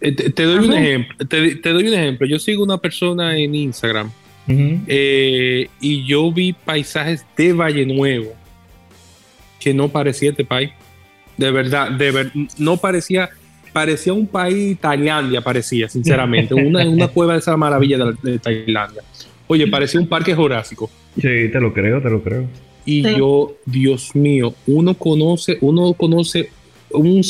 Eh, 0.00 0.12
Te, 0.12 0.30
te 0.30 0.42
doy 0.44 0.66
un 0.66 0.72
ejemplo, 0.72 1.26
te, 1.26 1.56
te 1.56 1.70
doy 1.70 1.88
un 1.88 1.94
ejemplo. 1.94 2.26
Yo 2.26 2.38
sigo 2.38 2.62
una 2.62 2.78
persona 2.78 3.36
en 3.36 3.54
Instagram 3.54 4.10
eh, 4.48 5.68
y 5.80 6.04
yo 6.04 6.30
vi 6.30 6.52
paisajes 6.52 7.26
de 7.36 7.52
Valle 7.52 7.84
Nuevo 7.84 8.32
que 9.58 9.74
no 9.74 9.88
parecía 9.88 10.30
este 10.30 10.44
país. 10.44 10.70
De 11.36 11.50
verdad, 11.50 11.90
de 11.90 12.10
ver, 12.12 12.32
no 12.58 12.76
parecía, 12.76 13.28
parecía 13.72 14.12
un 14.12 14.26
país 14.26 14.78
Tailandia, 14.78 15.40
parecía, 15.40 15.88
sinceramente. 15.88 16.54
Una, 16.54 16.88
una 16.88 17.08
cueva 17.08 17.32
de 17.32 17.40
esa 17.40 17.56
maravilla 17.56 17.98
de, 17.98 18.14
de 18.22 18.38
Tailandia. 18.38 19.02
Oye, 19.48 19.66
parecía 19.66 20.00
un 20.00 20.08
parque 20.08 20.34
jurásico. 20.34 20.90
Sí, 21.16 21.48
te 21.50 21.60
lo 21.60 21.72
creo, 21.72 22.00
te 22.00 22.10
lo 22.10 22.22
creo. 22.22 22.46
Y 22.86 23.02
Sí. 23.02 23.14
yo, 23.18 23.52
Dios 23.66 24.14
mío, 24.14 24.54
uno 24.66 24.94
conoce, 24.94 25.58
uno 25.60 25.92
conoce 25.92 26.50
un 26.90 27.22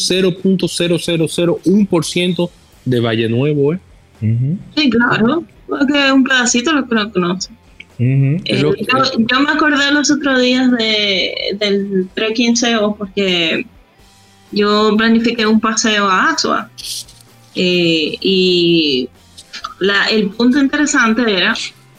0.0001% 1.16 2.50
de 2.84 3.00
Valle 3.00 3.28
Nuevo, 3.28 3.72
¿eh? 3.72 3.80
Sí, 4.20 4.90
claro. 4.90 5.42
Porque 5.66 6.06
es 6.06 6.12
un 6.12 6.22
pedacito 6.24 6.72
lo 6.72 6.86
que 6.88 6.94
no 6.94 7.10
conoce. 7.12 7.50
Eh, 7.98 8.40
lo- 8.60 8.74
yo, 8.76 8.84
yo 9.16 9.40
me 9.40 9.50
acordé 9.50 9.90
los 9.90 10.10
otros 10.10 10.40
días 10.40 10.70
de, 10.72 11.32
del 11.58 12.08
trekking 12.14 12.54
SEO 12.56 12.94
porque 12.94 13.64
yo 14.52 14.94
planifiqué 14.96 15.46
un 15.46 15.58
paseo 15.60 16.06
a 16.06 16.30
Asua 16.30 16.70
eh, 17.54 18.16
y 18.20 19.08
la, 19.80 20.06
el 20.08 20.28
punto 20.28 20.58
interesante 20.60 21.22
era 21.34 21.54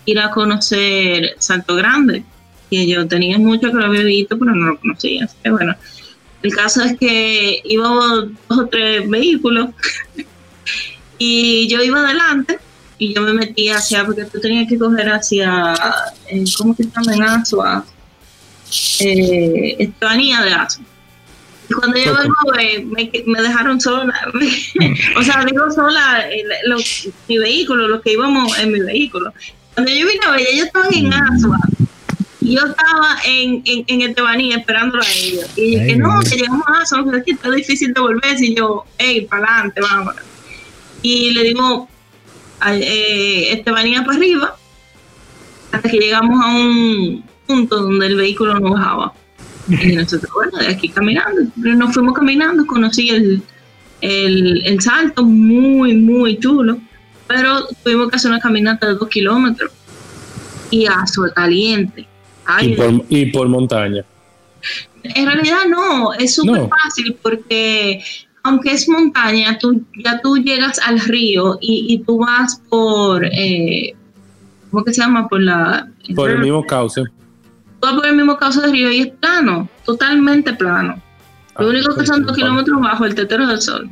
ir 0.06 0.20
a 0.20 0.30
conocer 0.30 1.32
Salto 1.40 1.76
Grande, 1.76 2.24
que 2.70 2.88
yo 2.88 3.08
tenía 3.08 3.38
mucho 3.38 3.68
que 3.72 3.78
lo 3.78 3.86
había 3.86 4.04
visto, 4.04 4.38
pero 4.38 4.54
no 4.56 4.68
lo 4.68 4.80
conocía. 4.80 5.26
Así 5.26 5.36
que 5.44 5.50
bueno, 5.50 5.76
el 6.44 6.56
caso 6.56 6.84
es 6.84 6.98
que 6.98 7.62
íbamos 7.66 8.30
dos 8.50 8.60
o 8.60 8.66
tres 8.68 9.10
vehículos 9.10 9.70
y 11.18 11.68
yo 11.68 11.82
iba 11.84 12.00
adelante 12.00 12.60
y 13.00 13.14
yo 13.14 13.22
me 13.22 13.34
metí 13.34 13.70
hacia, 13.70 14.06
porque 14.06 14.26
tú 14.26 14.40
tenías 14.40 14.68
que 14.68 14.78
coger 14.78 15.10
hacia, 15.10 15.74
eh, 16.30 16.44
¿cómo 16.58 16.76
se 16.76 16.84
llama 16.86 17.14
en 17.14 17.24
Asua? 17.24 17.86
Eh, 19.00 19.90
de 19.90 20.54
Asua. 20.54 20.86
Y 21.70 21.74
cuando 21.74 21.98
yo 22.00 22.16
vengo, 22.16 22.36
eh, 22.60 22.86
me, 22.86 23.12
me 23.26 23.42
dejaron 23.42 23.80
sola. 23.80 24.14
o 25.18 25.24
sea, 25.24 25.44
digo 25.46 25.70
sola 25.72 26.26
eh, 26.32 26.44
los- 26.66 27.10
mi 27.28 27.38
vehículo, 27.38 27.88
los 27.88 28.02
que 28.02 28.14
íbamos 28.14 28.58
en 28.60 28.72
mi 28.72 28.80
vehículo. 28.80 29.34
Cuando 29.74 29.92
yo 29.92 30.08
vine 30.08 30.26
a 30.26 30.32
ver, 30.32 30.48
ellos 30.50 30.68
estaban 30.68 30.94
en 30.94 31.14
Asua. 31.14 31.60
Y 32.48 32.56
yo 32.56 32.62
estaba 32.66 33.18
en, 33.26 33.62
en, 33.66 33.84
en 33.88 34.02
Estebanía 34.04 34.56
esperándolo 34.56 35.04
a 35.04 35.12
ellos. 35.12 35.46
Y 35.58 35.62
dije, 35.72 35.82
Ay, 35.92 35.98
no, 35.98 36.20
que 36.22 36.38
llegamos 36.38 36.64
a 36.66 37.04
pero 37.04 37.18
es 37.18 37.24
que 37.26 37.32
está 37.32 37.52
difícil 37.52 37.94
de 37.94 38.00
volver. 38.00 38.42
Y 38.42 38.56
yo, 38.56 38.86
hey, 38.98 39.28
para 39.30 39.48
adelante, 39.54 39.82
vámonos. 39.82 40.22
Y 41.02 41.32
le 41.32 41.44
dimos 41.44 41.90
a- 42.62 42.74
eh, 42.74 43.52
Estebanía 43.52 44.06
para 44.06 44.18
arriba 44.18 44.56
hasta 45.74 45.90
que 45.90 45.98
llegamos 45.98 46.42
a 46.42 46.48
un 46.56 47.26
punto 47.46 47.82
donde 47.82 48.08
el 48.08 48.16
vehículo 48.16 48.58
no 48.58 48.72
bajaba. 48.72 49.14
Y 49.68 49.88
nosotros, 49.98 50.32
bueno, 50.34 50.58
de 50.60 50.68
aquí 50.70 50.88
caminando. 50.88 51.42
Nos 51.58 51.94
fuimos 51.94 52.14
caminando, 52.14 52.66
conocí 52.66 53.10
el, 53.10 53.44
el, 54.00 54.62
el 54.66 54.82
salto, 54.82 55.26
muy, 55.26 55.96
muy 55.96 56.40
chulo. 56.40 56.78
Pero 57.28 57.68
tuvimos 57.84 58.10
que 58.10 58.16
hacer 58.16 58.32
una 58.32 58.40
caminata 58.40 58.88
de 58.88 58.94
dos 58.94 59.10
kilómetros. 59.10 59.70
Y 60.72 60.86
azul 60.86 61.34
caliente. 61.36 62.08
Y 62.62 62.70
por, 62.76 63.04
y 63.10 63.26
por 63.28 63.48
montaña. 63.50 64.04
en 65.04 65.26
realidad 65.26 65.66
no, 65.70 66.14
es 66.14 66.36
súper 66.36 66.62
No. 66.62 66.70
fácil 66.70 67.16
porque 67.22 68.02
aunque 68.44 68.72
es 68.72 68.88
montaña, 68.88 69.58
tú, 69.60 69.84
ya 70.04 70.22
tú 70.22 70.38
llegas 70.38 70.80
al 70.80 71.00
río 71.00 71.58
y, 71.62 71.94
y 71.94 71.98
tú 72.00 72.20
vas 72.20 72.62
por, 72.70 73.26
eh, 73.26 73.94
¿cómo 74.72 74.84
que 74.86 74.94
se 74.94 75.02
llama? 75.02 75.28
Por 75.28 75.42
la... 75.42 75.90
Por 76.16 76.30
el 76.32 76.40
mismo 76.40 76.66
cauce. 76.66 77.02
Tú 77.04 77.10
vas 77.82 77.94
por 77.96 78.06
el 78.08 78.16
mismo 78.16 78.38
cauce 78.38 78.62
del 78.62 78.72
río 78.72 78.90
y 78.92 79.02
es 79.02 79.08
plano, 79.08 79.68
totalmente 79.86 80.54
plano. 80.54 81.02
Lo 81.60 81.66
Ah, 81.68 81.70
único 81.70 81.94
que 81.96 82.06
son 82.06 82.24
dos 82.26 82.36
kilómetros 82.38 82.80
bajo 82.80 83.04
el 83.06 83.16
tetero 83.16 83.46
del 83.48 83.62
sol. 83.62 83.90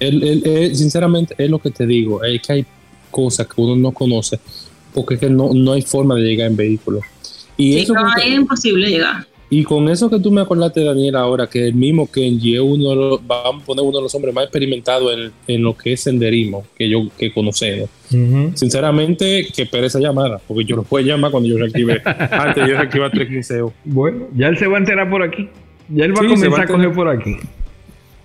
El- 0.00 0.22
el- 0.22 0.46
el- 0.46 0.76
sinceramente, 0.76 1.34
es 1.36 1.50
lo 1.50 1.58
que 1.58 1.70
te 1.70 1.86
digo. 1.86 2.22
Es 2.24 2.40
que 2.42 2.52
hay 2.54 2.66
cosas 3.10 3.46
que 3.46 3.60
uno 3.60 3.76
no 3.76 3.90
conoce 3.92 4.38
porque 4.94 5.14
es 5.14 5.20
que 5.20 5.28
no, 5.30 5.50
no 5.52 5.72
hay 5.72 5.82
forma 5.82 6.14
de 6.14 6.22
llegar 6.22 6.46
en 6.48 6.56
vehículo. 6.56 7.00
Y, 7.56 7.72
Sí, 7.74 7.78
eso 7.80 7.94
no, 7.94 8.06
es 8.22 8.26
imposible 8.34 8.88
llegar. 8.88 9.26
y 9.48 9.62
con 9.64 9.88
eso 9.88 10.10
que 10.10 10.18
tú 10.18 10.30
me 10.30 10.40
acordaste, 10.40 10.82
Daniel, 10.84 11.16
ahora 11.16 11.46
que 11.46 11.66
el 11.68 11.74
mismo 11.74 12.10
Kenji 12.10 12.54
es 12.56 12.60
uno 12.60 12.90
de 12.90 12.96
los, 12.96 13.26
vamos 13.26 13.62
a 13.62 13.66
poner 13.66 13.84
uno 13.84 13.98
de 13.98 14.02
los 14.02 14.14
hombres 14.14 14.34
más 14.34 14.44
experimentados 14.44 15.12
en, 15.16 15.32
en 15.46 15.62
lo 15.62 15.76
que 15.76 15.92
es 15.92 16.00
senderismo 16.02 16.64
que 16.76 16.88
yo 16.88 17.08
que 17.16 17.32
conocemos. 17.32 17.88
Sinceramente, 18.54 19.46
que 19.54 19.62
espere 19.62 19.86
esa 19.86 20.00
llamada, 20.00 20.40
porque 20.46 20.64
yo 20.64 20.76
lo 20.76 20.82
puedo 20.82 21.04
llamar 21.06 21.30
cuando 21.30 21.48
yo 21.48 21.56
reactive. 21.58 22.00
antes 22.04 22.64
de 22.64 22.70
yo 22.70 22.76
reactivar 22.76 23.10
315. 23.10 23.72
Bueno, 23.84 24.26
ya 24.36 24.48
él 24.48 24.58
se 24.58 24.66
va 24.66 24.76
a 24.76 24.80
enterar 24.80 25.08
por 25.10 25.22
aquí. 25.22 25.48
Ya 25.88 26.04
él 26.04 26.12
va 26.12 26.20
Sí, 26.20 26.26
a 26.26 26.28
comenzar 26.28 26.52
va 26.52 26.58
a 26.58 26.64
a 26.64 26.66
coger 26.66 26.92
por 26.92 27.08
aquí. 27.08 27.36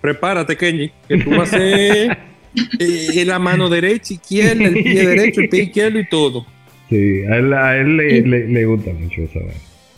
Prepárate, 0.01 0.57
Kenji, 0.57 0.91
que 1.07 1.17
tú 1.19 1.29
vas 1.31 1.53
a 1.53 1.57
ser 1.57 2.17
eh, 2.79 3.23
la 3.25 3.37
mano 3.39 3.69
derecha, 3.69 4.13
izquierda, 4.15 4.65
el 4.65 4.73
pie 4.73 5.05
derecho, 5.07 5.41
el 5.41 5.49
pie 5.49 5.63
izquierdo 5.63 5.99
y 5.99 6.09
todo. 6.09 6.45
Sí, 6.91 7.23
a 7.25 7.37
él, 7.37 7.53
a 7.53 7.77
él 7.77 7.97
le, 7.97 8.21
le, 8.21 8.47
le 8.49 8.65
gusta 8.65 8.91
mucho 8.93 9.21
esa 9.21 9.39
vaina. 9.39 9.53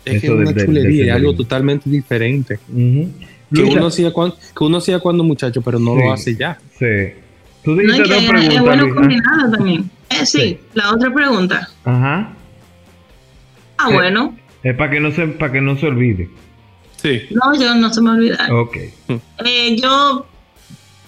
Es 0.05 0.21
que 0.21 0.27
es 0.27 0.33
una 0.33 0.53
chulería, 0.55 1.05
es 1.05 1.11
algo 1.13 1.33
totalmente 1.35 1.89
diferente. 1.89 2.59
Que 3.53 3.61
uno, 3.63 3.87
hacía 3.87 4.11
cuando, 4.13 4.35
que 4.37 4.63
uno 4.63 4.77
hacía 4.77 4.99
cuando 4.99 5.23
muchacho, 5.23 5.61
pero 5.61 5.79
no 5.79 5.95
Sí. 5.95 6.01
lo 6.03 6.13
hace 6.13 6.35
ya. 6.35 6.57
Sí. 6.77 6.85
Tú 7.63 7.71
No, 7.75 7.81
dijiste 7.81 8.01
y 8.01 8.03
que 8.03 8.13
dos 8.13 8.23
es, 8.23 8.29
preguntas. 8.29 8.55
es 8.55 8.61
bueno 8.61 8.83
Luisa. 8.83 8.95
combinado 8.99 9.51
también. 9.51 9.81
Eh, 10.09 10.25
sí, 10.25 10.39
Sí. 10.39 10.59
la 10.75 10.93
otra 10.93 11.13
pregunta. 11.13 11.69
Ajá. 11.83 12.33
Ah, 13.77 13.87
Eh. 13.89 13.93
bueno. 13.93 14.37
Es 14.63 14.75
para 14.75 14.91
que 14.91 14.99
no 14.99 15.11
se, 15.11 15.27
para 15.27 15.51
que 15.51 15.61
no 15.61 15.77
se 15.77 15.87
olvide. 15.87 16.29
Sí. 17.01 17.21
No, 17.31 17.59
yo 17.59 17.75
no 17.75 17.93
se 17.93 18.01
me 18.01 18.11
olvida. 18.11 18.37
Ok. 18.53 18.77
Eh, 19.45 19.75
yo 19.81 20.25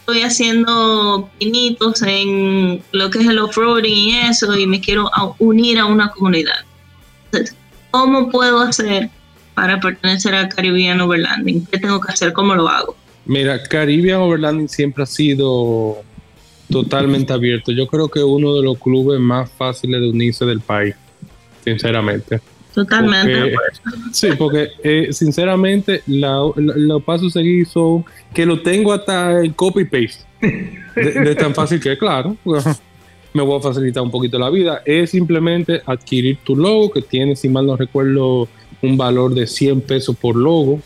estoy 0.06 0.22
haciendo 0.22 1.32
pinitos 1.40 2.04
en 2.04 2.80
lo 2.92 3.10
que 3.10 3.20
es 3.20 3.28
el 3.28 3.40
off-roading 3.40 3.92
y 3.92 4.16
eso, 4.20 4.56
y 4.56 4.68
me 4.68 4.80
quiero 4.80 5.10
unir 5.40 5.80
a 5.80 5.86
una 5.86 6.12
comunidad. 6.12 6.60
Entonces, 7.26 7.58
¿cómo 7.90 8.30
puedo 8.30 8.62
hacer 8.62 9.10
para 9.56 9.80
pertenecer 9.80 10.36
a 10.36 10.48
Caribbean 10.48 11.02
Overlanding? 11.02 11.66
¿Qué 11.66 11.80
tengo 11.80 12.00
que 12.00 12.12
hacer? 12.12 12.34
¿Cómo 12.34 12.54
lo 12.54 12.70
hago? 12.70 12.96
Mira, 13.26 13.64
Caribbean 13.64 14.22
Overlanding 14.22 14.70
siempre 14.70 15.02
ha 15.02 15.08
sido 15.08 16.04
totalmente 16.70 17.34
abierto. 17.34 17.72
Yo 17.72 17.88
creo 17.88 18.08
que 18.08 18.24
uno 18.24 18.54
de 18.54 18.62
los 18.62 18.78
clubes 18.78 19.20
más 19.20 19.50
fáciles 19.58 20.02
de 20.02 20.10
unirse 20.10 20.46
del 20.46 20.60
país, 20.62 20.94
sinceramente. 21.64 22.42
Totalmente. 22.76 23.54
Sí, 24.12 24.28
porque 24.38 24.70
eh, 24.84 25.08
sinceramente 25.12 26.02
la- 26.08 26.52
la- 26.58 26.74
los 26.76 27.04
pasos 27.04 27.34
seguidos 27.34 27.70
son 27.70 28.06
que 28.34 28.46
lo 28.46 28.62
tengo 28.62 28.92
hasta 28.94 29.44
en 29.44 29.54
copy 29.54 29.86
paste. 29.86 30.26
De, 30.96 31.36
tan 31.36 31.54
fácil 31.56 31.80
que, 31.80 31.98
claro, 31.98 32.36
me 33.34 33.42
voy 33.42 33.58
a 33.58 33.62
facilitar 33.62 34.04
un 34.04 34.12
poquito 34.12 34.38
la 34.38 34.50
vida. 34.50 34.82
Es 34.86 35.12
simplemente 35.12 35.82
adquirir 35.86 36.38
tu 36.44 36.56
logo, 36.56 36.92
que 36.92 37.02
tiene, 37.02 37.36
si 37.36 37.50
mal 37.50 37.66
no 37.66 37.76
recuerdo, 37.76 38.48
un 38.82 38.98
valor 38.98 39.34
de 39.34 39.48
100 39.48 39.82
pesos 39.82 40.16
por 40.16 40.36
logo. 40.36 40.82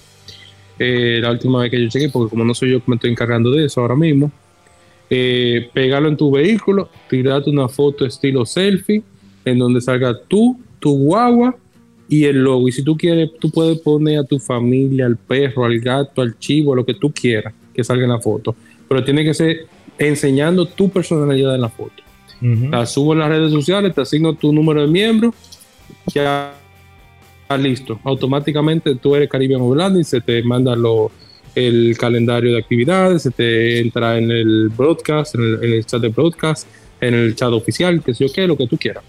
Eh, 0.77 1.19
la 1.21 1.31
última 1.31 1.59
vez 1.61 1.71
que 1.71 1.81
yo 1.81 1.89
chequé, 1.89 2.09
porque 2.09 2.29
como 2.29 2.45
no 2.45 2.53
soy 2.53 2.71
yo 2.71 2.79
que 2.79 2.85
me 2.87 2.95
estoy 2.95 3.11
encargando 3.11 3.51
de 3.51 3.65
eso 3.65 3.81
ahora 3.81 3.95
mismo, 3.95 4.31
eh, 5.09 5.69
pegarlo 5.73 6.07
en 6.07 6.15
tu 6.17 6.31
vehículo, 6.31 6.89
tirarte 7.09 7.49
una 7.49 7.67
foto 7.67 8.05
estilo 8.05 8.45
selfie, 8.45 9.03
en 9.43 9.57
donde 9.59 9.81
salga 9.81 10.15
tú, 10.27 10.59
tu 10.79 10.91
guagua 10.97 11.55
y 12.09 12.25
el 12.25 12.37
logo. 12.43 12.67
Y 12.67 12.71
si 12.71 12.83
tú 12.83 12.97
quieres, 12.97 13.29
tú 13.39 13.49
puedes 13.51 13.79
poner 13.79 14.19
a 14.19 14.23
tu 14.23 14.39
familia, 14.39 15.05
al 15.05 15.15
perro, 15.15 15.65
al 15.65 15.79
gato, 15.79 16.21
al 16.21 16.37
chivo, 16.39 16.75
lo 16.75 16.85
que 16.85 16.95
tú 16.95 17.11
quieras 17.11 17.53
que 17.73 17.83
salga 17.83 18.03
en 18.03 18.09
la 18.09 18.19
foto. 18.19 18.55
Pero 18.87 19.03
tiene 19.03 19.23
que 19.23 19.33
ser 19.33 19.67
enseñando 19.97 20.65
tu 20.65 20.89
personalidad 20.89 21.55
en 21.55 21.61
la 21.61 21.69
foto. 21.69 22.03
La 22.71 22.85
subo 22.85 23.13
en 23.13 23.19
las 23.19 23.29
redes 23.29 23.51
sociales, 23.51 23.93
te 23.93 24.01
asigno 24.01 24.33
tu 24.33 24.53
número 24.53 24.81
de 24.81 24.87
miembro, 24.87 25.33
ya 26.13 26.53
está 27.41 27.57
listo. 27.57 27.99
Automáticamente 28.05 28.95
tú 28.95 29.15
eres 29.15 29.29
Caribbean 29.29 29.61
Overlanding, 29.61 30.05
se 30.05 30.21
te 30.21 30.41
manda 30.43 30.75
lo- 30.75 31.11
el 31.53 31.97
calendario 31.97 32.53
de 32.53 32.59
actividades, 32.59 33.23
se 33.23 33.31
te 33.31 33.79
entra 33.79 34.17
en 34.17 34.31
el 34.31 34.69
broadcast, 34.69 35.35
en 35.35 35.41
el, 35.41 35.63
en 35.63 35.73
el 35.73 35.85
chat 35.85 36.01
de 36.01 36.07
broadcast, 36.09 36.67
en 37.01 37.13
el 37.13 37.35
chat 37.35 37.51
oficial, 37.51 38.01
que 38.01 38.13
sé 38.13 38.25
yo 38.27 38.33
qué, 38.33 38.47
lo 38.47 38.55
que 38.55 38.67
tú 38.67 38.77
quieras. 38.77 39.03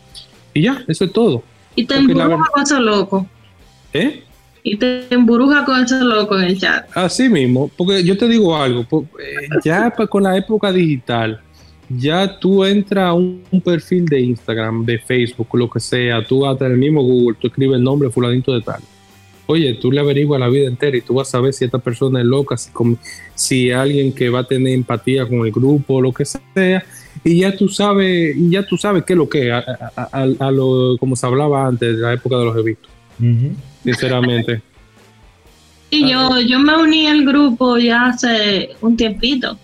Y 0.53 0.63
ya, 0.63 0.85
eso 0.89 1.05
es 1.05 1.13
todo. 1.13 1.45
Y 1.75 1.85
te 1.85 1.95
la 1.95 2.01
emburuja 2.01 2.51
con 2.53 2.63
ese 2.63 2.81
loco. 2.81 3.27
¿Eh? 3.93 4.25
Y 4.63 4.77
te 4.77 5.15
emburuja 5.15 5.65
con 5.65 5.83
ese 5.83 6.01
loco 6.01 6.39
en 6.39 6.45
el 6.45 6.59
chat. 6.59 6.87
Así 6.97 7.29
mismo, 7.29 7.71
porque 7.77 8.05
yo 8.05 8.17
te 8.19 8.29
digo 8.29 8.57
algo, 8.57 8.87
eh, 9.19 9.49
ya 9.65 9.91
con 10.11 10.23
la 10.23 10.37
época 10.37 10.73
digital, 10.73 11.41
ya 11.89 12.39
tú 12.39 12.65
entras 12.65 13.07
a 13.07 13.13
un, 13.15 13.43
un 13.51 13.61
perfil 13.61 14.05
de 14.07 14.21
Instagram, 14.21 14.85
de 14.85 14.99
Facebook, 14.99 15.49
lo 15.55 15.69
que 15.69 15.81
sea, 15.81 16.25
tú 16.25 16.47
hasta 16.47 16.67
en 16.67 16.73
el 16.73 16.79
mismo 16.79 17.03
Google, 17.03 17.37
tú 17.41 17.49
escribes 17.49 17.79
el 17.79 17.85
nombre 17.85 18.11
fulanito 18.11 18.53
de 18.53 18.61
tal. 18.61 18.81
Oye, 19.47 19.75
tú 19.75 19.91
le 19.91 20.01
averiguas 20.01 20.39
la 20.39 20.49
vida 20.49 20.69
entera 20.69 20.97
y 20.97 21.01
tú 21.01 21.15
vas 21.15 21.27
a 21.27 21.33
saber 21.33 21.53
si 21.53 21.65
esta 21.65 21.79
persona 21.79 22.21
es 22.21 22.27
loca, 22.27 22.57
si, 22.57 22.71
si 23.35 23.73
alguien 23.73 24.13
que 24.13 24.31
va 24.31 24.41
a 24.41 24.47
tener 24.47 24.75
empatía 24.75 25.27
con 25.27 25.45
el 25.45 25.51
grupo, 25.51 26.01
lo 26.01 26.13
que 26.13 26.25
sea, 26.25 26.85
y 27.25 27.41
ya 27.41 27.57
tú 27.57 27.69
sabes, 27.69 28.37
y 28.37 28.51
ya 28.51 28.65
tú 28.67 28.77
sabes 28.77 29.05
qué 29.05 29.13
es 29.15 29.17
lo 29.19 29.29
que 29.29 29.49
es, 29.49 29.53
a, 29.53 29.59
a- 29.97 30.09
a- 30.13 30.47
a 30.47 30.51
lo, 30.51 30.97
como 30.99 31.17
se 31.17 31.27
hablaba 31.27 31.67
antes, 31.67 31.97
de 31.97 32.03
la 32.03 32.13
época 32.15 32.37
de 32.39 32.45
los 32.47 32.57
eventos, 32.57 32.91
Ujú. 33.19 33.53
sinceramente. 33.85 34.63
Y 35.93 36.09
yo, 36.09 36.39
yo 36.41 36.61
me 36.61 36.77
uní 36.77 37.09
al 37.09 37.25
grupo 37.25 37.77
ya 37.77 38.07
hace 38.07 38.71
un 38.81 38.97
tiempito 38.97 39.59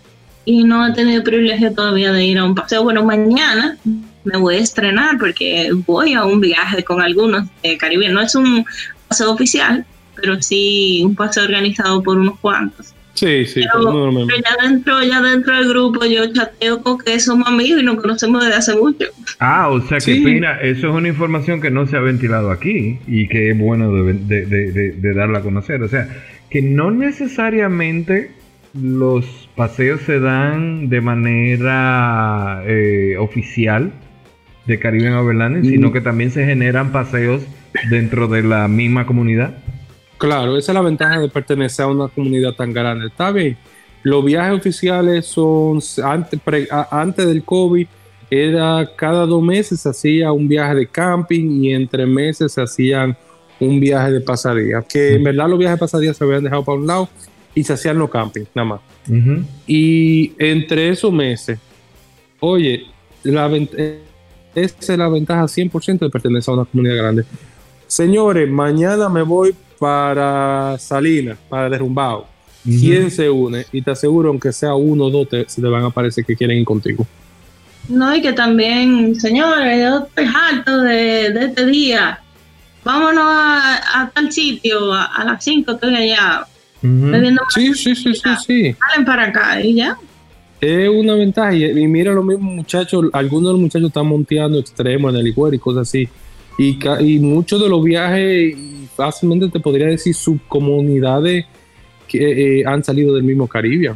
y 0.44 0.64
no 0.64 0.84
he 0.84 0.92
tenido 0.92 1.22
privilegio 1.22 1.72
todavía 1.72 2.10
de 2.12 2.24
ir 2.24 2.38
a 2.38 2.44
un 2.44 2.52
paseo. 2.52 2.82
Bueno, 2.82 3.04
mañana 3.04 3.78
me 4.24 4.36
voy 4.36 4.56
a 4.56 4.58
estrenar 4.58 5.18
porque 5.20 5.70
voy 5.86 6.14
a 6.14 6.24
un 6.24 6.40
viaje 6.40 6.82
con 6.82 7.00
algunos 7.00 7.46
de 7.62 7.78
Caribe. 7.78 8.08
No 8.08 8.20
es 8.20 8.34
un 8.34 8.64
paseo 9.06 9.30
oficial, 9.30 9.86
pero 10.16 10.42
sí 10.42 11.00
un 11.04 11.14
paseo 11.14 11.44
organizado 11.44 12.02
por 12.02 12.18
unos 12.18 12.40
cuantos. 12.40 12.88
Sí, 13.16 13.44
sí, 13.46 13.62
Pero- 13.72 14.10
no. 14.12 14.26
Pero 14.26 14.38
ya 14.44 14.62
dentro, 14.68 15.02
ya 15.02 15.20
dentro 15.22 15.56
del 15.56 15.68
grupo 15.68 16.04
yo 16.04 16.32
chateo 16.32 16.82
con 16.82 16.98
que 16.98 17.18
somos 17.18 17.48
amigos 17.48 17.80
y 17.80 17.84
nos 17.84 17.96
conocemos 17.96 18.44
desde 18.44 18.56
hace 18.58 18.76
mucho. 18.76 19.06
Ah, 19.40 19.68
o 19.68 19.80
sea 19.80 19.98
que 19.98 20.14
Sí. 20.16 20.20
Pina, 20.24 20.60
eso 20.60 20.88
es 20.90 20.94
una 20.94 21.08
información 21.08 21.60
que 21.60 21.70
no 21.70 21.86
se 21.86 21.96
ha 21.96 22.00
ventilado 22.00 22.50
aquí 22.50 22.98
y 23.08 23.26
que 23.28 23.50
es 23.50 23.58
bueno 23.58 23.90
de, 23.92 24.12
de- 24.12 24.46
de- 24.46 24.70
de- 24.72 24.92
de 24.92 25.14
darla 25.14 25.38
a 25.38 25.42
conocer. 25.42 25.82
O 25.82 25.88
sea, 25.88 26.08
que 26.50 26.62
no 26.62 26.90
necesariamente 26.92 28.30
los 28.80 29.24
paseos 29.56 30.02
se 30.02 30.20
dan 30.20 30.88
de 30.90 31.00
manera 31.00 32.62
eh, 32.66 33.16
oficial 33.18 33.92
de 34.66 34.78
Caribbean 34.78 35.14
Overlanding, 35.14 35.62
Mm. 35.62 35.70
sino 35.72 35.92
que 35.92 36.00
también 36.00 36.30
se 36.30 36.44
generan 36.44 36.92
paseos 36.92 37.42
dentro 37.88 38.28
de 38.28 38.42
la 38.42 38.68
misma 38.68 39.06
comunidad. 39.06 39.56
Claro, 40.18 40.56
esa 40.56 40.72
es 40.72 40.74
la 40.74 40.80
ventaja 40.82 41.20
de 41.20 41.28
pertenecer 41.28 41.84
a 41.84 41.88
una 41.88 42.08
comunidad 42.08 42.52
tan 42.54 42.72
grande. 42.72 43.08
Está 43.08 43.30
bien. 43.32 43.56
Los 44.02 44.24
viajes 44.24 44.58
oficiales 44.58 45.26
son 45.26 45.80
antes, 46.04 46.40
pre- 46.40 46.68
a- 46.70 46.88
antes 47.00 47.26
del 47.26 47.42
COVID, 47.42 47.86
era 48.30 48.88
cada 48.96 49.26
dos 49.26 49.42
meses 49.42 49.80
se 49.80 49.88
hacía 49.88 50.32
un 50.32 50.48
viaje 50.48 50.74
de 50.74 50.86
camping 50.86 51.62
y 51.62 51.72
entre 51.74 52.06
meses 52.06 52.52
se 52.52 52.62
hacían 52.62 53.16
un 53.60 53.78
viaje 53.80 54.10
de 54.12 54.20
pasadía. 54.20 54.82
Que 54.82 55.14
en 55.14 55.24
verdad 55.24 55.48
los 55.48 55.58
viajes 55.58 55.76
de 55.76 55.80
pasadía 55.80 56.14
se 56.14 56.24
habían 56.24 56.42
dejado 56.44 56.64
para 56.64 56.78
un 56.78 56.86
lado 56.86 57.08
y 57.54 57.62
se 57.64 57.72
hacían 57.72 57.98
los 57.98 58.10
campings, 58.10 58.48
nada 58.54 58.68
más. 58.68 58.80
Y 59.66 60.32
entre 60.38 60.88
esos 60.90 61.12
meses, 61.12 61.58
oye, 62.40 62.84
la 63.22 63.46
esa 64.54 64.92
es 64.92 64.98
la 64.98 65.08
ventaja 65.08 65.44
100% 65.48 65.98
de 66.06 66.10
pertenecer 66.10 66.52
a 66.52 66.56
una 66.56 66.64
comunidad 66.64 66.96
grande. 66.96 67.24
Señores, 67.86 68.48
mañana 68.50 69.08
me 69.08 69.22
voy 69.22 69.54
para 69.78 70.76
Salinas, 70.78 71.38
para 71.48 71.68
Derrumbado. 71.70 72.26
Ujú. 72.66 72.78
¿Quién 72.80 73.10
se 73.10 73.30
une? 73.30 73.64
Y 73.72 73.82
te 73.82 73.90
aseguro, 73.92 74.28
aunque 74.30 74.52
sea 74.52 74.74
uno 74.74 75.04
o 75.04 75.10
dos, 75.10 75.28
te, 75.28 75.48
se 75.48 75.60
te 75.62 75.68
van 75.68 75.84
a 75.84 75.86
aparecer 75.86 76.24
que 76.24 76.34
quieren 76.36 76.58
ir 76.58 76.64
contigo. 76.64 77.06
No, 77.88 78.14
y 78.16 78.20
que 78.20 78.32
también, 78.32 79.14
señores, 79.14 79.80
yo 79.80 80.06
estoy 80.06 80.24
harto 80.34 80.80
de, 80.80 81.30
de 81.30 81.44
este 81.46 81.66
día. 81.66 82.18
Vámonos 82.82 83.24
a, 83.24 84.02
a 84.02 84.10
tal 84.10 84.32
sitio, 84.32 84.92
a, 84.92 85.04
a 85.04 85.24
las 85.24 85.44
5 85.44 85.72
estoy 85.72 85.94
allá, 85.94 86.46
Sí, 87.54 87.74
sí, 87.74 87.94
sí, 87.94 88.14
sí, 88.14 88.30
sí. 88.46 88.76
salen 88.78 89.04
para 89.04 89.24
acá 89.24 89.60
y 89.60 89.74
ya. 89.74 89.96
Es 90.60 90.88
una 90.88 91.14
ventaja. 91.14 91.54
Y, 91.54 91.64
y 91.64 91.86
mira, 91.88 92.12
los 92.12 92.24
mismos 92.24 92.54
muchachos, 92.54 93.06
algunos 93.12 93.48
de 93.48 93.52
los 93.54 93.60
muchachos 93.60 93.88
están 93.88 94.06
monteando 94.06 94.58
extremos 94.58 95.12
en 95.12 95.20
el 95.20 95.26
igual 95.26 95.54
y 95.54 95.58
cosas 95.58 95.88
así. 95.88 96.08
Y, 96.58 96.78
ca- 96.78 97.00
y 97.02 97.18
muchos 97.18 97.60
de 97.62 97.68
los 97.68 97.82
viajes, 97.84 98.56
y 98.56 98.88
fácilmente 98.94 99.48
te 99.48 99.60
podría 99.60 99.86
decir, 99.88 100.14
subcomunidades 100.14 101.44
que 102.08 102.60
eh, 102.60 102.64
han 102.66 102.82
salido 102.82 103.14
del 103.14 103.24
mismo 103.24 103.46
Caribe. 103.46 103.94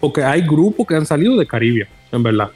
Porque 0.00 0.22
hay 0.22 0.42
grupos 0.42 0.86
que 0.86 0.94
han 0.96 1.04
salido 1.06 1.36
de 1.36 1.46
Caribe, 1.46 1.86
en 2.10 2.22
verdad. 2.22 2.50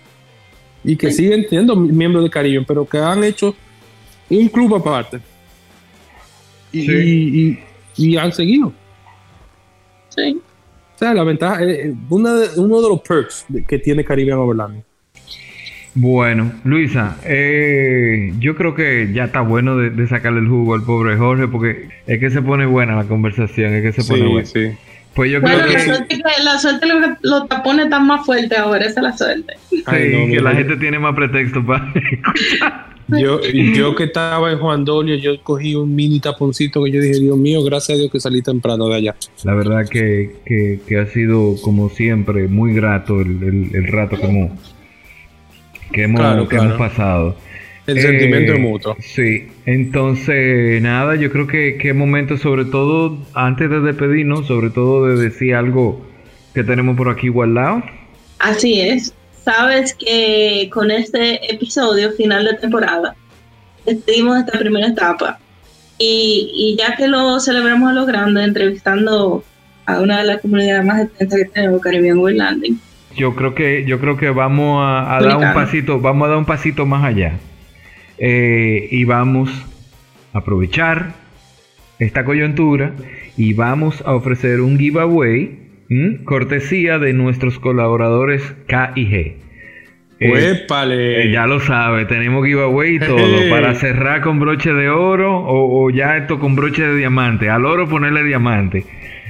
Y 0.82 0.96
que 0.96 1.10
siguen 1.10 1.46
siendo 1.48 1.76
miembros 1.76 2.24
de 2.24 2.30
Caribe, 2.30 2.64
pero 2.66 2.86
que 2.86 2.98
han 2.98 3.22
hecho 3.24 3.54
un 4.30 4.48
club 4.48 4.74
aparte. 4.76 5.20
Y, 6.72 6.82
Sí. 6.86 6.92
y- 6.92 7.48
y- 7.48 7.58
y 8.12 8.16
han 8.16 8.32
seguido. 8.32 8.72
Sí. 10.08 10.40
O 10.94 10.98
sea, 10.98 11.12
la 11.12 11.24
ventaja, 11.24 11.62
eh, 11.62 11.94
una 12.08 12.34
de- 12.34 12.58
uno 12.60 12.80
de 12.80 12.88
los 12.88 13.00
perks 13.02 13.44
de- 13.48 13.64
que 13.64 13.78
tiene 13.78 14.04
Caribbean 14.04 14.38
Overlanding. 14.38 14.82
Bueno, 15.98 16.52
Luisa, 16.64 17.16
eh, 17.24 18.32
yo 18.38 18.54
creo 18.54 18.74
que 18.74 19.10
ya 19.14 19.24
está 19.24 19.40
bueno 19.40 19.76
de, 19.78 19.88
de 19.90 20.06
sacarle 20.06 20.40
el 20.40 20.46
jugo 20.48 20.74
al 20.74 20.82
pobre 20.82 21.16
Jorge 21.16 21.48
porque 21.48 21.88
es 22.06 22.20
que 22.20 22.28
se 22.30 22.42
pone 22.42 22.66
buena 22.66 22.94
la 22.96 23.04
conversación, 23.04 23.72
es 23.74 23.82
que 23.82 24.02
se 24.02 24.06
pone 24.12 24.28
buena. 24.28 24.46
sí. 24.46 24.68
Pues 25.14 25.32
yo 25.32 25.40
Bueno, 25.40 25.56
creo 25.60 25.68
que, 25.68 25.72
la 25.72 25.80
sí, 25.80 25.86
suerte, 25.88 26.14
es 26.14 26.22
que- 26.22 26.42
la 26.44 26.58
suerte 26.58 26.86
los, 26.86 27.00
los 27.22 27.48
tapones 27.48 27.86
están 27.86 28.06
más 28.06 28.26
fuertes 28.26 28.58
ahora, 28.58 28.84
esa 28.84 29.00
es 29.00 29.04
la 29.04 29.16
suerte. 29.16 29.54
Ay, 29.86 30.12
no, 30.12 30.26
que 30.26 30.40
la 30.42 30.52
yo- 30.52 30.58
gente 30.58 30.76
tiene 30.76 30.98
más 30.98 31.14
pretexto 31.14 31.64
para 31.64 31.90
escuchar. 31.94 32.86
Yo, 33.08 33.40
yo 33.40 33.94
que 33.94 34.04
estaba 34.04 34.50
en 34.52 34.58
Juan 34.58 34.84
Dolio, 34.84 35.14
yo 35.14 35.40
cogí 35.42 35.74
un 35.76 35.94
mini 35.94 36.20
taponcito 36.20 36.82
que 36.84 36.90
yo 36.90 37.00
dije, 37.00 37.20
Dios 37.20 37.38
mío, 37.38 37.62
gracias 37.64 37.96
a 37.96 38.00
Dios 38.00 38.12
que 38.12 38.20
salí 38.20 38.42
temprano 38.42 38.88
de 38.88 38.96
allá. 38.96 39.14
La 39.44 39.54
verdad 39.54 39.88
que, 39.88 40.32
que, 40.44 40.80
que 40.86 40.98
ha 40.98 41.06
sido, 41.06 41.54
como 41.62 41.88
siempre, 41.88 42.48
muy 42.48 42.74
grato 42.74 43.20
el, 43.22 43.42
el- 43.42 43.70
el 43.74 43.86
rato 43.86 44.18
que 44.20 44.26
hemos, 44.26 44.50
que 45.96 46.02
hemos, 46.04 46.20
Claro, 46.20 46.42
que 46.46 46.56
claro. 46.56 46.74
hemos 46.74 46.78
pasado. 46.78 47.36
El 47.86 48.00
sentimiento 48.00 48.52
es 48.52 48.60
mutuo. 48.60 48.96
Sí, 49.00 49.48
entonces 49.64 50.82
nada, 50.82 51.14
yo 51.16 51.30
creo 51.30 51.46
que, 51.46 51.78
que 51.78 51.94
momento, 51.94 52.36
sobre 52.36 52.64
todo 52.64 53.16
antes 53.32 53.70
de 53.70 53.80
despedirnos, 53.80 54.46
sobre 54.46 54.70
todo 54.70 55.06
de 55.06 55.22
decir 55.22 55.54
algo 55.54 56.04
que 56.52 56.64
tenemos 56.64 56.96
por 56.96 57.08
aquí 57.08 57.28
guardado. 57.28 57.82
Así 58.40 58.80
es. 58.80 59.14
Sabes 59.44 59.94
que 59.94 60.68
con 60.72 60.90
este 60.90 61.52
episodio 61.52 62.10
final 62.12 62.44
de 62.44 62.54
temporada 62.54 63.14
despedimos 63.86 64.38
esta 64.40 64.58
primera 64.58 64.88
etapa 64.88 65.38
y, 65.96 66.50
y 66.54 66.76
ya 66.76 66.96
que 66.96 67.06
lo 67.06 67.38
celebramos 67.40 67.90
a 67.90 67.94
lo 67.94 68.04
grande 68.04 68.42
entrevistando 68.42 69.44
a 69.86 70.00
una 70.00 70.18
de 70.18 70.24
las 70.24 70.40
comunidades 70.42 70.84
más 70.84 71.02
extensas 71.04 71.38
que 71.38 71.44
tenemos, 71.46 71.80
Caribbean 71.80 72.18
World 72.18 72.38
Landing. 72.38 72.80
Yo 73.16 73.34
creo 73.34 73.54
que 73.54 73.84
yo 73.86 73.98
creo 73.98 74.16
que 74.16 74.30
vamos 74.30 74.82
a, 74.82 75.16
a 75.16 75.20
dar 75.20 75.36
un 75.36 75.54
pasito, 75.54 76.00
vamos 76.00 76.26
a 76.26 76.28
dar 76.30 76.38
un 76.38 76.44
pasito 76.44 76.86
más 76.86 77.04
allá. 77.04 77.34
Eh, 78.18 78.88
y 78.90 79.04
vamos 79.04 79.50
a 80.32 80.38
aprovechar 80.38 81.12
esta 81.98 82.24
coyuntura 82.24 82.92
y 83.36 83.52
vamos 83.52 84.02
a 84.06 84.14
ofrecer 84.14 84.60
un 84.60 84.78
giveaway 84.78 85.66
cortesía 86.24 86.98
de 86.98 87.12
nuestros 87.12 87.58
colaboradores 87.58 88.42
K 88.66 88.92
y 88.96 89.06
G. 89.06 89.36
Eh, 90.18 90.66
eh, 90.68 91.30
ya 91.30 91.46
lo 91.46 91.60
sabe, 91.60 92.06
tenemos 92.06 92.44
giveaway 92.44 92.96
y 92.96 92.98
todo 92.98 93.36
para 93.50 93.74
cerrar 93.74 94.22
con 94.22 94.40
broche 94.40 94.72
de 94.72 94.88
oro 94.88 95.38
o, 95.38 95.84
o, 95.84 95.90
ya 95.90 96.16
esto 96.16 96.38
con 96.38 96.56
broche 96.56 96.82
de 96.86 96.96
diamante. 96.96 97.50
Al 97.50 97.66
oro 97.66 97.86
ponerle 97.86 98.24
diamante. 98.24 98.84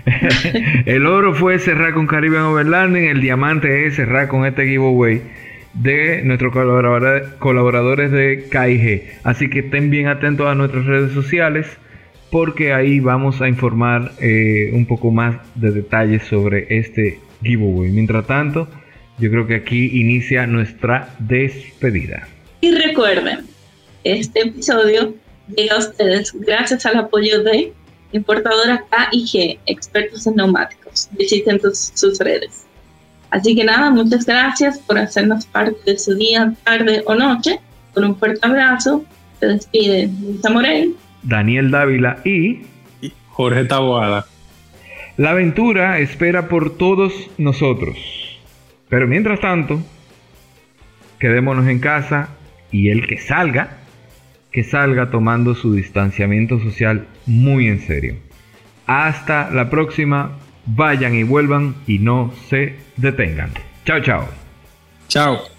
el 0.87 1.07
oro 1.07 1.35
fue 1.35 1.59
cerrar 1.59 1.93
con 1.93 2.07
Caribbean 2.07 2.45
Overlanding, 2.45 3.05
el 3.05 3.21
diamante 3.21 3.87
es 3.87 3.97
cerrar 3.97 4.29
con 4.29 4.47
este 4.47 4.67
giveaway 4.67 5.23
de 5.75 6.23
nuestros 6.23 6.53
colaboradores 7.39 8.11
de 8.11 8.49
KIG. 8.51 9.21
Así 9.25 9.51
que 9.51 9.61
estén 9.61 9.91
bien 9.91 10.07
atentos 10.07 10.47
a 10.47 10.55
nuestras 10.55 10.87
redes 10.87 11.13
sociales 11.13 11.67
porque 12.31 12.73
ahí 12.73 13.01
vamos 13.01 13.41
a 13.41 13.49
informar 13.49 14.13
eh, 14.21 14.71
un 14.73 14.87
poco 14.87 15.11
más 15.11 15.37
de 15.55 15.71
detalles 15.71 16.23
sobre 16.25 16.67
este 16.71 17.21
giveaway. 17.43 17.91
Mientras 17.91 18.27
tanto, 18.27 18.69
yo 19.19 19.31
creo 19.31 19.47
que 19.47 19.57
aquí 19.57 20.01
inicia 20.01 20.47
nuestra 20.47 21.15
despedida. 21.19 22.29
Y 22.61 22.73
recuerden, 22.73 23.41
este 24.05 24.49
episodio 24.49 25.15
llega 25.55 25.77
a 25.77 25.79
ustedes 25.79 26.33
gracias 26.33 26.87
al 26.87 26.97
apoyo 26.97 27.43
de 27.43 27.73
importadora 28.17 28.85
KIG, 28.91 29.59
expertos 29.67 30.27
en 30.27 30.37
neumáticos. 30.37 31.09
Visiten 31.13 31.61
sus 31.73 32.19
redes. 32.19 32.67
Así 33.31 33.55
que 33.55 33.65
nada, 33.65 33.91
muchas 33.91 34.25
gracias 34.25 34.79
por 34.79 34.99
hacernos 34.99 35.47
parte 35.47 35.93
de 35.93 35.99
su 35.99 36.15
día, 36.15 36.55
tarde 36.65 37.03
o 37.07 37.15
noche. 37.15 37.61
Con 37.93 38.05
un 38.05 38.17
fuerte 38.17 38.41
abrazo, 38.43 39.05
se 39.41 39.47
despide 39.47 40.11
Luisa 40.21 40.51
Morel, 40.51 40.95
Daniel 41.23 41.71
Dávila 41.71 42.19
y, 42.25 42.63
Jorge 43.29 43.65
Taboada. 43.65 44.27
La 45.17 45.31
aventura 45.31 45.99
espera 45.99 46.49
por 46.49 46.77
todos 46.77 47.13
nosotros. 47.37 47.97
Pero 48.89 49.09
mientras 49.09 49.41
tanto, 49.41 49.81
quedémonos 51.19 51.67
en 51.67 51.81
casa 51.81 52.29
y 52.71 52.91
el 52.91 53.07
que 53.07 53.19
salga, 53.19 53.76
que 54.57 54.65
salga 54.65 55.11
tomando 55.11 55.55
su 55.55 55.75
distanciamiento 55.75 56.59
social 56.59 57.07
muy 57.27 57.69
en 57.69 57.81
serio. 57.81 58.17
Hasta 58.87 59.51
la 59.51 59.69
próxima 59.69 60.31
vayan 60.65 61.15
y 61.15 61.25
vuelvan 61.25 61.75
y 61.87 61.99
no 61.99 62.33
se 62.49 62.77
detengan. 62.97 63.51
Chao, 63.85 64.01
chao. 64.01 64.27
Chao. 65.09 65.56